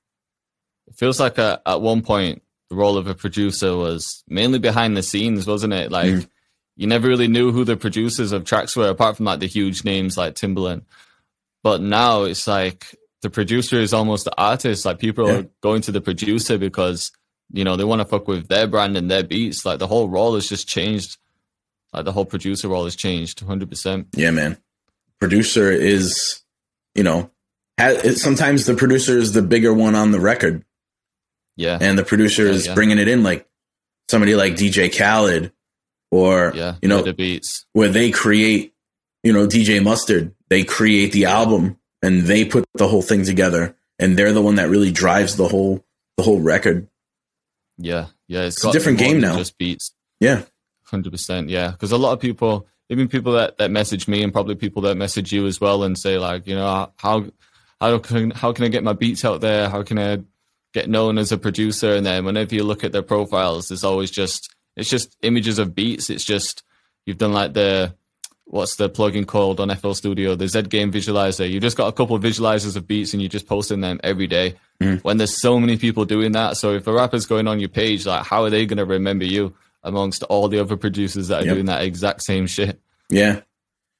It 0.87 0.95
feels 0.97 1.19
like 1.19 1.39
a, 1.39 1.61
at 1.67 1.81
one 1.81 2.03
point 2.03 2.43
the 2.69 2.77
role 2.77 2.97
of 2.97 3.07
a 3.07 3.15
producer 3.15 3.77
was 3.77 4.23
mainly 4.29 4.59
behind 4.59 4.97
the 4.97 5.03
scenes, 5.03 5.47
wasn't 5.47 5.73
it? 5.73 5.91
Like 5.91 6.13
mm. 6.13 6.29
you 6.77 6.87
never 6.87 7.09
really 7.09 7.29
knew 7.29 7.53
who 7.53 7.65
the 7.65 7.77
producers 7.77 8.33
of 8.33 8.45
tracks 8.45 8.77
were, 8.77 8.89
apart 8.89 9.17
from 9.17 9.27
like 9.27 9.41
the 9.41 9.47
huge 9.47 9.85
names 9.85 10.17
like 10.17 10.35
Timbaland. 10.35 10.83
But 11.63 11.81
now 11.81 12.23
it's 12.23 12.47
like 12.47 12.95
the 13.23 13.31
producer 13.31 13.77
is 13.77 13.93
almost 13.93 14.25
the 14.25 14.37
artist. 14.37 14.85
Like 14.85 14.99
people 14.99 15.27
Yeah. 15.27 15.39
are 15.39 15.47
going 15.63 15.83
to 15.83 15.93
the 15.93 16.01
producer 16.01 16.59
because 16.59 17.11
you 17.53 17.65
know 17.65 17.77
they 17.77 17.85
want 17.85 18.01
to 18.01 18.05
fuck 18.07 18.27
with 18.29 18.49
their 18.49 18.67
brand 18.67 18.97
and 18.97 19.11
their 19.11 19.23
beats. 19.25 19.65
Like 19.65 19.79
the 19.79 19.87
whole 19.87 20.09
role 20.09 20.35
has 20.35 20.49
just 20.49 20.69
changed. 20.69 21.19
Like 21.93 22.05
the 22.05 22.13
whole 22.13 22.25
producer 22.25 22.69
role 22.69 22.85
has 22.85 22.97
changed 22.97 23.41
100. 23.43 23.69
percent 23.69 24.09
Yeah, 24.15 24.31
man. 24.31 24.59
Producer 25.21 25.71
is, 25.71 26.43
you 26.95 27.03
know, 27.03 27.31
sometimes 28.15 28.67
the 28.67 28.75
producer 28.75 29.17
is 29.17 29.33
the 29.33 29.43
bigger 29.43 29.73
one 29.73 29.95
on 29.95 30.11
the 30.11 30.21
record, 30.21 30.65
Yeah, 31.57 31.79
and 31.81 31.99
the 31.99 32.05
producer 32.05 32.45
Yeah, 32.47 32.53
is 32.53 32.67
yeah. 32.67 32.75
bringing 32.75 32.99
it 32.99 33.09
in 33.09 33.23
like 33.23 33.49
somebody 34.11 34.35
like 34.35 34.55
DJ 34.55 34.95
Khaled, 34.97 35.53
or 36.11 36.53
yeah. 36.55 36.75
you 36.83 36.89
know, 36.89 37.03
the 37.03 37.15
beats. 37.15 37.65
where 37.73 37.89
they 37.89 38.11
create, 38.11 38.75
you 39.23 39.33
know, 39.33 39.47
DJ 39.47 39.83
Mustard. 39.83 40.35
They 40.49 40.63
create 40.65 41.13
the 41.13 41.25
album 41.25 41.79
and 42.03 42.23
they 42.23 42.45
put 42.45 42.65
the 42.75 42.87
whole 42.89 43.03
thing 43.03 43.25
together, 43.25 43.75
and 43.99 44.17
they're 44.19 44.33
the 44.33 44.43
one 44.43 44.57
that 44.57 44.69
really 44.69 44.93
drives 44.93 45.37
the 45.37 45.49
whole 45.49 45.85
the 46.19 46.23
whole 46.25 46.41
record. 46.41 46.89
Yeah, 47.79 48.07
yeah. 48.27 48.43
It's 48.43 48.65
a 48.65 48.73
different 48.73 48.99
game 48.99 49.21
now. 49.21 49.37
Just 49.37 49.59
beats. 49.59 49.93
Yeah, 50.21 50.43
Hundred 50.87 51.11
percent, 51.11 51.49
yeah. 51.49 51.73
Because 51.73 51.91
a 51.91 51.99
lot 51.99 52.13
of 52.13 52.21
people, 52.21 52.69
even 52.89 53.09
people 53.09 53.33
that, 53.33 53.59
that 53.59 53.73
message 53.73 54.07
me, 54.07 54.23
and 54.23 54.33
probably 54.33 54.55
people 54.55 54.83
that 54.83 54.95
message 54.97 55.33
you 55.33 55.47
as 55.47 55.61
well, 55.61 55.83
and 55.83 55.99
say 55.99 56.17
like, 56.17 56.47
you 56.47 56.55
know, 56.55 56.93
how 56.97 57.25
how 57.81 57.99
can 57.99 58.31
how 58.31 58.53
can 58.53 58.65
I 58.65 58.69
get 58.69 58.85
my 58.85 58.93
beats 58.93 59.25
out 59.25 59.41
there? 59.41 59.69
How 59.69 59.83
can 59.83 59.99
I 59.99 60.21
get 60.73 60.89
known 60.89 61.19
as 61.19 61.33
a 61.33 61.39
producer? 61.39 61.95
And 61.95 62.07
then 62.07 62.25
whenever 62.25 62.55
you 62.55 62.63
look 62.63 62.85
at 62.85 62.93
their 62.93 63.03
profiles, 63.03 63.69
there's 63.69 63.83
always 63.83 64.13
just 64.13 64.55
it's 64.77 64.89
just 64.89 65.17
images 65.23 65.59
of 65.59 65.75
beats. 65.75 66.09
It's 66.09 66.25
just 66.25 66.63
you've 67.05 67.19
done 67.19 67.33
like 67.33 67.55
the 67.55 67.93
what's 68.45 68.77
the 68.77 68.89
plugin 68.89 69.27
called 69.27 69.59
on 69.59 69.75
FL 69.75 69.93
Studio, 69.93 70.37
the 70.37 70.47
Z 70.47 70.63
Game 70.63 70.93
Visualizer. 70.93 71.51
You 71.51 71.59
just 71.59 71.77
got 71.77 71.89
a 71.89 71.93
couple 71.93 72.15
of 72.15 72.23
visualizers 72.23 72.77
of 72.77 72.87
beats, 72.87 73.13
and 73.13 73.21
you're 73.21 73.29
just 73.29 73.49
posting 73.49 73.81
them 73.81 73.99
every 74.05 74.29
day. 74.29 74.55
Mm. 74.83 75.03
When 75.05 75.17
there's 75.17 75.41
so 75.41 75.59
many 75.59 75.77
people 75.79 76.05
doing 76.05 76.33
that, 76.33 76.57
so 76.57 76.75
if 76.75 76.87
a 76.87 76.93
rapper's 76.93 77.25
going 77.27 77.49
on 77.49 77.61
your 77.61 77.69
page, 77.71 78.05
like 78.07 78.25
how 78.27 78.43
are 78.45 78.51
they 78.51 78.67
going 78.67 78.79
to 78.79 78.85
remember 78.85 79.25
you? 79.25 79.55
amongst 79.83 80.25
all 80.25 80.49
the 80.49 80.59
other 80.59 80.77
producers 80.77 81.29
that 81.29 81.43
are 81.43 81.45
Yep. 81.47 81.55
doing 81.55 81.67
that 81.67 81.83
exact 81.85 82.21
same 82.25 82.49
shit. 82.49 82.81
yeah, 83.09 83.43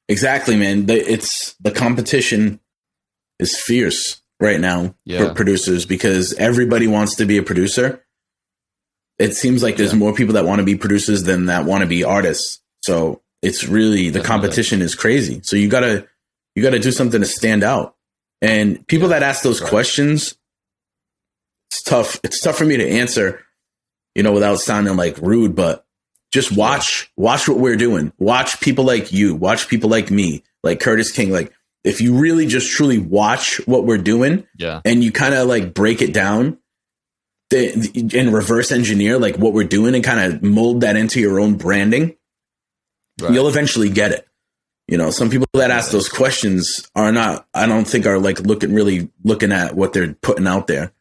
exactly, 0.09 0.57
man. 0.57 0.85
The, 0.85 0.95
it's 0.95 1.53
the 1.61 1.71
competition 1.71 2.59
is 3.39 3.57
fierce 3.57 4.21
right 4.41 4.59
now 4.59 4.95
Yeah. 5.05 5.19
for 5.29 5.33
producers 5.33 5.85
because 5.85 6.33
everybody 6.33 6.87
wants 6.87 7.15
to 7.15 7.25
be 7.25 7.37
a 7.37 7.43
producer. 7.43 8.03
It 9.17 9.33
seems 9.35 9.63
like 9.63 9.77
there's 9.77 9.93
Yeah. 9.93 9.99
more 9.99 10.13
people 10.13 10.33
that 10.33 10.43
want 10.45 10.59
to 10.59 10.65
be 10.65 10.75
producers 10.75 11.23
than 11.23 11.45
that 11.45 11.63
want 11.63 11.81
to 11.83 11.87
be 11.87 12.03
artists. 12.03 12.59
So 12.83 13.21
it's 13.41 13.63
really 13.65 14.09
the 14.09 14.19
competition 14.19 14.81
is 14.81 14.93
crazy. 14.93 15.39
So 15.43 15.55
you 15.55 15.69
gotta 15.69 16.05
you 16.55 16.63
gotta 16.63 16.79
do 16.79 16.91
something 16.91 17.21
to 17.21 17.27
stand 17.27 17.63
out. 17.63 17.95
And 18.41 18.85
people 18.87 19.07
that 19.09 19.23
ask 19.23 19.41
those 19.41 19.61
Right. 19.61 19.69
questions, 19.69 20.35
it's 21.69 21.83
tough. 21.83 22.19
It's 22.23 22.41
tough 22.41 22.57
for 22.57 22.65
me 22.65 22.77
to 22.77 22.87
answer, 22.87 23.43
you 24.15 24.23
know, 24.23 24.33
without 24.33 24.59
sounding 24.59 24.95
like 24.95 25.17
rude, 25.19 25.55
but 25.55 25.85
just 26.31 26.55
watch 26.55 27.11
watch 27.15 27.47
what 27.47 27.59
we're 27.59 27.77
doing. 27.77 28.11
Watch 28.17 28.59
people 28.59 28.85
like 28.85 29.11
you, 29.11 29.35
watch 29.35 29.67
people 29.67 29.89
like 29.89 30.11
me, 30.11 30.43
like 30.63 30.79
Curtis 30.79 31.11
King. 31.11 31.31
Like 31.31 31.53
if 31.83 32.01
you 32.01 32.17
really 32.17 32.45
just 32.45 32.71
truly 32.71 32.97
watch 32.97 33.65
what 33.65 33.85
we're 33.85 33.97
doing 33.97 34.45
Yeah, 34.57 34.81
and 34.85 35.03
you 35.03 35.11
kind 35.11 35.33
of 35.33 35.47
like 35.47 35.73
break 35.73 36.01
it 36.01 36.13
down 36.13 36.57
the, 37.49 38.11
and 38.13 38.33
reverse 38.33 38.71
engineer 38.71 39.17
like 39.17 39.37
what 39.37 39.53
we're 39.53 39.63
doing 39.63 39.95
and 39.95 40.03
kind 40.03 40.33
of 40.33 40.43
mold 40.43 40.81
that 40.81 40.95
into 40.95 41.19
your 41.19 41.39
own 41.39 41.55
branding, 41.55 42.15
right. 43.21 43.33
you'll 43.33 43.47
eventually 43.47 43.89
get 43.89 44.11
it. 44.11 44.27
You 44.87 44.97
know, 44.97 45.11
some 45.11 45.29
people 45.29 45.47
that 45.53 45.71
ask 45.71 45.91
those 45.91 46.07
questions 46.07 46.89
are 46.95 47.11
not, 47.11 47.45
I 47.53 47.67
don't 47.67 47.85
think 47.85 48.05
are 48.05 48.19
like 48.19 48.39
looking 48.39 48.73
really 48.73 49.09
looking 49.23 49.51
at 49.51 49.75
what 49.75 49.93
they're 49.93 50.13
putting 50.13 50.47
out 50.47 50.67
there. 50.67 50.93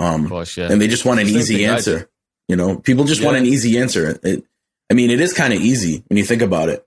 Of 0.00 0.06
Um, 0.06 0.28
course, 0.28 0.56
yeah. 0.56 0.72
and 0.72 0.80
they 0.80 0.88
just 0.88 1.04
want 1.04 1.20
an 1.20 1.28
easy 1.28 1.64
answer. 1.66 2.08
You 2.48 2.56
know, 2.56 2.76
people 2.78 3.04
just 3.04 3.22
want 3.22 3.36
an 3.36 3.46
easy 3.46 3.78
answer. 3.78 4.18
It, 4.24 4.44
I 4.90 4.94
mean, 4.94 5.10
it 5.10 5.20
is 5.20 5.32
kind 5.32 5.52
of 5.54 5.60
easy 5.60 6.02
when 6.08 6.16
you 6.16 6.24
think 6.24 6.42
about 6.42 6.68
it. 6.68 6.84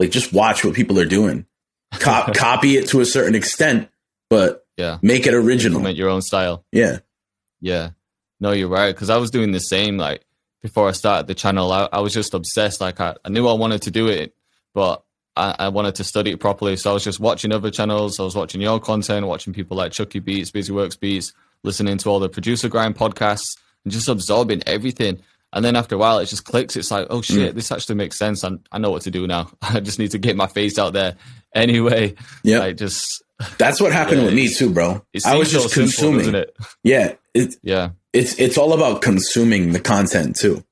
Like, 0.00 0.10
just 0.10 0.32
watch 0.32 0.64
what 0.64 0.74
people 0.74 0.98
are 0.98 1.04
doing, 1.06 1.46
Cop, 1.92 2.34
copy 2.34 2.76
it 2.76 2.88
to 2.88 3.00
a 3.00 3.04
certain 3.06 3.34
extent, 3.36 3.88
but 4.28 4.66
yeah, 4.76 4.98
make 5.02 5.26
it 5.26 5.34
original. 5.34 5.76
implement 5.76 5.96
your 5.96 6.08
own 6.08 6.22
style. 6.22 6.64
Yeah, 6.72 6.98
Yeah, 7.60 7.90
no, 8.40 8.50
you're 8.52 8.68
right. 8.68 8.92
Because 8.94 9.10
I 9.10 9.18
was 9.18 9.30
doing 9.30 9.52
the 9.52 9.60
same. 9.60 9.96
Like 9.96 10.22
before 10.62 10.88
I 10.88 10.92
started 10.92 11.26
the 11.28 11.34
channel, 11.34 11.70
I, 11.72 11.88
I 11.92 12.00
was 12.00 12.12
just 12.12 12.34
obsessed. 12.34 12.80
Like 12.80 13.00
I, 13.00 13.14
I 13.24 13.28
knew 13.28 13.46
I 13.46 13.52
wanted 13.54 13.82
to 13.82 13.90
do 13.90 14.08
it, 14.08 14.34
but 14.74 15.04
I, 15.36 15.54
I 15.60 15.68
wanted 15.68 15.94
to 15.96 16.04
study 16.04 16.32
it 16.32 16.40
properly. 16.40 16.76
So 16.76 16.90
I 16.90 16.94
was 16.94 17.04
just 17.04 17.20
watching 17.20 17.52
other 17.52 17.70
channels. 17.70 18.18
I 18.18 18.24
was 18.24 18.34
watching 18.34 18.60
your 18.60 18.80
content, 18.80 19.26
watching 19.26 19.52
people 19.52 19.76
like 19.76 19.92
Chuki 19.92 20.22
Beats, 20.22 20.50
Busy 20.50 20.72
Works 20.72 20.96
Beats, 20.96 21.32
listening 21.66 21.98
to 21.98 22.08
all 22.08 22.18
the 22.20 22.28
producer 22.30 22.68
grind 22.68 22.96
podcasts, 22.96 23.56
and 23.84 23.92
just 23.92 24.08
absorbing 24.08 24.62
everything. 24.66 25.20
And 25.52 25.64
then 25.64 25.76
after 25.76 25.94
a 25.94 25.98
while, 25.98 26.18
it 26.18 26.26
just 26.26 26.44
clicks. 26.44 26.76
It's 26.76 26.90
like, 26.90 27.06
oh 27.10 27.22
shit, 27.22 27.52
mm. 27.52 27.54
this 27.54 27.70
actually 27.72 27.94
makes 27.94 28.16
sense. 28.18 28.42
And 28.44 28.66
I 28.72 28.78
know 28.78 28.90
what 28.90 29.02
to 29.02 29.10
do 29.10 29.26
now. 29.26 29.50
I 29.62 29.80
just 29.80 29.98
need 29.98 30.10
to 30.12 30.18
get 30.18 30.36
my 30.36 30.46
face 30.46 30.78
out 30.78 30.92
there 30.92 31.16
anyway. 31.54 32.14
yeah. 32.42 32.58
Like 32.58 32.76
just, 32.76 33.24
That's 33.58 33.80
what 33.80 33.92
happened 33.92 34.18
Yeah, 34.20 34.24
with 34.26 34.34
me 34.34 34.48
too, 34.48 34.70
bro. 34.70 35.02
I 35.24 35.36
was 35.36 35.50
just 35.50 35.70
so 35.70 35.80
consuming. 35.80 36.18
doesn't 36.18 36.34
it? 36.34 36.56
Yeah, 36.82 37.14
it, 37.34 37.54
Yeah, 37.62 37.90
it's 38.12 38.38
it's 38.38 38.58
all 38.58 38.72
about 38.72 39.02
consuming 39.02 39.72
the 39.72 39.80
content 39.80 40.36
too. 40.36 40.64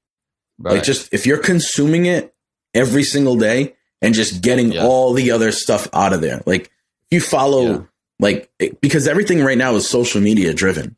right. 0.59 0.75
Like 0.75 0.83
just 0.83 1.13
if 1.15 1.25
you're 1.27 1.39
consuming 1.39 2.07
it 2.07 2.35
every 2.75 3.05
single 3.05 3.37
day 3.37 3.75
and 4.03 4.13
just 4.15 4.43
getting 4.43 4.73
Yeah. 4.73 4.85
all 4.85 5.13
the 5.15 5.31
other 5.31 5.53
stuff 5.53 5.89
out 5.93 6.13
of 6.13 6.21
there. 6.21 6.43
Like 6.47 6.65
if 6.65 6.71
you 7.13 7.21
follow 7.21 7.63
Yeah. 7.71 7.81
Like 8.21 8.51
because 8.81 9.09
everything 9.09 9.43
right 9.43 9.59
now 9.59 9.75
is 9.75 9.89
social 9.89 10.21
media 10.21 10.55
driven. 10.55 10.97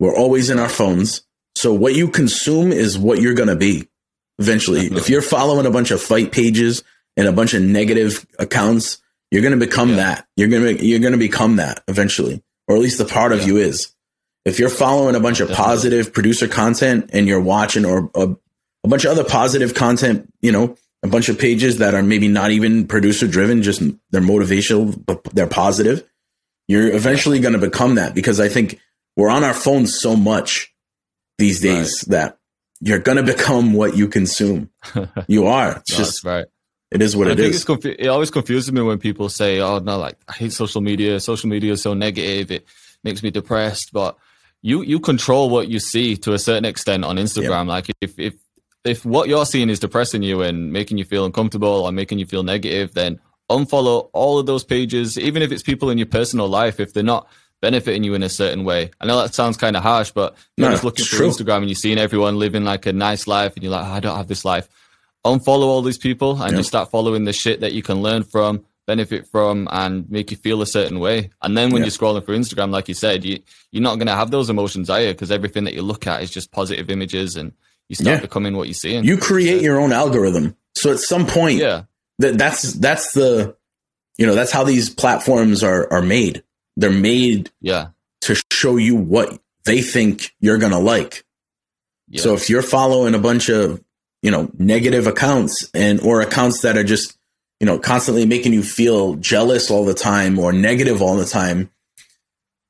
We're 0.00 0.14
always 0.16 0.50
in 0.50 0.58
our 0.58 0.68
phones. 0.68 1.22
So 1.56 1.72
what 1.72 1.94
you 1.96 2.08
consume 2.08 2.70
is 2.72 2.96
what 2.98 3.20
you're 3.20 3.34
going 3.34 3.48
to 3.48 3.56
be 3.56 3.88
eventually. 4.38 4.82
Definitely. 4.82 5.00
If 5.00 5.10
you're 5.10 5.22
following 5.22 5.66
a 5.66 5.70
bunch 5.70 5.90
of 5.90 6.00
fight 6.00 6.30
pages 6.30 6.84
and 7.16 7.26
a 7.26 7.32
bunch 7.32 7.54
of 7.54 7.62
negative 7.62 8.24
accounts, 8.38 8.98
you're 9.30 9.42
going 9.42 9.58
to 9.58 9.64
become 9.66 9.90
Yeah. 9.90 9.96
that. 9.96 10.26
You're 10.36 10.48
going 10.48 10.76
to 10.76 10.84
you're 10.86 11.00
going 11.00 11.12
to 11.12 11.18
become 11.18 11.56
that 11.56 11.82
eventually. 11.88 12.42
Or 12.68 12.76
at 12.76 12.82
least 12.82 13.00
a 13.00 13.04
part 13.06 13.32
of 13.32 13.46
you 13.46 13.56
is. 13.56 13.94
If 14.44 14.58
you're 14.58 14.68
following 14.70 15.14
a 15.16 15.20
bunch 15.20 15.40
of 15.40 15.48
Definitely. 15.48 15.72
positive 15.72 16.12
producer 16.12 16.48
content 16.48 17.10
and 17.12 17.26
you're 17.26 17.40
watching 17.40 17.84
or 17.84 18.10
a, 18.14 18.34
a 18.84 18.88
bunch 18.88 19.04
of 19.04 19.10
other 19.10 19.24
positive 19.24 19.74
content, 19.74 20.32
you 20.40 20.52
know, 20.52 20.76
a 21.02 21.08
bunch 21.08 21.28
of 21.28 21.38
pages 21.38 21.78
that 21.78 21.94
are 21.94 22.02
maybe 22.02 22.28
not 22.28 22.50
even 22.50 22.86
producer 22.86 23.26
driven, 23.26 23.62
just 23.62 23.80
they're 24.10 24.20
motivational, 24.22 24.94
but 25.06 25.22
they're 25.34 25.46
positive. 25.48 26.08
You're 26.68 26.94
eventually 26.94 27.40
going 27.40 27.54
to 27.54 27.58
become 27.58 27.94
that 27.96 28.14
because 28.14 28.38
I 28.40 28.48
think 28.48 28.78
we're 29.16 29.30
on 29.30 29.42
our 29.42 29.54
phones 29.54 29.98
so 29.98 30.14
much 30.16 30.72
these 31.38 31.60
days 31.60 32.02
that 32.02 32.38
you're 32.80 32.98
going 32.98 33.16
to 33.16 33.22
become 33.24 33.72
what 33.72 33.96
you 33.96 34.06
consume. 34.08 34.70
You 35.26 35.46
are. 35.46 35.78
It's 35.78 35.92
No, 35.92 35.98
just, 35.98 36.24
right. 36.24 36.46
it 36.92 37.02
is 37.02 37.16
what 37.16 37.28
I 37.28 37.32
it 37.32 37.36
think 37.38 37.50
is. 37.50 37.56
it's 37.56 37.64
confu- 37.64 37.96
it 37.98 38.06
always 38.08 38.30
confuses 38.30 38.70
me 38.72 38.82
when 38.82 38.98
people 38.98 39.28
say, 39.28 39.60
"Oh 39.60 39.78
no, 39.78 39.98
like 39.98 40.16
I 40.28 40.32
hate 40.34 40.52
social 40.52 40.80
media. 40.80 41.18
Social 41.20 41.48
media 41.48 41.72
is 41.72 41.82
so 41.82 41.94
negative. 41.94 42.50
It 42.50 42.66
makes 43.02 43.22
me 43.22 43.30
depressed." 43.30 43.92
But 43.92 44.16
you 44.62 44.82
you 44.82 45.00
control 45.00 45.50
what 45.50 45.68
you 45.68 45.80
see 45.80 46.16
to 46.18 46.32
a 46.34 46.38
certain 46.38 46.64
extent 46.64 47.04
on 47.04 47.16
Instagram. 47.16 47.66
Like 47.66 47.90
if 48.00 48.18
if 48.18 48.34
if 48.84 49.04
what 49.04 49.28
you're 49.28 49.44
seeing 49.46 49.70
is 49.70 49.80
depressing 49.80 50.22
you 50.22 50.42
and 50.42 50.72
making 50.72 50.98
you 50.98 51.04
feel 51.04 51.24
uncomfortable 51.24 51.84
or 51.84 51.92
making 51.92 52.18
you 52.20 52.26
feel 52.26 52.42
negative, 52.42 52.94
then 52.94 53.18
unfollow 53.50 54.10
all 54.12 54.38
of 54.38 54.46
those 54.46 54.64
pages, 54.64 55.18
even 55.18 55.42
if 55.42 55.50
it's 55.52 55.62
people 55.62 55.90
in 55.90 55.98
your 55.98 56.06
personal 56.06 56.48
life. 56.48 56.80
If 56.80 56.92
they're 56.92 57.02
not 57.02 57.28
benefiting 57.60 58.04
you 58.04 58.14
in 58.14 58.22
a 58.22 58.28
certain 58.28 58.64
way, 58.64 58.90
I 59.00 59.06
know 59.06 59.18
that 59.20 59.34
sounds 59.34 59.56
kind 59.56 59.76
of 59.76 59.82
harsh, 59.82 60.10
but 60.12 60.36
you're 60.56 60.68
No, 60.68 60.72
just 60.74 60.84
looking 60.84 61.04
through. 61.04 61.28
Instagram 61.30 61.58
and 61.58 61.68
you're 61.68 61.74
seeing 61.74 61.98
everyone 61.98 62.38
living 62.38 62.64
like 62.64 62.86
a 62.86 62.92
nice 62.92 63.26
life, 63.26 63.54
and 63.54 63.62
you're 63.62 63.72
like, 63.72 63.84
"Oh, 63.86 63.92
I 63.92 64.00
don't 64.00 64.16
have 64.16 64.28
this 64.28 64.44
life 64.44 64.68
unfollow 65.24 65.64
all 65.66 65.82
these 65.82 65.98
people 65.98 66.40
and 66.40 66.52
Yeah. 66.52 66.58
just 66.58 66.68
start 66.68 66.90
following 66.90 67.24
the 67.24 67.32
shit 67.32 67.60
that 67.60 67.72
you 67.72 67.82
can 67.82 68.00
learn 68.00 68.22
from, 68.22 68.64
benefit 68.86 69.26
from, 69.26 69.68
and 69.72 70.08
make 70.08 70.30
you 70.30 70.36
feel 70.36 70.62
a 70.62 70.66
certain 70.66 71.00
way. 71.00 71.30
And 71.42 71.56
then 71.58 71.70
when 71.70 71.82
Yeah. 71.82 71.86
you're 71.86 71.92
scrolling 71.92 72.24
through 72.24 72.38
Instagram, 72.38 72.70
like 72.70 72.88
you 72.88 72.94
said, 72.94 73.24
you 73.24 73.40
you're 73.72 73.82
not 73.82 73.98
gonna 73.98 74.14
have 74.14 74.30
those 74.30 74.48
emotions, 74.48 74.88
are 74.88 75.02
you? 75.02 75.08
Because 75.08 75.30
everything 75.32 75.64
that 75.64 75.74
you 75.74 75.82
look 75.82 76.06
at 76.06 76.22
is 76.22 76.30
just 76.30 76.52
positive 76.52 76.88
images, 76.88 77.36
and 77.36 77.52
you 77.88 77.96
start 77.96 78.08
Yeah. 78.18 78.20
becoming 78.20 78.56
what 78.56 78.68
you're 78.68 78.74
seeing. 78.74 79.04
You 79.04 79.18
create 79.18 79.60
your 79.60 79.80
own 79.80 79.92
algorithm. 79.92 80.54
So 80.76 80.92
at 80.92 81.00
some 81.00 81.26
point, 81.26 81.58
yeah, 81.58 81.82
that 82.18 82.38
that's 82.38 82.72
that's 82.74 83.12
the 83.12 83.56
you 84.16 84.26
know 84.26 84.34
that's 84.34 84.52
how 84.52 84.64
these 84.64 84.90
platforms 84.90 85.62
are 85.62 85.92
are 85.92 86.02
made. 86.02 86.42
They're 86.76 86.90
made 86.90 87.50
yeah, 87.60 87.88
to 88.22 88.36
show 88.52 88.76
you 88.76 88.96
what 88.96 89.40
they 89.64 89.82
think 89.82 90.34
you're 90.40 90.58
gonna 90.58 90.78
like. 90.80 91.24
Yeah. 92.08 92.22
so 92.22 92.34
if 92.34 92.48
you're 92.48 92.62
following 92.62 93.14
a 93.14 93.18
bunch 93.18 93.48
of 93.48 93.82
you 94.22 94.30
know 94.30 94.50
negative 94.58 95.06
accounts 95.06 95.70
and 95.74 96.00
or 96.00 96.20
accounts 96.22 96.62
that 96.62 96.76
are 96.78 96.84
just 96.84 97.16
you 97.60 97.66
know 97.66 97.78
constantly 97.78 98.24
making 98.26 98.52
you 98.52 98.62
feel 98.62 99.14
jealous 99.16 99.70
all 99.70 99.84
the 99.84 99.94
time 99.94 100.38
or 100.38 100.52
negative 100.52 101.02
all 101.02 101.16
the 101.16 101.26
time 101.26 101.70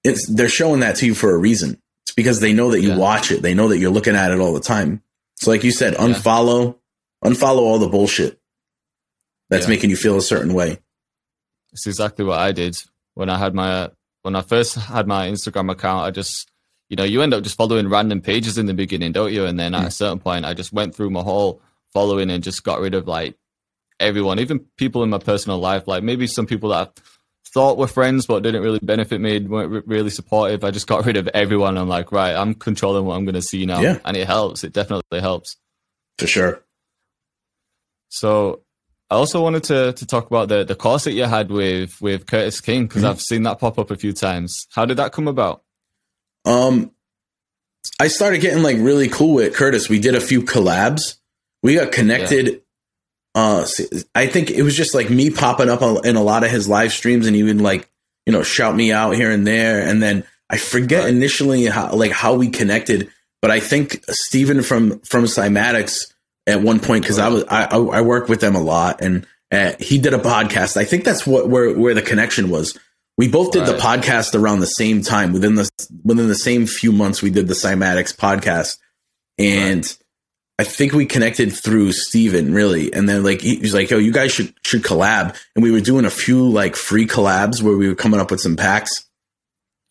it's 0.04 0.26
they're 0.28 0.48
showing 0.48 0.80
that 0.80 0.96
to 0.96 1.06
you 1.06 1.14
for 1.14 1.34
a 1.34 1.38
reason. 1.38 1.80
It's 2.04 2.14
because 2.14 2.40
they 2.40 2.52
know 2.52 2.70
that 2.70 2.80
you 2.80 2.90
Yeah. 2.90 2.96
watch 2.96 3.30
it. 3.30 3.42
They 3.42 3.54
know 3.54 3.68
that 3.68 3.78
you're 3.78 3.90
looking 3.90 4.14
at 4.16 4.30
it 4.30 4.40
all 4.40 4.52
the 4.54 4.60
time. 4.60 5.02
So 5.36 5.50
like 5.50 5.64
you 5.64 5.72
said 5.72 5.94
unfollow 5.94 6.76
unfollow 7.24 7.58
all 7.58 7.78
the 7.78 7.88
bullshit 7.88 8.38
that's 9.50 9.66
Yeah. 9.66 9.70
making 9.70 9.90
you 9.90 9.96
feel 9.96 10.16
a 10.16 10.22
certain 10.22 10.54
way 10.54 10.78
it's 11.72 11.86
exactly 11.86 12.24
what 12.24 12.38
I 12.38 12.52
did 12.52 12.76
when 13.14 13.28
I 13.28 13.36
had 13.36 13.54
my 13.54 13.72
uh, 13.72 13.88
when 14.22 14.36
I 14.36 14.42
first 14.42 14.76
had 14.76 15.06
my 15.06 15.28
Instagram 15.28 15.70
account, 15.70 16.04
I 16.04 16.10
just 16.10 16.50
you 16.88 16.96
know 16.96 17.04
you 17.04 17.22
end 17.22 17.34
up 17.34 17.42
just 17.42 17.56
following 17.56 17.88
random 17.88 18.20
pages 18.20 18.58
in 18.58 18.66
the 18.66 18.74
beginning, 18.74 19.12
don't 19.12 19.32
you? 19.32 19.44
And 19.44 19.58
then 19.58 19.74
at 19.74 19.82
a 19.82 19.88
mm. 19.88 19.92
certain 19.92 20.20
point, 20.20 20.44
I 20.44 20.54
just 20.54 20.72
went 20.72 20.94
through 20.94 21.10
my 21.10 21.22
whole 21.22 21.60
following 21.92 22.30
and 22.30 22.44
just 22.44 22.64
got 22.64 22.80
rid 22.80 22.94
of 22.94 23.08
like 23.08 23.36
everyone, 23.98 24.38
even 24.38 24.60
people 24.76 25.02
in 25.02 25.10
my 25.10 25.18
personal 25.18 25.58
life, 25.58 25.88
like 25.88 26.02
maybe 26.04 26.26
some 26.26 26.46
people 26.46 26.70
that 26.70 26.88
I 26.96 27.02
thought 27.52 27.76
were 27.78 27.88
friends 27.88 28.26
but 28.26 28.44
didn't 28.44 28.62
really 28.62 28.78
benefit 28.80 29.20
me, 29.20 29.40
weren't 29.40 29.86
really 29.86 30.10
supportive. 30.10 30.62
I 30.62 30.70
just 30.70 30.86
got 30.86 31.04
rid 31.04 31.16
of 31.16 31.26
everyone. 31.28 31.76
I'm 31.76 31.88
like, 31.88 32.12
right, 32.12 32.36
I'm 32.36 32.54
controlling 32.54 33.04
what 33.04 33.16
I'm 33.16 33.24
going 33.24 33.34
to 33.34 33.42
see 33.42 33.66
now, 33.66 33.80
yeah. 33.80 33.98
and 34.04 34.16
it 34.16 34.28
helps. 34.28 34.62
It 34.62 34.72
definitely 34.72 35.20
helps 35.20 35.56
for 36.18 36.28
sure. 36.28 36.62
So 38.10 38.62
I 39.10 39.14
also 39.14 39.42
wanted 39.42 39.64
to 39.64 39.92
to 39.94 40.06
talk 40.06 40.26
about 40.26 40.48
the 40.48 40.64
the 40.64 40.74
course 40.74 41.04
that 41.04 41.12
you 41.12 41.24
had 41.24 41.50
with 41.50 42.00
with 42.00 42.26
Curtis 42.26 42.60
King 42.60 42.86
because 42.86 43.02
mm-hmm. 43.02 43.10
I've 43.10 43.22
seen 43.22 43.42
that 43.44 43.58
pop 43.58 43.78
up 43.78 43.90
a 43.90 43.96
few 43.96 44.12
times. 44.12 44.66
How 44.72 44.84
did 44.84 44.98
that 44.98 45.12
come 45.12 45.28
about? 45.28 45.62
Um, 46.44 46.92
I 48.00 48.08
started 48.08 48.40
getting 48.40 48.62
like 48.62 48.76
really 48.78 49.08
cool 49.08 49.34
with 49.34 49.54
Curtis. 49.54 49.88
We 49.88 49.98
did 49.98 50.14
a 50.14 50.20
few 50.20 50.42
collabs. 50.42 51.16
We 51.62 51.74
got 51.74 51.90
connected. 51.90 52.46
Yeah. 52.46 52.54
Uh, 53.34 53.66
I 54.14 54.26
think 54.26 54.50
it 54.50 54.62
was 54.62 54.76
just 54.76 54.94
like 54.94 55.10
me 55.10 55.30
popping 55.30 55.68
up 55.68 55.82
in 56.04 56.16
a 56.16 56.22
lot 56.22 56.44
of 56.44 56.50
his 56.50 56.68
live 56.68 56.92
streams, 56.92 57.26
and 57.26 57.34
he 57.34 57.42
would 57.42 57.60
like 57.60 57.88
you 58.26 58.32
know 58.32 58.42
shout 58.42 58.76
me 58.76 58.92
out 58.92 59.12
here 59.12 59.30
and 59.30 59.46
there. 59.46 59.86
And 59.86 60.02
then 60.02 60.24
I 60.50 60.58
forget 60.58 61.04
right. 61.04 61.14
initially 61.14 61.64
how 61.66 61.94
like 61.94 62.12
how 62.12 62.34
we 62.34 62.50
connected, 62.50 63.10
but 63.40 63.50
I 63.50 63.60
think 63.60 64.04
Steven 64.10 64.62
from 64.62 65.00
from 65.00 65.24
Cymatics 65.24 66.12
at 66.48 66.62
one 66.62 66.80
point 66.80 67.04
because 67.04 67.18
I 67.18 67.28
was 67.28 67.44
I 67.48 67.64
I 67.66 68.00
work 68.00 68.28
with 68.28 68.40
them 68.40 68.56
a 68.56 68.62
lot, 68.62 69.00
and 69.02 69.26
uh, 69.52 69.72
he 69.78 69.98
did 69.98 70.14
a 70.14 70.18
podcast. 70.18 70.76
I 70.76 70.84
think 70.84 71.04
that's 71.04 71.26
what 71.26 71.48
where 71.48 71.72
where 71.78 71.94
the 71.94 72.02
connection 72.02 72.50
was. 72.50 72.76
We 73.16 73.28
both 73.28 73.52
did 73.52 73.62
right. 73.62 73.72
the 73.72 73.78
podcast 73.78 74.38
around 74.38 74.60
the 74.60 74.66
same 74.66 75.02
time 75.02 75.32
within 75.32 75.56
the 75.56 75.68
within 76.04 76.28
the 76.28 76.34
same 76.34 76.66
few 76.66 76.90
months. 76.90 77.22
We 77.22 77.30
did 77.30 77.48
the 77.48 77.54
Cymatics 77.54 78.16
podcast, 78.16 78.78
and 79.36 79.84
right. 79.84 79.98
I 80.60 80.64
think 80.64 80.92
we 80.92 81.04
connected 81.04 81.52
through 81.52 81.92
Steven 81.92 82.54
really. 82.54 82.92
And 82.92 83.08
then 83.08 83.22
like 83.22 83.42
he 83.42 83.58
was 83.58 83.74
like, 83.74 83.90
"Yo, 83.90 83.98
you 83.98 84.12
guys 84.12 84.32
should 84.32 84.54
should 84.64 84.82
collab." 84.82 85.36
And 85.54 85.62
we 85.62 85.70
were 85.70 85.80
doing 85.80 86.06
a 86.06 86.10
few 86.10 86.48
like 86.48 86.76
free 86.76 87.06
collabs 87.06 87.62
where 87.62 87.76
we 87.76 87.88
were 87.88 87.94
coming 87.94 88.20
up 88.20 88.30
with 88.30 88.40
some 88.40 88.56
packs, 88.56 89.06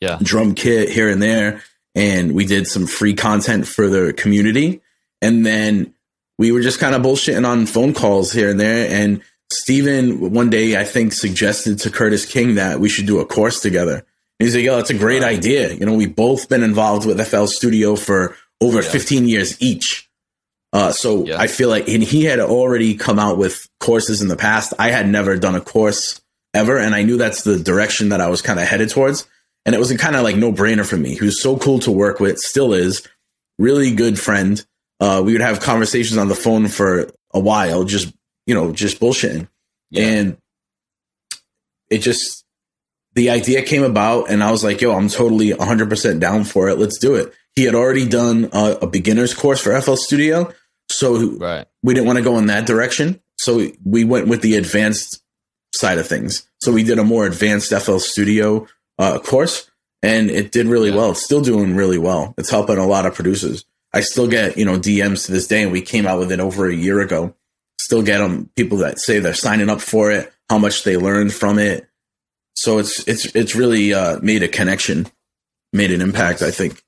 yeah, 0.02 0.18
drum 0.24 0.56
kit 0.56 0.90
here 0.90 1.10
and 1.10 1.22
there, 1.22 1.62
and 1.94 2.34
we 2.34 2.46
did 2.46 2.66
some 2.66 2.88
free 2.88 3.14
content 3.14 3.68
for 3.68 3.88
the 3.88 4.14
community. 4.14 4.82
And 5.22 5.46
then 5.46 5.96
we 6.38 6.52
were 6.52 6.62
just 6.62 6.80
kind 6.80 6.96
of 6.96 7.02
bullshitting 7.02 7.48
on 7.48 7.66
phone 7.66 7.94
calls 7.94 8.32
here 8.32 8.50
and 8.50 8.60
there. 8.60 8.90
And 8.90 9.22
Steven 9.52 10.34
one 10.34 10.50
day, 10.50 10.80
I 10.80 10.84
think, 10.84 11.14
suggested 11.14 11.80
to 11.80 11.90
Curtis 11.90 12.26
King 12.26 12.56
that 12.56 12.80
we 12.80 12.90
should 12.90 13.08
do 13.08 13.20
a 13.20 13.26
course 13.26 13.62
together. 13.62 13.96
And 14.40 14.46
he's 14.46 14.56
like, 14.56 14.66
yo, 14.66 14.76
that's 14.76 14.90
a 14.90 14.98
great 14.98 15.24
idea. 15.24 15.74
You 15.74 15.86
know, 15.86 15.94
we've 15.94 16.16
both 16.16 16.48
been 16.50 16.64
involved 16.64 17.08
with 17.08 17.26
FL 17.26 17.46
Studio 17.46 17.96
for 17.96 18.36
over 18.62 18.82
yeah. 18.82 18.90
15 18.90 19.28
years 19.28 19.60
each. 19.62 20.10
Uh, 20.74 20.92
so 20.92 21.26
yeah. 21.26 21.40
I 21.40 21.48
feel 21.48 21.70
like, 21.70 21.88
and 21.88 22.04
he 22.04 22.26
had 22.26 22.40
already 22.40 22.96
come 22.96 23.20
out 23.20 23.38
with 23.38 23.68
courses 23.80 24.22
in 24.22 24.28
the 24.28 24.36
past. 24.36 24.74
I 24.78 24.92
had 24.92 25.08
never 25.08 25.38
done 25.38 25.56
a 25.56 25.62
course 25.62 26.22
ever. 26.54 26.78
And 26.78 26.94
I 26.94 27.04
knew 27.04 27.18
that's 27.18 27.44
the 27.44 27.58
direction 27.58 28.10
that 28.10 28.22
I 28.22 28.28
was 28.28 28.42
kind 28.42 28.60
of 28.60 28.68
headed 28.68 28.90
towards. 28.90 29.28
And 29.66 29.74
it 29.74 29.80
was 29.80 29.92
a 29.92 29.98
kind 29.98 30.16
of 30.16 30.24
like 30.24 30.36
no 30.36 30.52
brainer 30.52 30.86
for 30.86 30.98
me. 30.98 31.16
He 31.16 31.26
was 31.26 31.42
so 31.42 31.58
cool 31.58 31.80
to 31.80 31.92
work 31.92 32.20
with, 32.20 32.38
still 32.38 32.74
is, 32.74 33.08
really 33.58 33.92
good 33.92 34.20
friend 34.20 34.64
uh, 35.00 35.22
we 35.24 35.34
would 35.34 35.42
have 35.42 35.60
conversations 35.60 36.18
on 36.18 36.28
the 36.28 36.36
phone 36.36 36.68
for 36.68 37.12
a 37.34 37.40
while, 37.40 37.84
just 37.84 38.14
you 38.46 38.56
know, 38.56 38.72
just 38.72 39.00
bullshitting, 39.00 39.48
yeah. 39.90 40.04
and 40.04 40.38
it 41.90 42.00
just 42.00 42.46
the 43.14 43.30
idea 43.30 43.62
came 43.62 43.84
about, 43.84 44.30
and 44.30 44.44
I 44.44 44.52
was 44.52 44.64
like, 44.64 44.82
"Yo, 44.82 44.94
I'm 44.94 45.10
totally 45.10 45.54
100 45.54 45.90
percent 45.90 46.20
down 46.20 46.44
for 46.44 46.70
it. 46.70 46.78
Let's 46.78 46.98
do 46.98 47.16
it." 47.16 47.34
He 47.56 47.64
had 47.64 47.76
already 47.76 48.08
done 48.08 48.50
a, 48.54 48.78
a 48.84 48.88
beginner's 48.88 49.34
course 49.34 49.60
for 49.60 49.80
FL 49.82 49.96
Studio, 49.96 50.54
so 50.90 51.32
right. 51.38 51.66
we 51.84 51.94
didn't 51.94 52.08
want 52.08 52.18
to 52.18 52.24
go 52.24 52.38
in 52.38 52.48
that 52.48 52.66
direction. 52.66 53.20
So 53.38 53.70
we 53.84 54.04
went 54.04 54.28
with 54.28 54.42
the 54.42 54.56
advanced 54.56 55.24
side 55.74 55.98
of 55.98 56.08
things. 56.08 56.48
So 56.60 56.72
we 56.72 56.84
did 56.84 57.00
a 57.00 57.04
more 57.04 57.26
advanced 57.26 57.72
FL 57.72 57.98
Studio 57.98 58.68
uh, 58.98 59.20
course, 59.20 59.70
and 60.02 60.30
it 60.30 60.52
did 60.52 60.68
really 60.68 60.90
yeah. 60.90 60.96
well. 60.96 61.12
It's 61.12 61.24
still 61.24 61.42
doing 61.42 61.76
really 61.76 61.98
well. 61.98 62.34
It's 62.38 62.50
helping 62.50 62.78
a 62.78 62.88
lot 62.88 63.06
of 63.06 63.16
producers. 63.16 63.66
I 63.94 64.02
still 64.02 64.28
get, 64.28 64.58
you 64.58 64.66
know, 64.66 64.78
DMs 64.78 65.26
to 65.26 65.32
this 65.32 65.48
day, 65.48 65.64
and 65.64 65.72
we 65.72 65.82
came 65.82 66.06
out 66.06 66.20
with 66.20 66.32
it 66.32 66.40
over 66.40 66.68
a 66.68 66.76
year 66.76 67.00
ago. 67.00 67.34
Still 67.80 68.04
get 68.04 68.20
them 68.20 68.50
people 68.56 68.80
that 68.80 69.00
say 69.00 69.20
they're 69.20 69.34
signing 69.34 69.70
up 69.70 69.82
for 69.82 70.12
it, 70.12 70.32
how 70.50 70.58
much 70.58 70.84
they 70.84 70.98
learned 70.98 71.34
from 71.34 71.58
it. 71.58 71.88
So 72.56 72.80
it's 72.80 73.08
it's 73.08 73.26
it's 73.36 73.56
really 73.56 73.94
uh, 73.94 74.20
made 74.22 74.44
a 74.44 74.48
connection, 74.48 75.08
made 75.74 75.92
an 75.92 76.02
impact. 76.02 76.42
I 76.42 76.52
think. 76.52 76.82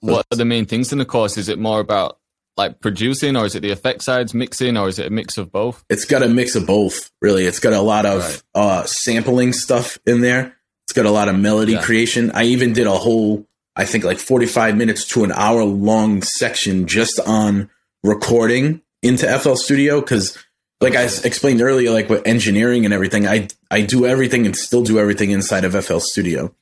What 0.00 0.26
are 0.30 0.36
the 0.36 0.44
main 0.44 0.66
things 0.66 0.92
in 0.92 0.98
the 0.98 1.04
course? 1.04 1.36
Is 1.38 1.48
it 1.48 1.58
more 1.58 1.80
about 1.80 2.18
like 2.56 2.80
producing, 2.80 3.36
or 3.36 3.46
is 3.46 3.54
it 3.54 3.60
the 3.60 3.70
effect 3.70 4.02
sides, 4.02 4.32
mixing, 4.34 4.76
or 4.76 4.88
is 4.88 4.98
it 4.98 5.06
a 5.06 5.10
mix 5.10 5.38
of 5.38 5.50
both? 5.50 5.84
It's 5.88 6.04
got 6.04 6.22
a 6.22 6.28
mix 6.28 6.54
of 6.54 6.66
both. 6.66 7.10
Really, 7.20 7.46
it's 7.46 7.60
got 7.60 7.72
a 7.72 7.80
lot 7.80 8.06
of 8.06 8.22
right. 8.22 8.42
uh, 8.54 8.84
sampling 8.84 9.52
stuff 9.52 9.98
in 10.06 10.20
there. 10.20 10.56
It's 10.86 10.92
got 10.92 11.06
a 11.06 11.10
lot 11.10 11.28
of 11.28 11.38
melody 11.38 11.72
yeah. 11.72 11.82
creation. 11.82 12.30
I 12.32 12.44
even 12.44 12.72
did 12.72 12.86
a 12.86 12.96
whole 12.96 13.47
I 13.78 13.84
think 13.84 14.02
like 14.02 14.18
45 14.18 14.76
minutes 14.76 15.06
to 15.08 15.22
an 15.24 15.32
hour 15.32 15.62
long 15.62 16.22
section 16.22 16.86
just 16.86 17.20
on 17.20 17.70
recording 18.02 18.82
into 19.02 19.26
FL 19.38 19.54
Studio 19.54 20.00
because 20.00 20.36
like 20.80 20.96
I 20.96 21.04
explained 21.04 21.62
earlier, 21.62 21.92
like 21.92 22.08
with 22.08 22.26
engineering 22.26 22.84
and 22.84 22.92
everything, 22.92 23.26
I 23.26 23.48
I 23.70 23.82
do 23.82 24.04
everything 24.04 24.46
and 24.46 24.56
still 24.56 24.82
do 24.82 24.98
everything 24.98 25.30
inside 25.30 25.64
of 25.64 25.72
FL 25.84 25.98
Studio. 25.98 26.52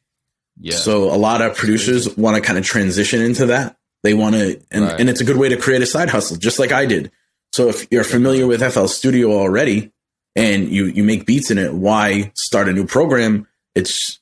Yeah. 0.61 0.77
So 0.77 1.05
a 1.05 1.17
lot 1.17 1.43
of 1.43 1.57
producers 1.57 2.17
want 2.17 2.37
to 2.37 2.43
kind 2.43 2.59
of 2.59 2.65
transition 2.65 3.23
into 3.23 3.47
that. 3.47 3.77
They 4.03 4.15
want 4.15 4.37
to, 4.37 4.61
and, 4.71 4.85
right. 4.85 5.01
and 5.01 5.11
it's 5.11 5.21
a 5.21 5.25
good 5.25 5.37
way 5.37 5.49
to 5.49 5.57
create 5.57 5.83
a 5.83 5.87
side 5.87 6.11
hustle, 6.11 6.37
just 6.37 6.59
like 6.59 6.71
I 6.71 6.87
did. 6.87 7.11
So 7.53 7.69
if 7.69 7.87
you're 7.91 8.05
familiar 8.05 8.47
with 8.47 8.61
FL 8.73 8.87
Studio 8.87 9.33
already 9.33 9.91
and 10.35 10.69
you 10.69 10.85
you 10.87 11.03
make 11.03 11.27
beats 11.27 11.51
in 11.51 11.59
it, 11.59 11.73
why 11.73 12.33
start 12.35 12.69
a 12.69 12.73
new 12.73 12.87
program? 12.87 13.47
It's 13.75 14.21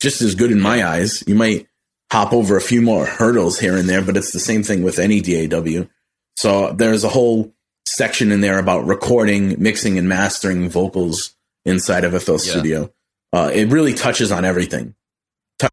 just 0.00 0.22
as 0.22 0.34
good 0.34 0.52
in 0.52 0.60
my 0.60 0.86
eyes. 0.86 1.24
You 1.26 1.34
might 1.34 1.66
hop 2.14 2.32
over 2.32 2.56
a 2.56 2.60
few 2.60 2.80
more 2.80 3.04
hurdles 3.04 3.58
here 3.58 3.76
and 3.76 3.88
there, 3.88 4.00
but 4.00 4.16
it's 4.16 4.30
the 4.30 4.38
same 4.38 4.62
thing 4.62 4.84
with 4.84 5.00
any 5.00 5.20
DAW. 5.20 5.88
So 6.36 6.72
there's 6.72 7.02
a 7.02 7.08
whole 7.08 7.52
section 7.88 8.30
in 8.30 8.40
there 8.40 8.60
about 8.60 8.86
recording, 8.86 9.60
mixing, 9.60 9.98
and 9.98 10.08
mastering 10.08 10.70
vocals 10.70 11.34
inside 11.64 12.04
of 12.04 12.22
FL 12.22 12.34
yeah. 12.34 12.38
Studio. 12.38 12.92
Uh, 13.32 13.50
it 13.52 13.64
really 13.64 13.94
touches 13.94 14.30
on 14.30 14.44
everything, 14.44 14.94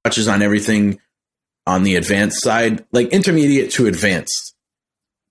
touches 0.04 0.28
on 0.28 0.42
everything 0.42 1.00
on 1.68 1.84
the 1.84 1.96
advanced 1.96 2.42
side, 2.42 2.84
like 2.92 3.10
intermediate 3.10 3.70
to 3.74 3.86
advanced 3.86 4.56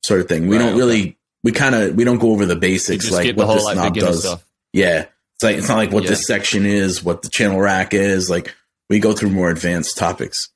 sort 0.05 0.21
of 0.21 0.29
thing. 0.29 0.47
We 0.47 0.59
right, 0.59 0.63
don't 0.63 0.79
really, 0.79 1.01
okay. 1.01 1.17
we 1.43 1.51
kind 1.51 1.75
of, 1.75 1.97
we 1.97 2.05
don't 2.05 2.21
go 2.21 2.31
over 2.31 2.47
the 2.47 2.55
basics 2.55 3.11
like 3.11 3.37
what 3.37 3.53
this 3.53 3.75
knob 3.75 3.95
does. 3.95 4.21
Stuff. 4.23 4.47
Yeah. 4.73 5.07
It's 5.35 5.43
like, 5.43 5.57
it's 5.57 5.69
not 5.69 5.77
like 5.77 5.91
what 5.91 6.05
yeah. 6.05 6.11
this 6.11 6.25
section 6.29 6.67
is, 6.67 7.03
what 7.03 7.23
the 7.23 7.29
channel 7.29 7.59
rack 7.59 7.95
is. 7.95 8.31
Like 8.31 8.55
we 8.89 9.01
go 9.01 9.13
through 9.13 9.31
more 9.31 9.51
advanced 9.51 9.99
topics. 9.99 10.51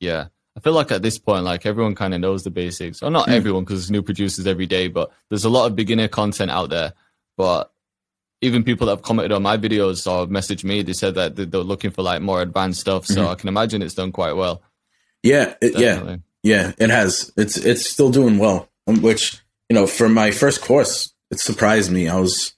Yeah. 0.00 0.26
I 0.56 0.60
feel 0.60 0.72
like 0.72 0.90
at 0.90 1.02
this 1.02 1.18
point, 1.18 1.44
like 1.44 1.66
everyone 1.66 1.94
kind 1.94 2.14
of 2.14 2.20
knows 2.20 2.44
the 2.44 2.50
basics. 2.50 3.02
Or 3.02 3.10
not 3.10 3.28
mm. 3.28 3.32
everyone, 3.32 3.64
because 3.64 3.80
there's 3.80 3.90
new 3.90 4.02
producers 4.02 4.46
every 4.46 4.66
day, 4.66 4.88
but 4.88 5.10
there's 5.28 5.44
a 5.44 5.50
lot 5.50 5.66
of 5.66 5.76
beginner 5.76 6.08
content 6.08 6.50
out 6.50 6.70
there. 6.70 6.94
But 7.36 7.70
even 8.40 8.64
people 8.64 8.86
that 8.86 8.92
have 8.92 9.02
commented 9.02 9.32
on 9.32 9.42
my 9.42 9.56
videos 9.56 10.10
or 10.10 10.26
messaged 10.26 10.64
me, 10.64 10.82
they 10.82 10.92
said 10.94 11.14
that 11.14 11.36
they're 11.36 11.60
looking 11.60 11.90
for 11.90 12.02
like 12.02 12.22
more 12.22 12.40
advanced 12.40 12.80
stuff. 12.80 13.06
So 13.06 13.22
mm-hmm. 13.22 13.30
I 13.30 13.34
can 13.34 13.48
imagine 13.48 13.82
it's 13.82 13.94
done 13.94 14.12
quite 14.12 14.32
well. 14.32 14.62
Yeah, 15.22 15.54
it, 15.60 15.78
yeah, 15.78 16.16
yeah. 16.42 16.72
It 16.78 16.90
has. 16.90 17.32
It's 17.36 17.56
it's 17.56 17.88
still 17.88 18.10
doing 18.10 18.38
well. 18.38 18.68
Um, 18.86 19.02
which 19.02 19.42
you 19.68 19.74
know, 19.74 19.86
for 19.86 20.08
my 20.08 20.30
first 20.30 20.62
course, 20.62 21.12
it 21.30 21.40
surprised 21.40 21.90
me. 21.90 22.08
I 22.08 22.20
was, 22.20 22.54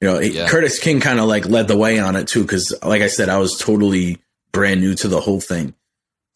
you 0.00 0.08
know, 0.08 0.18
yeah. 0.18 0.48
Curtis 0.48 0.78
King 0.78 1.00
kind 1.00 1.20
of 1.20 1.26
like 1.26 1.46
led 1.46 1.68
the 1.68 1.76
way 1.76 2.00
on 2.00 2.16
it 2.16 2.26
too, 2.26 2.42
because 2.42 2.74
like 2.82 3.02
I 3.02 3.08
said, 3.08 3.28
I 3.28 3.38
was 3.38 3.56
totally 3.56 4.18
brand 4.52 4.80
new 4.80 4.94
to 4.96 5.08
the 5.08 5.20
whole 5.20 5.40
thing. 5.40 5.74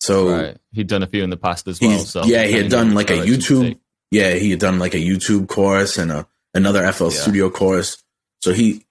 So 0.00 0.30
right. 0.30 0.56
he'd 0.72 0.86
done 0.86 1.02
a 1.02 1.06
few 1.06 1.22
in 1.22 1.30
the 1.30 1.36
past 1.36 1.66
as 1.66 1.80
well. 1.80 1.98
So 2.00 2.24
yeah, 2.24 2.44
he 2.44 2.54
had 2.54 2.70
done 2.70 2.94
like 2.94 3.10
a 3.10 3.14
YouTube. 3.14 3.78
Yeah, 4.10 4.34
he 4.34 4.50
had 4.50 4.60
done 4.60 4.78
like 4.78 4.94
a 4.94 4.98
YouTube 4.98 5.48
course 5.48 5.98
and 5.98 6.12
a 6.12 6.26
another 6.52 6.90
FL 6.92 7.04
yeah. 7.04 7.10
Studio 7.10 7.50
course. 7.50 8.02
So 8.42 8.52
he 8.52 8.84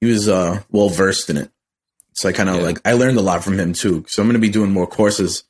he 0.00 0.08
was 0.08 0.28
uh 0.28 0.62
well 0.70 0.88
versed 0.88 1.30
in 1.30 1.36
it. 1.36 1.50
So 2.14 2.28
I 2.28 2.32
kind 2.32 2.48
of 2.48 2.56
yeah. 2.56 2.62
like 2.62 2.80
I 2.84 2.92
learned 2.92 3.18
a 3.18 3.22
lot 3.22 3.42
from 3.42 3.58
him 3.58 3.72
too. 3.72 4.04
So 4.08 4.22
I'm 4.22 4.28
going 4.28 4.34
to 4.34 4.40
be 4.40 4.50
doing 4.50 4.70
more 4.70 4.86
courses 4.86 5.44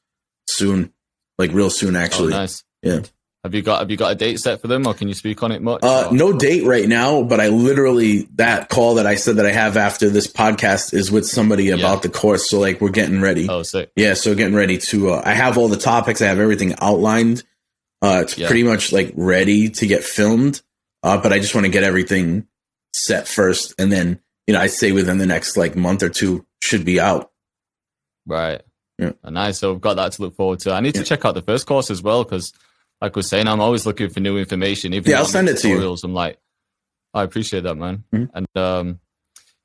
soon, 0.48 0.92
like 1.38 1.52
real 1.52 1.70
soon 1.70 1.96
actually. 1.96 2.32
Oh, 2.32 2.38
nice. 2.38 2.64
Yeah. 2.82 3.00
Have 3.44 3.54
you 3.54 3.60
got 3.60 3.80
Have 3.80 3.90
you 3.90 3.98
got 3.98 4.10
a 4.10 4.14
date 4.14 4.40
set 4.40 4.62
for 4.62 4.68
them, 4.68 4.86
or 4.86 4.94
can 4.94 5.06
you 5.06 5.12
speak 5.14 5.42
on 5.42 5.52
it 5.52 5.60
much? 5.60 5.82
Uh, 5.82 6.08
no 6.10 6.32
date 6.32 6.64
right 6.64 6.88
now, 6.88 7.22
but 7.22 7.40
I 7.40 7.48
literally 7.48 8.22
that 8.36 8.70
call 8.70 8.94
that 8.94 9.06
I 9.06 9.16
said 9.16 9.36
that 9.36 9.44
I 9.44 9.52
have 9.52 9.76
after 9.76 10.08
this 10.08 10.26
podcast 10.26 10.94
is 10.94 11.12
with 11.12 11.26
somebody 11.26 11.68
about 11.68 11.96
yeah. 11.96 12.00
the 12.00 12.08
course. 12.08 12.48
So 12.48 12.58
like 12.58 12.80
we're 12.80 12.88
getting 12.88 13.20
ready. 13.20 13.46
Oh, 13.48 13.62
sick. 13.62 13.92
Yeah, 13.96 14.14
so 14.14 14.34
getting 14.34 14.54
ready 14.54 14.78
to. 14.78 15.10
Uh, 15.10 15.22
I 15.24 15.34
have 15.34 15.58
all 15.58 15.68
the 15.68 15.76
topics. 15.76 16.22
I 16.22 16.26
have 16.26 16.38
everything 16.38 16.74
outlined. 16.80 17.42
Uh, 18.00 18.20
it's 18.22 18.38
yeah. 18.38 18.46
pretty 18.46 18.62
much 18.62 18.92
like 18.92 19.12
ready 19.14 19.68
to 19.68 19.86
get 19.86 20.04
filmed. 20.04 20.62
Uh, 21.02 21.20
but 21.20 21.34
I 21.34 21.38
just 21.38 21.54
want 21.54 21.66
to 21.66 21.70
get 21.70 21.82
everything 21.82 22.46
set 22.94 23.28
first, 23.28 23.74
and 23.78 23.92
then 23.92 24.20
you 24.46 24.54
know 24.54 24.60
I 24.60 24.68
say 24.68 24.92
within 24.92 25.18
the 25.18 25.26
next 25.26 25.58
like 25.58 25.76
month 25.76 26.02
or 26.02 26.08
two 26.08 26.46
should 26.62 26.86
be 26.86 26.98
out. 26.98 27.30
Right. 28.26 28.62
Yeah. 28.98 29.12
Nice. 29.24 29.58
So 29.58 29.72
we've 29.72 29.82
got 29.82 29.94
that 29.94 30.12
to 30.12 30.22
look 30.22 30.34
forward 30.34 30.60
to. 30.60 30.72
I 30.72 30.80
need 30.80 30.94
Yeah. 30.94 31.02
to 31.02 31.06
check 31.06 31.26
out 31.26 31.34
the 31.34 31.42
first 31.42 31.66
course 31.66 31.90
as 31.90 32.00
well 32.02 32.24
because, 32.24 32.52
like 33.04 33.14
I 33.14 33.18
was 33.18 33.28
saying, 33.28 33.46
I'm 33.46 33.60
always 33.60 33.84
looking 33.84 34.08
for 34.08 34.20
new 34.20 34.38
information. 34.38 34.94
Even 34.94 35.10
Yeah, 35.10 35.18
I'll 35.18 35.26
send 35.26 35.50
it 35.50 35.58
to 35.58 35.68
you. 35.68 35.96
I'm 36.02 36.14
like, 36.14 36.38
I 37.12 37.22
appreciate 37.22 37.64
that, 37.64 37.74
man. 37.74 38.04
Mhm. 38.14 38.30
And 38.32 38.46
um, 38.56 39.00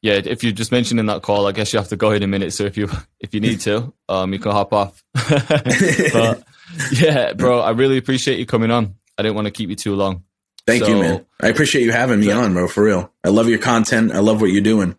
yeah, 0.02 0.20
if 0.24 0.44
you're 0.44 0.52
just 0.52 0.74
mentioning 0.74 1.06
that 1.06 1.22
call, 1.22 1.48
I 1.48 1.54
guess 1.54 1.72
you 1.72 1.80
have 1.80 1.88
to 1.88 1.96
go 1.96 2.12
in 2.12 2.22
a 2.22 2.28
minute. 2.28 2.52
So 2.52 2.66
if 2.66 2.76
you 2.76 2.90
if 3.22 3.34
you 3.34 3.40
need 3.40 3.62
to, 3.62 3.94
um, 4.10 4.34
you 4.34 4.40
can 4.40 4.52
hop 4.52 4.74
off. 4.74 5.02
but 5.14 6.44
yeah, 6.92 7.32
bro, 7.32 7.62
I 7.62 7.70
really 7.72 7.98
appreciate 7.98 8.40
you 8.40 8.46
coming 8.46 8.72
on. 8.72 8.96
I 9.18 9.24
didn't 9.24 9.36
want 9.36 9.46
to 9.46 9.52
keep 9.52 9.70
you 9.70 9.78
too 9.78 9.96
long. 9.96 10.24
Thank 10.68 10.86
you, 10.86 11.00
man. 11.00 11.26
I 11.42 11.48
appreciate 11.48 11.84
you 11.84 11.94
having 11.94 12.20
me 12.20 12.30
on, 12.32 12.54
bro. 12.54 12.68
For 12.68 12.84
real. 12.84 13.12
I 13.24 13.30
love 13.30 13.48
your 13.48 13.60
content. 13.60 14.12
I 14.12 14.20
love 14.20 14.42
what 14.42 14.52
you're 14.52 14.62
doing. 14.62 14.98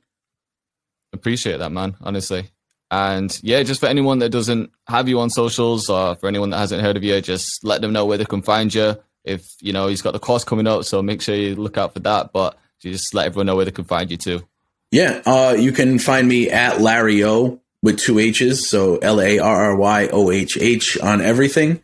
Appreciate 1.13 1.59
that, 1.59 1.71
man. 1.73 1.95
Honestly. 2.01 2.49
And 2.91 3.39
yeah, 3.43 3.63
just 3.63 3.81
for 3.81 3.87
anyone 3.87 4.19
that 4.19 4.31
doesn't 4.31 4.71
have 4.89 5.09
you 5.09 5.21
on 5.21 5.31
socials 5.31 5.89
or 5.89 6.17
for 6.17 6.27
anyone 6.29 6.51
that 6.51 6.59
hasn't 6.59 6.83
heard 6.83 6.97
of 6.97 7.05
you, 7.05 7.21
just 7.21 7.65
let 7.65 7.81
them 7.81 7.93
know 7.93 8.05
where 8.07 8.19
they 8.19 8.25
can 8.25 8.43
find 8.43 8.73
you. 8.75 8.97
If 9.25 9.45
you 9.61 9.73
know 9.73 9.87
he's 9.87 10.03
got 10.03 10.13
the 10.13 10.19
course 10.19 10.45
coming 10.45 10.67
up, 10.67 10.85
so 10.85 11.03
make 11.03 11.23
sure 11.23 11.35
you 11.35 11.55
look 11.55 11.79
out 11.79 11.93
for 11.95 12.01
that. 12.01 12.33
But 12.33 12.59
just 12.81 13.15
let 13.15 13.27
everyone 13.27 13.47
know 13.47 13.57
where 13.57 13.65
they 13.65 13.71
can 13.71 13.85
find 13.85 14.11
you 14.11 14.17
too. 14.17 14.47
Yeah, 14.91 15.21
uh, 15.25 15.55
you 15.59 15.71
can 15.73 15.99
find 15.99 16.27
me 16.27 16.51
at 16.51 16.81
Larry 16.81 17.23
O 17.23 17.61
with 17.83 17.99
two 18.01 18.19
H's, 18.19 18.69
so 18.69 18.97
L 18.99 19.21
A 19.21 19.39
R 19.39 19.65
R 19.71 19.77
Y 19.77 20.09
O 20.13 20.31
H 20.31 20.57
H 20.59 20.99
on 21.01 21.21
everything. 21.21 21.83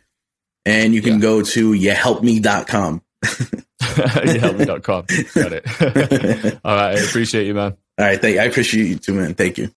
And 0.65 0.93
you 0.93 1.01
can 1.01 1.13
Yeah. 1.13 1.19
go 1.19 1.41
to 1.41 1.71
yehelpme.com. 1.71 3.01
yeah, 3.97 4.79
com. 4.79 5.05
Got 5.33 5.53
it. 5.53 6.59
All 6.65 6.75
right, 6.75 6.97
I 6.97 7.01
appreciate 7.01 7.47
you, 7.47 7.53
man. 7.53 7.77
All 7.99 8.05
right, 8.05 8.19
thank 8.21 8.35
you. 8.35 8.41
I 8.41 8.45
appreciate 8.45 8.85
you 8.87 8.95
too, 8.97 9.13
man. 9.13 9.33
Thank 9.33 9.57
you. 9.57 9.65